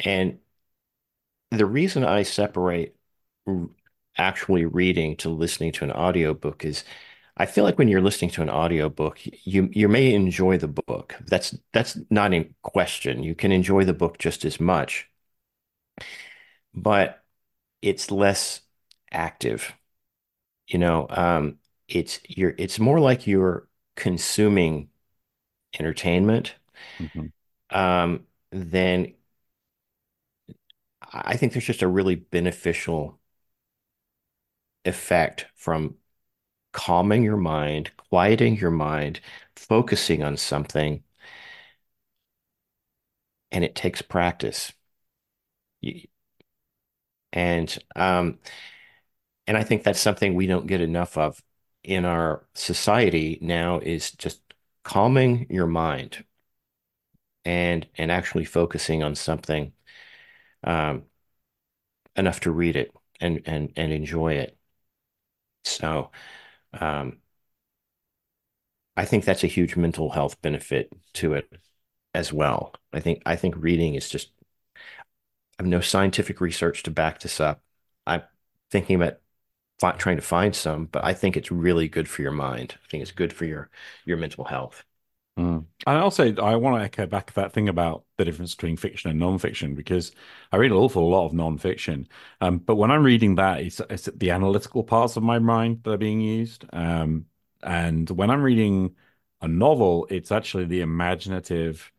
and 0.05 0.39
the 1.51 1.65
reason 1.65 2.03
I 2.03 2.23
separate 2.23 2.95
r- 3.47 3.69
actually 4.17 4.65
reading 4.65 5.15
to 5.17 5.29
listening 5.29 5.71
to 5.73 5.85
an 5.85 5.91
audiobook 5.91 6.65
is 6.65 6.83
I 7.37 7.45
feel 7.45 7.63
like 7.63 7.77
when 7.77 7.87
you're 7.87 8.01
listening 8.01 8.31
to 8.31 8.41
an 8.41 8.49
audiobook, 8.49 9.19
you 9.23 9.69
you 9.73 9.87
may 9.89 10.13
enjoy 10.13 10.57
the 10.57 10.67
book. 10.67 11.15
That's 11.27 11.57
that's 11.73 11.97
not 12.09 12.33
in 12.33 12.53
question. 12.63 13.23
You 13.23 13.35
can 13.35 13.51
enjoy 13.53 13.85
the 13.85 13.93
book 13.93 14.17
just 14.19 14.45
as 14.45 14.59
much, 14.59 15.09
but 16.73 17.23
it's 17.81 18.11
less 18.11 18.61
active. 19.11 19.73
You 20.67 20.79
know, 20.79 21.07
um, 21.09 21.59
it's 21.87 22.19
you're 22.27 22.55
it's 22.57 22.79
more 22.79 22.99
like 22.99 23.27
you're 23.27 23.67
consuming 23.95 24.89
entertainment. 25.79 26.55
hmm 26.99 27.29
Um, 27.69 28.25
then 28.51 29.13
I 31.11 31.37
think 31.37 31.53
there's 31.53 31.65
just 31.65 31.81
a 31.81 31.87
really 31.87 32.15
beneficial 32.15 33.19
effect 34.85 35.45
from 35.55 35.95
calming 36.73 37.23
your 37.23 37.37
mind, 37.37 37.91
quieting 37.97 38.57
your 38.57 38.71
mind, 38.71 39.21
focusing 39.55 40.23
on 40.23 40.37
something, 40.37 41.03
and 43.51 43.63
it 43.63 43.75
takes 43.75 44.01
practice. 44.01 44.73
And 47.31 47.77
um, 47.95 48.39
and 49.47 49.57
I 49.57 49.63
think 49.63 49.83
that's 49.83 49.99
something 49.99 50.35
we 50.35 50.47
don't 50.47 50.67
get 50.67 50.81
enough 50.81 51.17
of 51.17 51.41
in 51.83 52.05
our 52.05 52.45
society 52.53 53.39
now 53.41 53.79
is 53.79 54.11
just 54.11 54.41
calming 54.83 55.47
your 55.49 55.67
mind 55.67 56.23
and 57.45 57.87
and 57.97 58.11
actually 58.11 58.45
focusing 58.45 59.03
on 59.03 59.15
something 59.15 59.73
um, 60.63 61.05
enough 62.15 62.39
to 62.41 62.51
read 62.51 62.75
it 62.75 62.91
and 63.19 63.41
and 63.45 63.71
and 63.75 63.91
enjoy 63.91 64.33
it. 64.33 64.57
So 65.63 66.11
um, 66.73 67.19
I 68.97 69.05
think 69.05 69.25
that's 69.25 69.43
a 69.43 69.47
huge 69.47 69.75
mental 69.75 70.11
health 70.11 70.41
benefit 70.41 70.91
to 71.13 71.33
it 71.33 71.51
as 72.13 72.33
well. 72.33 72.73
I 72.93 72.99
think 72.99 73.21
I 73.25 73.35
think 73.35 73.55
reading 73.57 73.95
is 73.95 74.09
just 74.09 74.31
I 75.59 75.63
have 75.63 75.67
no 75.69 75.81
scientific 75.81 76.41
research 76.41 76.83
to 76.83 76.91
back 76.91 77.19
this 77.19 77.39
up. 77.39 77.61
I'm 78.07 78.23
thinking 78.71 78.95
about 78.95 79.19
fi 79.79 79.91
trying 79.93 80.17
to 80.17 80.21
find 80.23 80.55
some, 80.55 80.85
but 80.87 81.03
I 81.05 81.13
think 81.13 81.37
it's 81.37 81.51
really 81.51 81.87
good 81.89 82.09
for 82.09 82.21
your 82.23 82.31
mind. 82.31 82.77
I 82.83 82.87
think 82.89 83.01
it's 83.03 83.11
good 83.11 83.33
for 83.33 83.45
your 83.45 83.69
your 84.05 84.17
mental 84.17 84.45
health. 84.45 84.85
Mm. 85.39 85.65
And 85.87 85.97
also, 85.97 86.35
I 86.35 86.57
want 86.57 86.77
to 86.77 86.83
echo 86.83 87.05
back 87.05 87.33
that 87.33 87.53
thing 87.53 87.69
about 87.69 88.03
the 88.17 88.25
difference 88.25 88.55
between 88.55 88.75
fiction 88.75 89.09
and 89.09 89.19
non-fiction 89.19 89.73
because 89.73 90.11
I 90.51 90.57
read 90.57 90.71
an 90.71 90.77
awful 90.77 91.09
lot 91.09 91.27
of 91.27 91.33
non-fiction. 91.33 92.09
Um, 92.41 92.57
but 92.57 92.75
when 92.75 92.91
I'm 92.91 93.03
reading 93.03 93.35
that, 93.35 93.61
it's, 93.61 93.79
it's 93.89 94.09
the 94.13 94.31
analytical 94.31 94.83
parts 94.83 95.15
of 95.15 95.23
my 95.23 95.39
mind 95.39 95.83
that 95.83 95.91
are 95.91 95.97
being 95.97 96.19
used. 96.19 96.65
Um, 96.73 97.25
and 97.63 98.09
when 98.09 98.29
I'm 98.29 98.41
reading 98.41 98.95
a 99.41 99.47
novel, 99.47 100.07
it's 100.09 100.31
actually 100.31 100.65
the 100.65 100.81
imaginative 100.81 101.89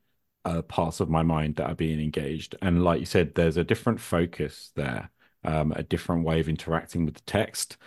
uh, 0.44 0.60
parts 0.62 1.00
of 1.00 1.08
my 1.08 1.22
mind 1.22 1.56
that 1.56 1.70
are 1.70 1.74
being 1.74 2.00
engaged. 2.00 2.56
And 2.60 2.84
like 2.84 3.00
you 3.00 3.06
said, 3.06 3.34
there's 3.34 3.56
a 3.56 3.64
different 3.64 4.00
focus 4.00 4.70
there, 4.76 5.10
um, 5.44 5.72
a 5.72 5.82
different 5.82 6.24
way 6.24 6.40
of 6.40 6.48
interacting 6.48 7.06
with 7.06 7.14
the 7.14 7.22
text 7.22 7.78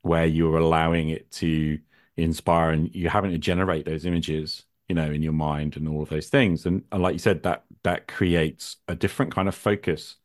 where 0.00 0.24
you're 0.26 0.58
allowing 0.58 1.10
it 1.10 1.30
to 1.32 1.78
inspire 2.16 2.70
and 2.70 2.94
you're 2.94 3.10
having 3.10 3.32
to 3.32 3.38
generate 3.38 3.84
those 3.84 4.06
images, 4.06 4.64
you 4.88 4.94
know, 4.94 5.10
in 5.10 5.22
your 5.22 5.32
mind 5.32 5.76
and 5.76 5.88
all 5.88 6.02
of 6.02 6.08
those 6.10 6.28
things. 6.28 6.66
And, 6.66 6.84
and 6.92 7.02
like 7.02 7.14
you 7.14 7.18
said, 7.18 7.42
that 7.44 7.64
that 7.84 8.08
creates 8.08 8.76
a 8.88 8.94
different 8.94 9.32
kind 9.34 9.48
of 9.48 9.54
focus. 9.54 10.16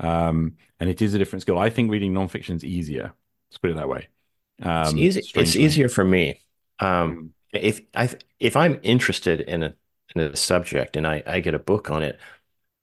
Um, 0.00 0.56
and 0.80 0.90
it 0.90 1.02
is 1.02 1.14
a 1.14 1.18
different 1.18 1.42
skill. 1.42 1.58
I 1.58 1.70
think 1.70 1.90
reading 1.90 2.12
nonfiction 2.14 2.56
is 2.56 2.64
easier. 2.64 3.12
Let's 3.50 3.58
put 3.58 3.70
it 3.70 3.76
that 3.76 3.88
way. 3.88 4.08
It's 4.82 4.94
Um, 4.94 4.96
easy. 4.96 5.28
It's 5.34 5.56
easier 5.56 5.88
for 5.88 6.04
me. 6.04 6.40
Um, 6.80 7.18
Mm. 7.18 7.34
if 7.52 7.80
I 7.94 8.10
if 8.40 8.56
I'm 8.56 8.80
interested 8.82 9.40
in 9.42 9.62
a 9.62 9.74
in 10.14 10.22
a 10.22 10.36
subject 10.36 10.96
and 10.96 11.06
I 11.06 11.22
I 11.26 11.40
get 11.40 11.54
a 11.54 11.58
book 11.58 11.90
on 11.90 12.02
it, 12.02 12.18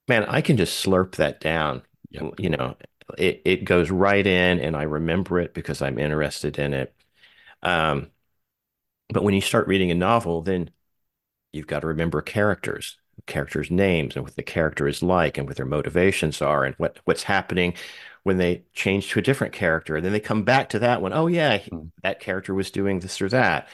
man, 0.09 0.25
I 0.25 0.41
can 0.41 0.57
just 0.57 0.85
slurp 0.85 1.15
that 1.17 1.39
down. 1.41 1.83
Yep. 2.11 2.27
You 2.37 2.49
know, 2.51 2.77
it 3.17 3.41
it 3.45 3.65
goes 3.65 3.91
right 3.91 4.25
in 4.27 4.59
and 4.59 4.75
I 4.77 4.83
remember 4.83 5.39
it 5.39 5.53
because 5.53 5.81
I'm 5.81 5.99
interested 5.99 6.59
in 6.59 6.73
it. 6.73 6.95
Um, 7.63 8.11
but 9.09 9.23
when 9.23 9.33
you 9.33 9.41
start 9.41 9.67
reading 9.67 9.91
a 9.91 9.95
novel, 9.95 10.41
then 10.41 10.69
you've 11.53 11.67
got 11.67 11.81
to 11.81 11.87
remember 11.87 12.21
characters, 12.21 12.97
characters' 13.27 13.71
names, 13.71 14.15
and 14.15 14.23
what 14.25 14.35
the 14.35 14.43
character 14.43 14.87
is 14.87 15.03
like, 15.03 15.37
and 15.37 15.47
what 15.47 15.57
their 15.57 15.65
motivations 15.65 16.41
are, 16.41 16.63
and 16.65 16.75
what 16.77 16.99
what's 17.05 17.23
happening 17.23 17.73
when 18.23 18.37
they 18.37 18.63
change 18.73 19.09
to 19.11 19.19
a 19.19 19.21
different 19.23 19.53
character. 19.53 19.95
And 19.95 20.05
then 20.05 20.13
they 20.13 20.19
come 20.19 20.43
back 20.43 20.69
to 20.69 20.79
that 20.79 21.01
one. 21.01 21.13
Oh 21.13 21.27
yeah, 21.27 21.57
he- 21.57 21.71
Mm. 21.71 21.91
that 22.03 22.19
character 22.19 22.53
was 22.53 22.71
doing 22.71 22.99
this 22.99 23.21
or 23.21 23.29
that. 23.29 23.67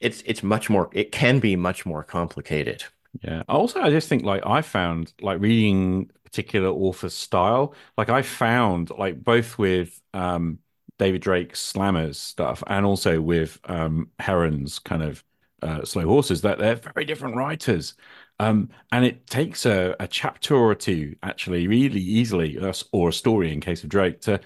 It's 0.00 0.22
it's 0.26 0.42
much 0.42 0.68
more. 0.70 0.90
It 0.92 1.12
can 1.12 1.38
be 1.40 1.56
much 1.56 1.86
more 1.86 2.02
complicated. 2.04 2.84
Yeah. 3.22 3.42
Also, 3.48 3.80
I 3.80 3.90
just 3.90 4.08
think 4.08 4.24
like 4.24 4.44
I 4.46 4.62
found 4.62 5.12
like 5.20 5.40
reading 5.40 6.10
particular 6.24 6.68
author's 6.68 7.14
style. 7.14 7.74
Like 7.96 8.10
I 8.10 8.22
found, 8.22 8.90
like 8.90 9.22
both 9.22 9.58
with 9.58 10.00
um, 10.12 10.58
David 10.98 11.22
Drake's 11.22 11.72
Slammers 11.72 12.16
stuff 12.16 12.62
and 12.66 12.84
also 12.84 13.20
with 13.20 13.58
um, 13.64 14.10
Herron's 14.18 14.78
kind 14.78 15.02
of 15.02 15.24
uh, 15.62 15.84
Slow 15.84 16.06
Horses, 16.06 16.42
that 16.42 16.58
they're 16.58 16.76
very 16.76 17.04
different 17.04 17.36
writers. 17.36 17.94
Um, 18.38 18.68
and 18.92 19.04
it 19.04 19.26
takes 19.26 19.64
a, 19.66 19.96
a, 19.98 20.06
chapter 20.06 20.54
or 20.54 20.74
two, 20.74 21.16
actually, 21.22 21.66
really 21.66 22.00
easily, 22.00 22.58
or 22.92 23.08
a 23.08 23.12
story 23.12 23.52
in 23.52 23.60
case 23.60 23.82
of 23.82 23.88
Drake, 23.88 24.20
to 24.22 24.40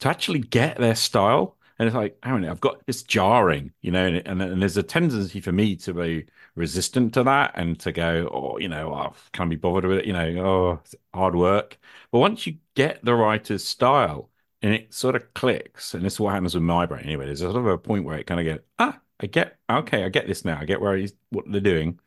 to 0.00 0.08
actually 0.08 0.40
get 0.40 0.78
their 0.78 0.94
style. 0.94 1.56
And 1.78 1.86
it's 1.86 1.94
like, 1.94 2.16
hang 2.22 2.34
on, 2.34 2.44
I've 2.46 2.60
got 2.60 2.80
it's 2.86 3.02
jarring, 3.02 3.72
you 3.82 3.90
know, 3.90 4.06
and, 4.06 4.26
and, 4.26 4.42
and, 4.42 4.62
there's 4.62 4.78
a 4.78 4.82
tendency 4.82 5.40
for 5.40 5.52
me 5.52 5.76
to 5.76 5.92
be 5.92 6.26
resistant 6.54 7.12
to 7.14 7.22
that 7.24 7.52
and 7.54 7.78
to 7.80 7.92
go, 7.92 8.30
oh, 8.32 8.58
you 8.58 8.68
know, 8.68 8.94
oh, 8.94 9.14
can't 9.32 9.50
be 9.50 9.56
bothered 9.56 9.84
with 9.84 9.98
it, 9.98 10.06
you 10.06 10.14
know, 10.14 10.28
oh, 10.38 10.80
hard 11.14 11.34
work. 11.34 11.78
But 12.10 12.20
once 12.20 12.46
you 12.46 12.56
get 12.74 13.04
the 13.04 13.14
writer's 13.14 13.64
style 13.64 14.30
and 14.62 14.72
it 14.74 14.94
sort 14.94 15.16
of 15.16 15.34
clicks, 15.34 15.92
and 15.94 16.02
this 16.04 16.14
is 16.14 16.20
what 16.20 16.32
happens 16.32 16.54
with 16.54 16.62
my 16.62 16.86
brain 16.86 17.04
anyway, 17.04 17.26
there's 17.26 17.40
sort 17.40 17.56
of 17.56 17.66
a 17.66 17.76
point 17.78 18.04
where 18.04 18.18
it 18.18 18.26
kind 18.26 18.40
of 18.40 18.46
goes, 18.46 18.64
ah, 18.78 18.98
I 19.20 19.26
get, 19.26 19.58
okay, 19.70 20.04
I 20.04 20.08
get 20.08 20.26
this 20.26 20.44
now. 20.44 20.58
I 20.60 20.64
get 20.64 20.80
where 20.80 20.96
he's, 20.96 21.14
what 21.30 21.44
they're 21.50 21.60
doing, 21.60 22.00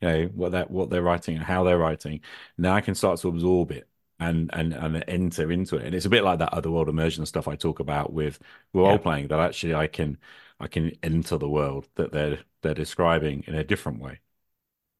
you 0.00 0.08
know, 0.08 0.24
what 0.34 0.52
that, 0.52 0.70
what 0.70 0.90
they're 0.90 1.02
writing 1.02 1.36
and 1.36 1.44
how 1.44 1.64
they're 1.64 1.78
writing. 1.78 2.20
Now 2.58 2.74
I 2.74 2.80
can 2.80 2.94
start 2.94 3.20
to 3.20 3.28
absorb 3.28 3.70
it 3.72 3.88
and 4.18 4.50
and 4.54 4.72
and 4.72 5.04
enter 5.08 5.52
into 5.52 5.76
it. 5.76 5.84
And 5.84 5.94
it's 5.94 6.06
a 6.06 6.10
bit 6.10 6.24
like 6.24 6.38
that 6.38 6.52
other 6.52 6.70
world 6.70 6.88
immersion 6.88 7.26
stuff 7.26 7.48
I 7.48 7.56
talk 7.56 7.80
about 7.80 8.12
with 8.12 8.38
role 8.72 8.92
yeah. 8.92 8.98
playing 8.98 9.28
that 9.28 9.40
actually 9.40 9.74
I 9.74 9.86
can 9.86 10.18
I 10.60 10.68
can 10.68 10.92
enter 11.02 11.36
the 11.38 11.48
world 11.48 11.88
that 11.96 12.12
they're 12.12 12.38
they're 12.62 12.74
describing 12.74 13.44
in 13.46 13.54
a 13.54 13.64
different 13.64 14.00
way. 14.00 14.20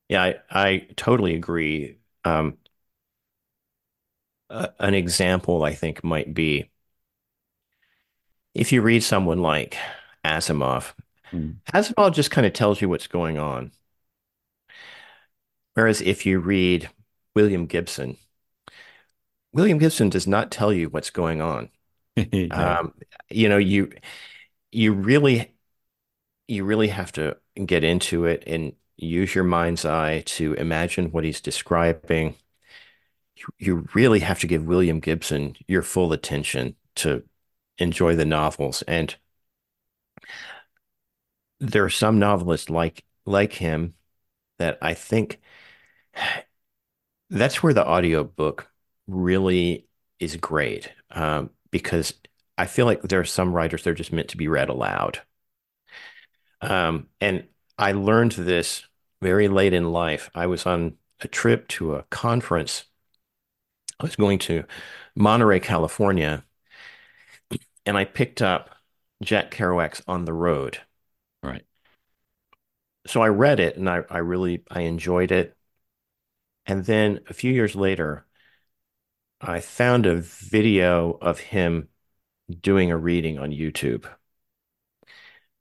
Yeah, 0.09 0.23
I, 0.23 0.37
I 0.51 0.79
totally 0.97 1.35
agree. 1.35 1.99
Um, 2.25 2.59
uh, 4.51 4.69
an 4.79 4.95
example 4.95 5.65
I 5.65 5.75
think 5.75 6.05
might 6.05 6.33
be 6.35 6.71
if 8.55 8.73
you 8.73 8.83
read 8.83 9.03
someone 9.03 9.41
like 9.43 9.77
Asimov, 10.25 10.95
mm. 11.33 11.57
Asimov 11.73 12.15
just 12.15 12.31
kind 12.31 12.47
of 12.47 12.53
tells 12.53 12.81
you 12.81 12.89
what's 12.89 13.07
going 13.07 13.39
on. 13.39 13.73
Whereas 15.75 16.01
if 16.01 16.25
you 16.25 16.41
read 16.41 16.89
William 17.35 17.67
Gibson, 17.67 18.17
William 19.53 19.79
Gibson 19.79 20.09
does 20.09 20.27
not 20.27 20.51
tell 20.51 20.73
you 20.73 20.89
what's 20.89 21.11
going 21.11 21.41
on. 21.41 21.71
um, 22.51 22.95
you 23.31 23.49
know, 23.49 23.59
you 23.59 23.93
you 24.73 24.93
really 24.93 25.53
you 26.49 26.65
really 26.65 26.89
have 26.89 27.13
to 27.13 27.37
get 27.65 27.85
into 27.85 28.25
it 28.25 28.45
and 28.47 28.73
use 28.97 29.35
your 29.35 29.45
mind's 29.45 29.85
eye 29.85 30.23
to 30.27 30.55
imagine 30.55 31.11
what 31.11 31.25
he's 31.25 31.41
describing. 31.41 32.35
You, 33.37 33.47
you 33.59 33.89
really 33.95 34.21
have 34.21 34.41
to 34.41 34.47
give 34.47 34.65
William 34.65 35.01
Gibson 35.01 35.57
your 35.67 35.83
full 35.83 36.13
attention 36.13 36.77
to 36.97 37.23
enjoy 37.79 38.17
the 38.17 38.25
novels. 38.25 38.83
And 38.83 39.15
there 41.61 41.85
are 41.85 41.91
some 41.91 42.19
novelists 42.19 42.71
like 42.71 43.05
like 43.25 43.53
him 43.53 43.95
that 44.59 44.79
I 44.83 44.95
think 44.95 45.41
that's 47.31 47.63
where 47.63 47.75
the 47.75 47.87
audiobook 47.87 48.71
really 49.07 49.87
is 50.21 50.37
great 50.37 50.93
um, 51.11 51.51
because 51.71 52.15
I 52.59 52.67
feel 52.67 52.87
like 52.87 53.03
there 53.03 53.21
are 53.21 53.25
some 53.25 53.53
writers 53.53 53.83
they're 53.83 53.95
just 53.95 54.13
meant 54.13 54.29
to 54.29 54.37
be 54.37 54.49
read 54.49 54.69
aloud. 54.69 55.21
Um, 56.61 57.09
and 57.21 57.47
I 57.79 57.93
learned 57.93 58.33
this 58.33 58.85
very 59.23 59.49
late 59.49 59.73
in 59.73 59.93
life. 59.93 60.31
I 60.35 60.47
was 60.47 60.67
on 60.67 60.97
a 61.21 61.29
trip 61.29 61.69
to 61.69 61.95
a 61.95 62.03
conference. 62.05 62.85
I 64.01 64.05
was 64.05 64.17
going 64.17 64.39
to 64.41 64.65
Monterey, 65.15 65.61
California, 65.61 66.45
and 67.85 67.97
I 67.97 68.05
picked 68.05 68.43
up 68.43 68.71
Jack 69.23 69.51
Kerouac's 69.51 70.03
On 70.07 70.25
the 70.25 70.33
Road. 70.33 70.79
So 73.07 73.23
I 73.23 73.29
read 73.29 73.61
it 73.61 73.77
and 73.77 73.89
I, 73.89 74.03
I 74.11 74.19
really 74.19 74.63
I 74.71 74.83
enjoyed 74.83 75.31
it. 75.33 75.57
And 76.67 76.85
then 76.85 77.21
a 77.29 77.35
few 77.35 77.53
years 77.53 77.75
later, 77.75 78.27
I 79.41 79.61
found 79.61 80.05
a 80.05 80.17
video 80.17 81.13
of 81.23 81.41
him 81.41 81.89
doing 82.63 82.91
a 82.91 82.97
reading 82.99 83.39
on 83.39 83.51
YouTube. 83.53 84.07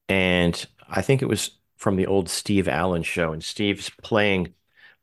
And 0.08 0.66
I 0.88 1.02
think 1.02 1.22
it 1.22 1.28
was 1.28 1.52
from 1.78 1.96
the 1.96 2.08
old 2.08 2.30
Steve 2.30 2.68
Allen 2.68 3.04
show. 3.04 3.34
And 3.34 3.44
Steve's 3.44 3.90
playing 3.90 4.54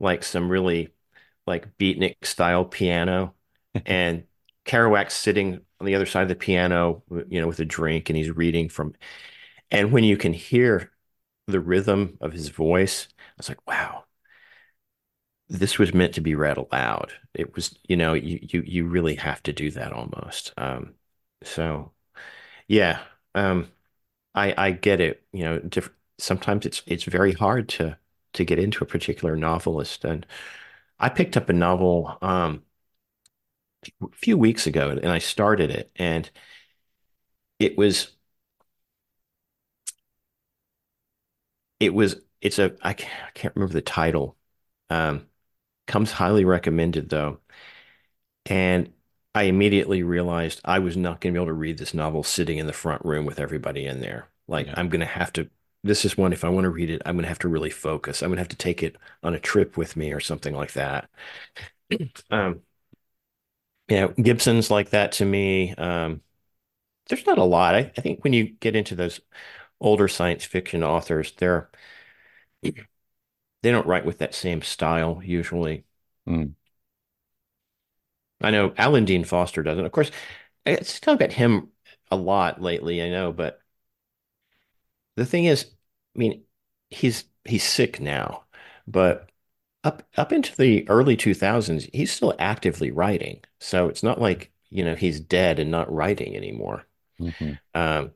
like 0.01 0.23
some 0.25 0.49
really 0.49 0.91
like 1.47 1.77
beatnik 1.79 2.25
style 2.25 2.65
piano. 2.65 3.35
and 3.87 4.25
Kerouac's 4.67 5.15
sitting 5.15 5.61
on 5.81 5.87
the 5.87 5.95
other 5.95 6.07
side 6.07 6.23
of 6.23 6.29
the 6.29 6.37
piano, 6.37 7.03
you 7.29 7.41
know, 7.41 7.49
with 7.49 7.61
a 7.61 7.65
drink 7.65 8.11
and 8.11 8.17
he's 8.17 8.31
reading 8.31 8.69
from. 8.69 8.95
And 9.73 9.93
when 9.93 10.05
you 10.05 10.19
can 10.19 10.35
hear 10.35 10.92
the 11.47 11.61
rhythm 11.61 12.19
of 12.21 12.33
his 12.33 12.49
voice, 12.51 13.09
I 13.19 13.33
was 13.39 13.49
like, 13.49 13.67
wow, 13.67 14.05
this 15.49 15.79
was 15.79 15.93
meant 15.95 16.15
to 16.15 16.21
be 16.21 16.35
read 16.35 16.57
aloud. 16.57 17.13
It 17.35 17.55
was, 17.55 17.79
you 17.89 17.97
know, 17.97 18.15
you 18.15 18.39
you 18.43 18.63
you 18.63 18.87
really 18.87 19.17
have 19.17 19.43
to 19.45 19.53
do 19.53 19.71
that 19.73 19.93
almost. 19.93 20.53
Um, 20.57 20.95
so 21.43 21.93
yeah, 22.69 23.01
um, 23.35 23.69
I 24.35 24.55
I 24.59 24.73
get 24.73 25.01
it. 25.01 25.25
You 25.33 25.45
know, 25.45 25.61
diff- 25.61 25.91
sometimes 26.19 26.67
it's 26.67 26.83
it's 26.87 27.05
very 27.05 27.33
hard 27.35 27.69
to 27.71 27.99
to 28.35 28.45
get 28.47 28.59
into 28.59 28.85
a 28.85 28.87
particular 28.89 29.37
novelist, 29.37 30.05
and 30.05 30.27
I 31.01 31.09
picked 31.11 31.37
up 31.39 31.49
a 31.51 31.53
novel 31.55 32.19
um 32.23 32.65
a 34.03 34.07
few 34.15 34.37
weeks 34.39 34.67
ago, 34.67 34.91
and 34.91 35.11
I 35.11 35.19
started 35.19 35.71
it, 35.71 35.91
and 35.97 36.31
it 37.59 37.77
was 37.77 38.13
it 41.83 41.95
was 41.95 42.17
it's 42.41 42.59
a 42.59 42.77
I 42.83 42.95
can't, 42.95 43.13
I 43.29 43.31
can't 43.33 43.55
remember 43.57 43.75
the 43.75 43.83
title. 43.83 44.37
Um, 44.91 45.29
Comes 45.89 46.13
highly 46.13 46.45
recommended 46.47 47.11
though. 47.11 47.41
And 48.47 48.93
I 49.35 49.45
immediately 49.45 50.03
realized 50.03 50.61
I 50.65 50.79
was 50.79 50.97
not 50.97 51.21
going 51.21 51.33
to 51.33 51.39
be 51.39 51.43
able 51.43 51.47
to 51.53 51.53
read 51.55 51.79
this 51.79 51.95
novel 51.95 52.23
sitting 52.23 52.59
in 52.59 52.67
the 52.67 52.73
front 52.73 53.05
room 53.05 53.25
with 53.25 53.39
everybody 53.41 53.87
in 53.87 54.01
there. 54.01 54.29
Like 54.49 54.67
yeah. 54.67 54.75
I'm 54.77 54.89
going 54.89 55.01
to 55.01 55.07
have 55.07 55.33
to 55.35 55.49
this 55.85 56.05
is 56.05 56.17
one 56.17 56.33
if 56.33 56.45
I 56.45 56.49
want 56.49 56.65
to 56.65 56.71
read 56.71 56.91
it, 56.91 57.03
I'm 57.05 57.17
going 57.17 57.25
to 57.25 57.29
have 57.29 57.41
to 57.41 57.49
really 57.49 57.71
focus. 57.71 58.23
I'm 58.23 58.29
going 58.29 58.37
to 58.37 58.43
have 58.43 58.49
to 58.49 58.57
take 58.57 58.83
it 58.85 58.97
on 59.25 59.35
a 59.35 59.41
trip 59.41 59.77
with 59.77 59.97
me 59.97 60.13
or 60.13 60.21
something 60.21 60.55
like 60.55 60.73
that. 60.75 61.09
um 62.31 62.63
yeah, 63.89 64.09
Gibson's 64.09 64.71
like 64.71 64.91
that 64.91 65.13
to 65.13 65.25
me. 65.25 65.75
Um 65.77 66.23
there's 67.09 67.27
not 67.27 67.39
a 67.39 67.45
lot. 67.45 67.75
I, 67.75 67.93
I 67.97 68.03
think 68.03 68.25
when 68.25 68.33
you 68.35 68.45
get 68.47 68.77
into 68.77 68.95
those 68.97 69.21
older 69.83 70.09
science 70.09 70.45
fiction 70.45 70.83
authors, 70.83 71.33
they're 71.37 71.71
they 72.63 73.71
don't 73.71 73.87
write 73.87 74.05
with 74.05 74.19
that 74.19 74.35
same 74.35 74.63
style 74.63 75.21
usually. 75.25 75.85
Mm. 76.29 76.55
I 78.41 78.51
know 78.51 78.73
Alan 78.77 79.05
Dean 79.05 79.25
Foster 79.25 79.63
doesn't. 79.63 79.85
Of 79.85 79.93
course, 79.93 80.11
it's 80.67 81.01
talked 81.01 81.21
about 81.21 81.33
him 81.33 81.69
a 82.11 82.17
lot 82.17 82.61
lately. 82.61 83.03
I 83.03 83.09
know, 83.09 83.33
but 83.33 83.61
the 85.17 85.27
thing 85.27 85.45
is, 85.45 85.67
I 86.17 86.19
mean, 86.19 86.45
he's 86.91 87.25
he's 87.45 87.65
sick 87.65 88.01
now, 88.01 88.45
but 88.87 89.31
up 89.85 90.03
up 90.17 90.33
into 90.33 90.57
the 90.57 90.89
early 90.89 91.17
2000s, 91.17 91.89
he's 91.93 92.13
still 92.13 92.35
actively 92.39 92.91
writing. 92.91 93.43
So 93.61 93.89
it's 93.89 94.03
not 94.03 94.21
like 94.21 94.53
you 94.71 94.85
know 94.85 94.95
he's 94.95 95.21
dead 95.21 95.59
and 95.59 95.71
not 95.71 95.93
writing 95.93 96.37
anymore. 96.37 96.87
Mm-hmm. 97.21 97.53
Um, 97.75 98.13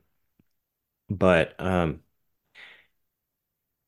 but 1.09 1.55
um, 1.59 2.01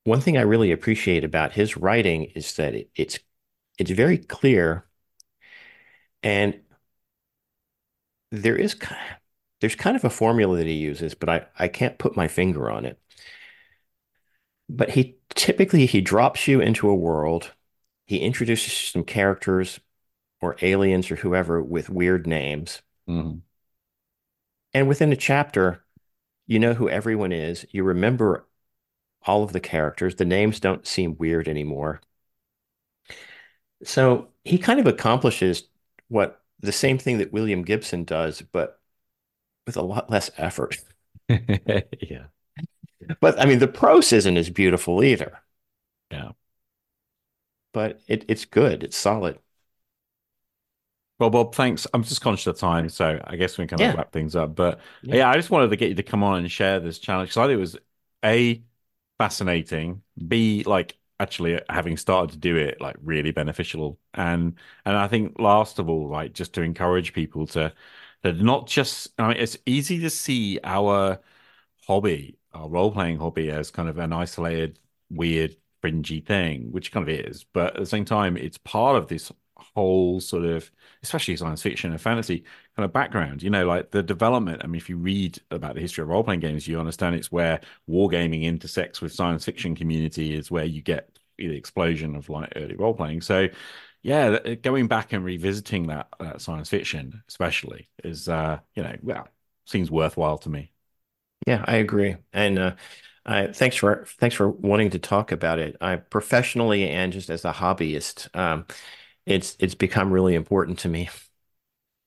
one 0.03 0.22
thing 0.22 0.38
I 0.38 0.41
really 0.41 0.72
appreciate 0.72 1.24
about 1.24 1.53
his 1.53 1.78
writing 1.78 2.26
is 2.36 2.55
that 2.55 2.74
it, 2.74 2.89
it's 2.95 3.20
it's 3.78 3.91
very 3.91 4.17
clear 4.17 4.86
and 6.24 6.59
there 8.32 8.55
is 8.55 8.76
there's 9.61 9.76
kind 9.76 9.95
of 9.95 10.03
a 10.03 10.09
formula 10.09 10.57
that 10.57 10.67
he 10.67 10.74
uses 10.74 11.13
but 11.15 11.30
I, 11.30 11.45
I 11.57 11.67
can't 11.67 11.97
put 11.97 12.15
my 12.15 12.28
finger 12.28 12.70
on 12.70 12.86
it 12.86 12.99
but 14.67 14.91
he 14.91 15.17
typically 15.36 15.86
he 15.86 16.01
drops 16.01 16.47
you 16.47 16.59
into 16.59 16.89
a 16.89 16.95
world 16.95 17.51
he 18.05 18.17
introduces 18.17 18.74
some 18.74 19.03
characters 19.03 19.80
or 20.41 20.55
aliens 20.61 21.11
or 21.11 21.17
whoever 21.17 21.61
with 21.61 21.89
weird 21.89 22.28
names 22.28 22.82
mm-hmm. 23.07 23.39
and 24.74 24.88
within 24.88 25.11
a 25.11 25.17
chapter 25.17 25.84
you 26.50 26.60
know 26.60 26.76
who 26.76 26.89
everyone 26.89 27.32
is 27.32 27.66
you 27.72 27.86
remember 27.86 28.45
all 29.24 29.43
of 29.43 29.54
the 29.54 29.62
characters. 29.62 30.16
The 30.16 30.26
names 30.26 30.60
don't 30.60 30.88
seem 30.88 31.18
weird 31.18 31.47
anymore. 31.47 32.02
So 33.84 34.30
he 34.43 34.58
kind 34.58 34.80
of 34.80 34.88
accomplishes 34.88 35.64
what 36.10 36.41
the 36.60 36.72
same 36.72 36.97
thing 36.97 37.20
that 37.20 37.32
William 37.32 37.64
Gibson 37.64 38.04
does, 38.04 38.41
but 38.41 38.80
with 39.68 39.78
a 39.78 39.84
lot 39.84 40.10
less 40.10 40.32
effort. 40.38 40.78
yeah. 41.30 42.26
But 43.22 43.39
I 43.39 43.45
mean, 43.45 43.60
the 43.60 43.68
prose 43.68 44.14
isn't 44.14 44.38
as 44.38 44.50
beautiful 44.50 45.04
either. 45.04 45.39
Yeah. 46.12 46.32
But 47.72 48.02
it, 48.08 48.26
it's 48.28 48.45
good. 48.45 48.84
It's 48.84 48.95
solid. 48.97 49.39
Well, 51.20 51.30
Bob, 51.30 51.53
thanks. 51.53 51.86
I'm 51.93 52.03
just 52.03 52.22
conscious 52.22 52.47
of 52.47 52.57
time, 52.57 52.88
so 52.89 53.22
I 53.26 53.36
guess 53.36 53.57
we 53.57 53.63
can 53.63 53.78
kind 53.80 53.82
Yeah. 53.82 53.93
of 53.93 53.97
wrap 53.97 54.11
things 54.13 54.36
up. 54.36 54.55
But 54.55 54.80
Yeah. 55.01 55.17
yeah, 55.17 55.30
I 55.30 55.36
just 55.36 55.49
wanted 55.49 55.70
to 55.70 55.76
get 55.76 55.89
you 55.89 55.95
to 55.95 56.03
come 56.03 56.24
on 56.24 56.39
and 56.39 56.49
share 56.51 56.80
this 56.80 56.97
challenge 56.99 57.30
because 57.30 57.38
I 57.38 57.47
think 57.47 57.57
it 57.57 57.59
was 57.59 57.78
a 58.24 58.63
fascinating, 59.17 60.01
b 60.28 60.63
like 60.65 60.97
actually 61.20 61.59
having 61.70 61.97
started 61.97 62.32
to 62.34 62.39
do 62.39 62.55
it 62.57 62.80
like 62.82 62.95
really 63.01 63.32
beneficial, 63.32 63.99
and 64.13 64.55
and 64.86 64.95
I 64.97 65.07
think 65.09 65.38
last 65.39 65.78
of 65.80 65.89
all, 65.89 66.09
like 66.09 66.34
just 66.34 66.53
to 66.53 66.61
encourage 66.61 67.13
people 67.13 67.45
to 67.47 67.74
to 68.24 68.32
not 68.34 68.67
just. 68.67 69.09
I 69.20 69.28
mean, 69.30 69.38
it's 69.38 69.57
easy 69.65 69.99
to 70.01 70.09
see 70.09 70.59
our 70.63 71.20
hobby, 71.88 72.38
our 72.53 72.70
role 72.70 72.91
playing 72.91 73.17
hobby, 73.20 73.49
as 73.51 73.72
kind 73.72 73.89
of 73.89 73.97
an 73.97 74.13
isolated, 74.13 74.80
weird, 75.09 75.55
fringy 75.82 76.22
thing, 76.22 76.72
which 76.72 76.91
kind 76.91 77.07
of 77.07 77.13
is. 77.13 77.43
But 77.43 77.76
at 77.76 77.80
the 77.82 77.86
same 77.86 78.05
time, 78.05 78.38
it's 78.38 78.57
part 78.57 78.95
of 78.97 79.07
this 79.07 79.32
whole 79.76 80.20
sort 80.20 80.45
of, 80.45 80.70
especially 81.03 81.36
science 81.36 81.61
fiction 81.61 81.91
and 81.91 82.01
fantasy 82.01 82.43
kind 82.76 82.86
of 82.86 82.93
background. 82.93 83.43
You 83.43 83.49
know, 83.49 83.65
like 83.65 83.91
the 83.91 84.03
development. 84.03 84.61
I 84.63 84.67
mean, 84.67 84.78
if 84.78 84.89
you 84.89 84.97
read 84.97 85.39
about 85.51 85.76
the 85.76 85.82
history 85.82 86.01
of 86.01 86.09
role 86.09 86.24
playing 86.24 86.41
games, 86.41 86.67
you 86.67 86.80
understand 86.80 87.15
it's 87.15 87.32
where 87.32 87.61
wargaming 87.89 88.43
intersects 88.43 89.01
with 89.01 89.13
science 89.13 89.45
fiction 89.45 89.76
community, 89.76 90.34
is 90.36 90.51
where 90.51 90.65
you 90.65 90.82
get 90.82 91.17
the 91.38 91.55
explosion 91.55 92.15
of 92.15 92.30
like 92.30 92.53
early 92.55 92.76
role 92.76 92.93
playing. 92.93 93.22
So, 93.22 93.47
yeah, 94.01 94.55
going 94.55 94.88
back 94.88 95.13
and 95.13 95.24
revisiting 95.24 95.88
that, 95.88 96.07
that 96.20 96.41
science 96.41 96.70
fiction, 96.70 97.24
especially, 97.28 97.89
is 98.03 98.28
uh, 98.30 98.59
you 98.76 98.84
know, 98.84 98.95
well, 99.01 99.28
seems 99.65 99.91
worthwhile 99.91 100.38
to 100.39 100.49
me. 100.49 100.72
Yeah, 101.47 101.63
I 101.65 101.78
agree. 101.78 102.17
And 102.34 102.59
uh, 102.59 102.74
thanks 103.53 103.76
for 103.76 104.05
thanks 104.20 104.36
for 104.36 104.49
wanting 104.49 104.91
to 104.91 104.99
talk 104.99 105.32
about 105.32 105.59
it. 105.59 105.78
I 105.82 105.97
professionally 105.97 106.89
and 106.89 107.13
just 107.13 107.30
as 107.30 107.45
a 107.45 107.51
hobbyist, 107.51 108.36
um, 108.36 108.65
it's 109.30 109.56
it's 109.60 109.76
become 109.76 110.12
really 110.12 110.36
important 110.36 110.80
to 110.80 110.90
me. 110.90 111.10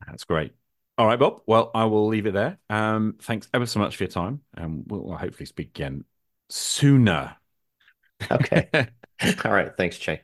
That's 0.07 0.25
great. 0.25 0.53
All 0.99 1.07
right, 1.07 1.19
Bob. 1.19 1.43
Well, 1.47 1.71
I 1.75 1.85
will 1.87 2.07
leave 2.09 2.27
it 2.27 2.35
there. 2.35 2.59
Um, 2.69 3.17
thanks 3.23 3.49
ever 3.55 3.67
so 3.67 3.81
much 3.81 3.97
for 3.97 4.05
your 4.05 4.11
time, 4.11 4.43
and 4.55 4.85
we'll 4.87 5.17
hopefully 5.17 5.47
speak 5.47 5.69
again 5.69 6.05
sooner. 6.49 7.37
Okay. 8.31 8.69
All 9.45 9.53
right. 9.53 9.73
Thanks, 9.77 9.99
Che. 9.99 10.23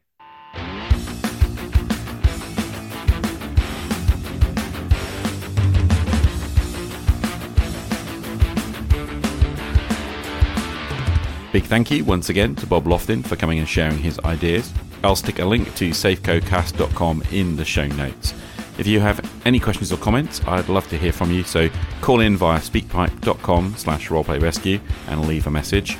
Big 11.52 11.64
thank 11.64 11.90
you 11.90 12.04
once 12.04 12.28
again 12.28 12.54
to 12.56 12.66
Bob 12.66 12.86
Loftin 12.86 13.22
for 13.22 13.36
coming 13.36 13.58
and 13.58 13.68
sharing 13.68 13.98
his 13.98 14.18
ideas. 14.20 14.72
I'll 15.02 15.16
stick 15.16 15.38
a 15.38 15.44
link 15.44 15.74
to 15.76 15.90
safcocast.com 15.90 17.22
in 17.32 17.56
the 17.56 17.64
show 17.64 17.86
notes. 17.86 18.34
If 18.78 18.86
you 18.86 19.00
have 19.00 19.20
any 19.46 19.58
questions 19.58 19.90
or 19.92 19.96
comments, 19.96 20.40
I'd 20.46 20.68
love 20.68 20.88
to 20.88 20.98
hear 20.98 21.12
from 21.12 21.32
you, 21.32 21.44
so 21.44 21.68
call 22.00 22.20
in 22.20 22.36
via 22.36 22.60
speakpipe.com 22.60 23.76
slash 23.76 24.08
roleplayrescue 24.08 24.80
and 25.08 25.26
leave 25.26 25.46
a 25.46 25.50
message. 25.50 25.96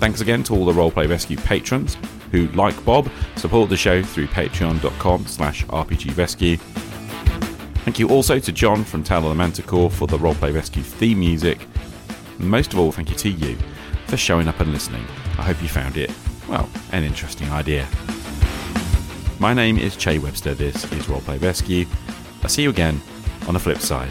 Thanks 0.00 0.20
again 0.20 0.42
to 0.44 0.54
all 0.54 0.64
the 0.64 0.72
Roleplay 0.72 1.08
Rescue 1.08 1.36
patrons 1.36 1.96
who, 2.32 2.48
like 2.48 2.84
Bob, 2.84 3.08
support 3.36 3.70
the 3.70 3.76
show 3.76 4.02
through 4.02 4.26
patreon.com 4.26 5.26
slash 5.26 5.64
rpgrescue. 5.66 6.58
Thank 7.84 7.98
you 7.98 8.08
also 8.08 8.38
to 8.38 8.52
John 8.52 8.84
from 8.84 9.04
Tower 9.04 9.24
of 9.24 9.28
the 9.28 9.34
Manticore 9.34 9.90
for 9.90 10.08
the 10.08 10.18
Roleplay 10.18 10.52
Rescue 10.52 10.82
theme 10.82 11.20
music. 11.20 11.68
And 12.42 12.50
most 12.50 12.72
of 12.72 12.80
all, 12.80 12.90
thank 12.90 13.08
you 13.08 13.14
to 13.14 13.30
you 13.30 13.56
for 14.08 14.16
showing 14.16 14.48
up 14.48 14.58
and 14.58 14.72
listening. 14.72 15.04
I 15.38 15.42
hope 15.42 15.62
you 15.62 15.68
found 15.68 15.96
it, 15.96 16.10
well, 16.48 16.68
an 16.90 17.04
interesting 17.04 17.48
idea. 17.50 17.86
My 19.38 19.54
name 19.54 19.78
is 19.78 19.94
Che 19.96 20.18
Webster. 20.18 20.52
This 20.52 20.74
is 20.92 21.06
Roleplay 21.06 21.40
Rescue. 21.40 21.86
I'll 22.42 22.48
see 22.48 22.64
you 22.64 22.70
again 22.70 23.00
on 23.46 23.54
the 23.54 23.60
flip 23.60 23.78
side. 23.78 24.10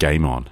Game 0.00 0.24
on. 0.24 0.48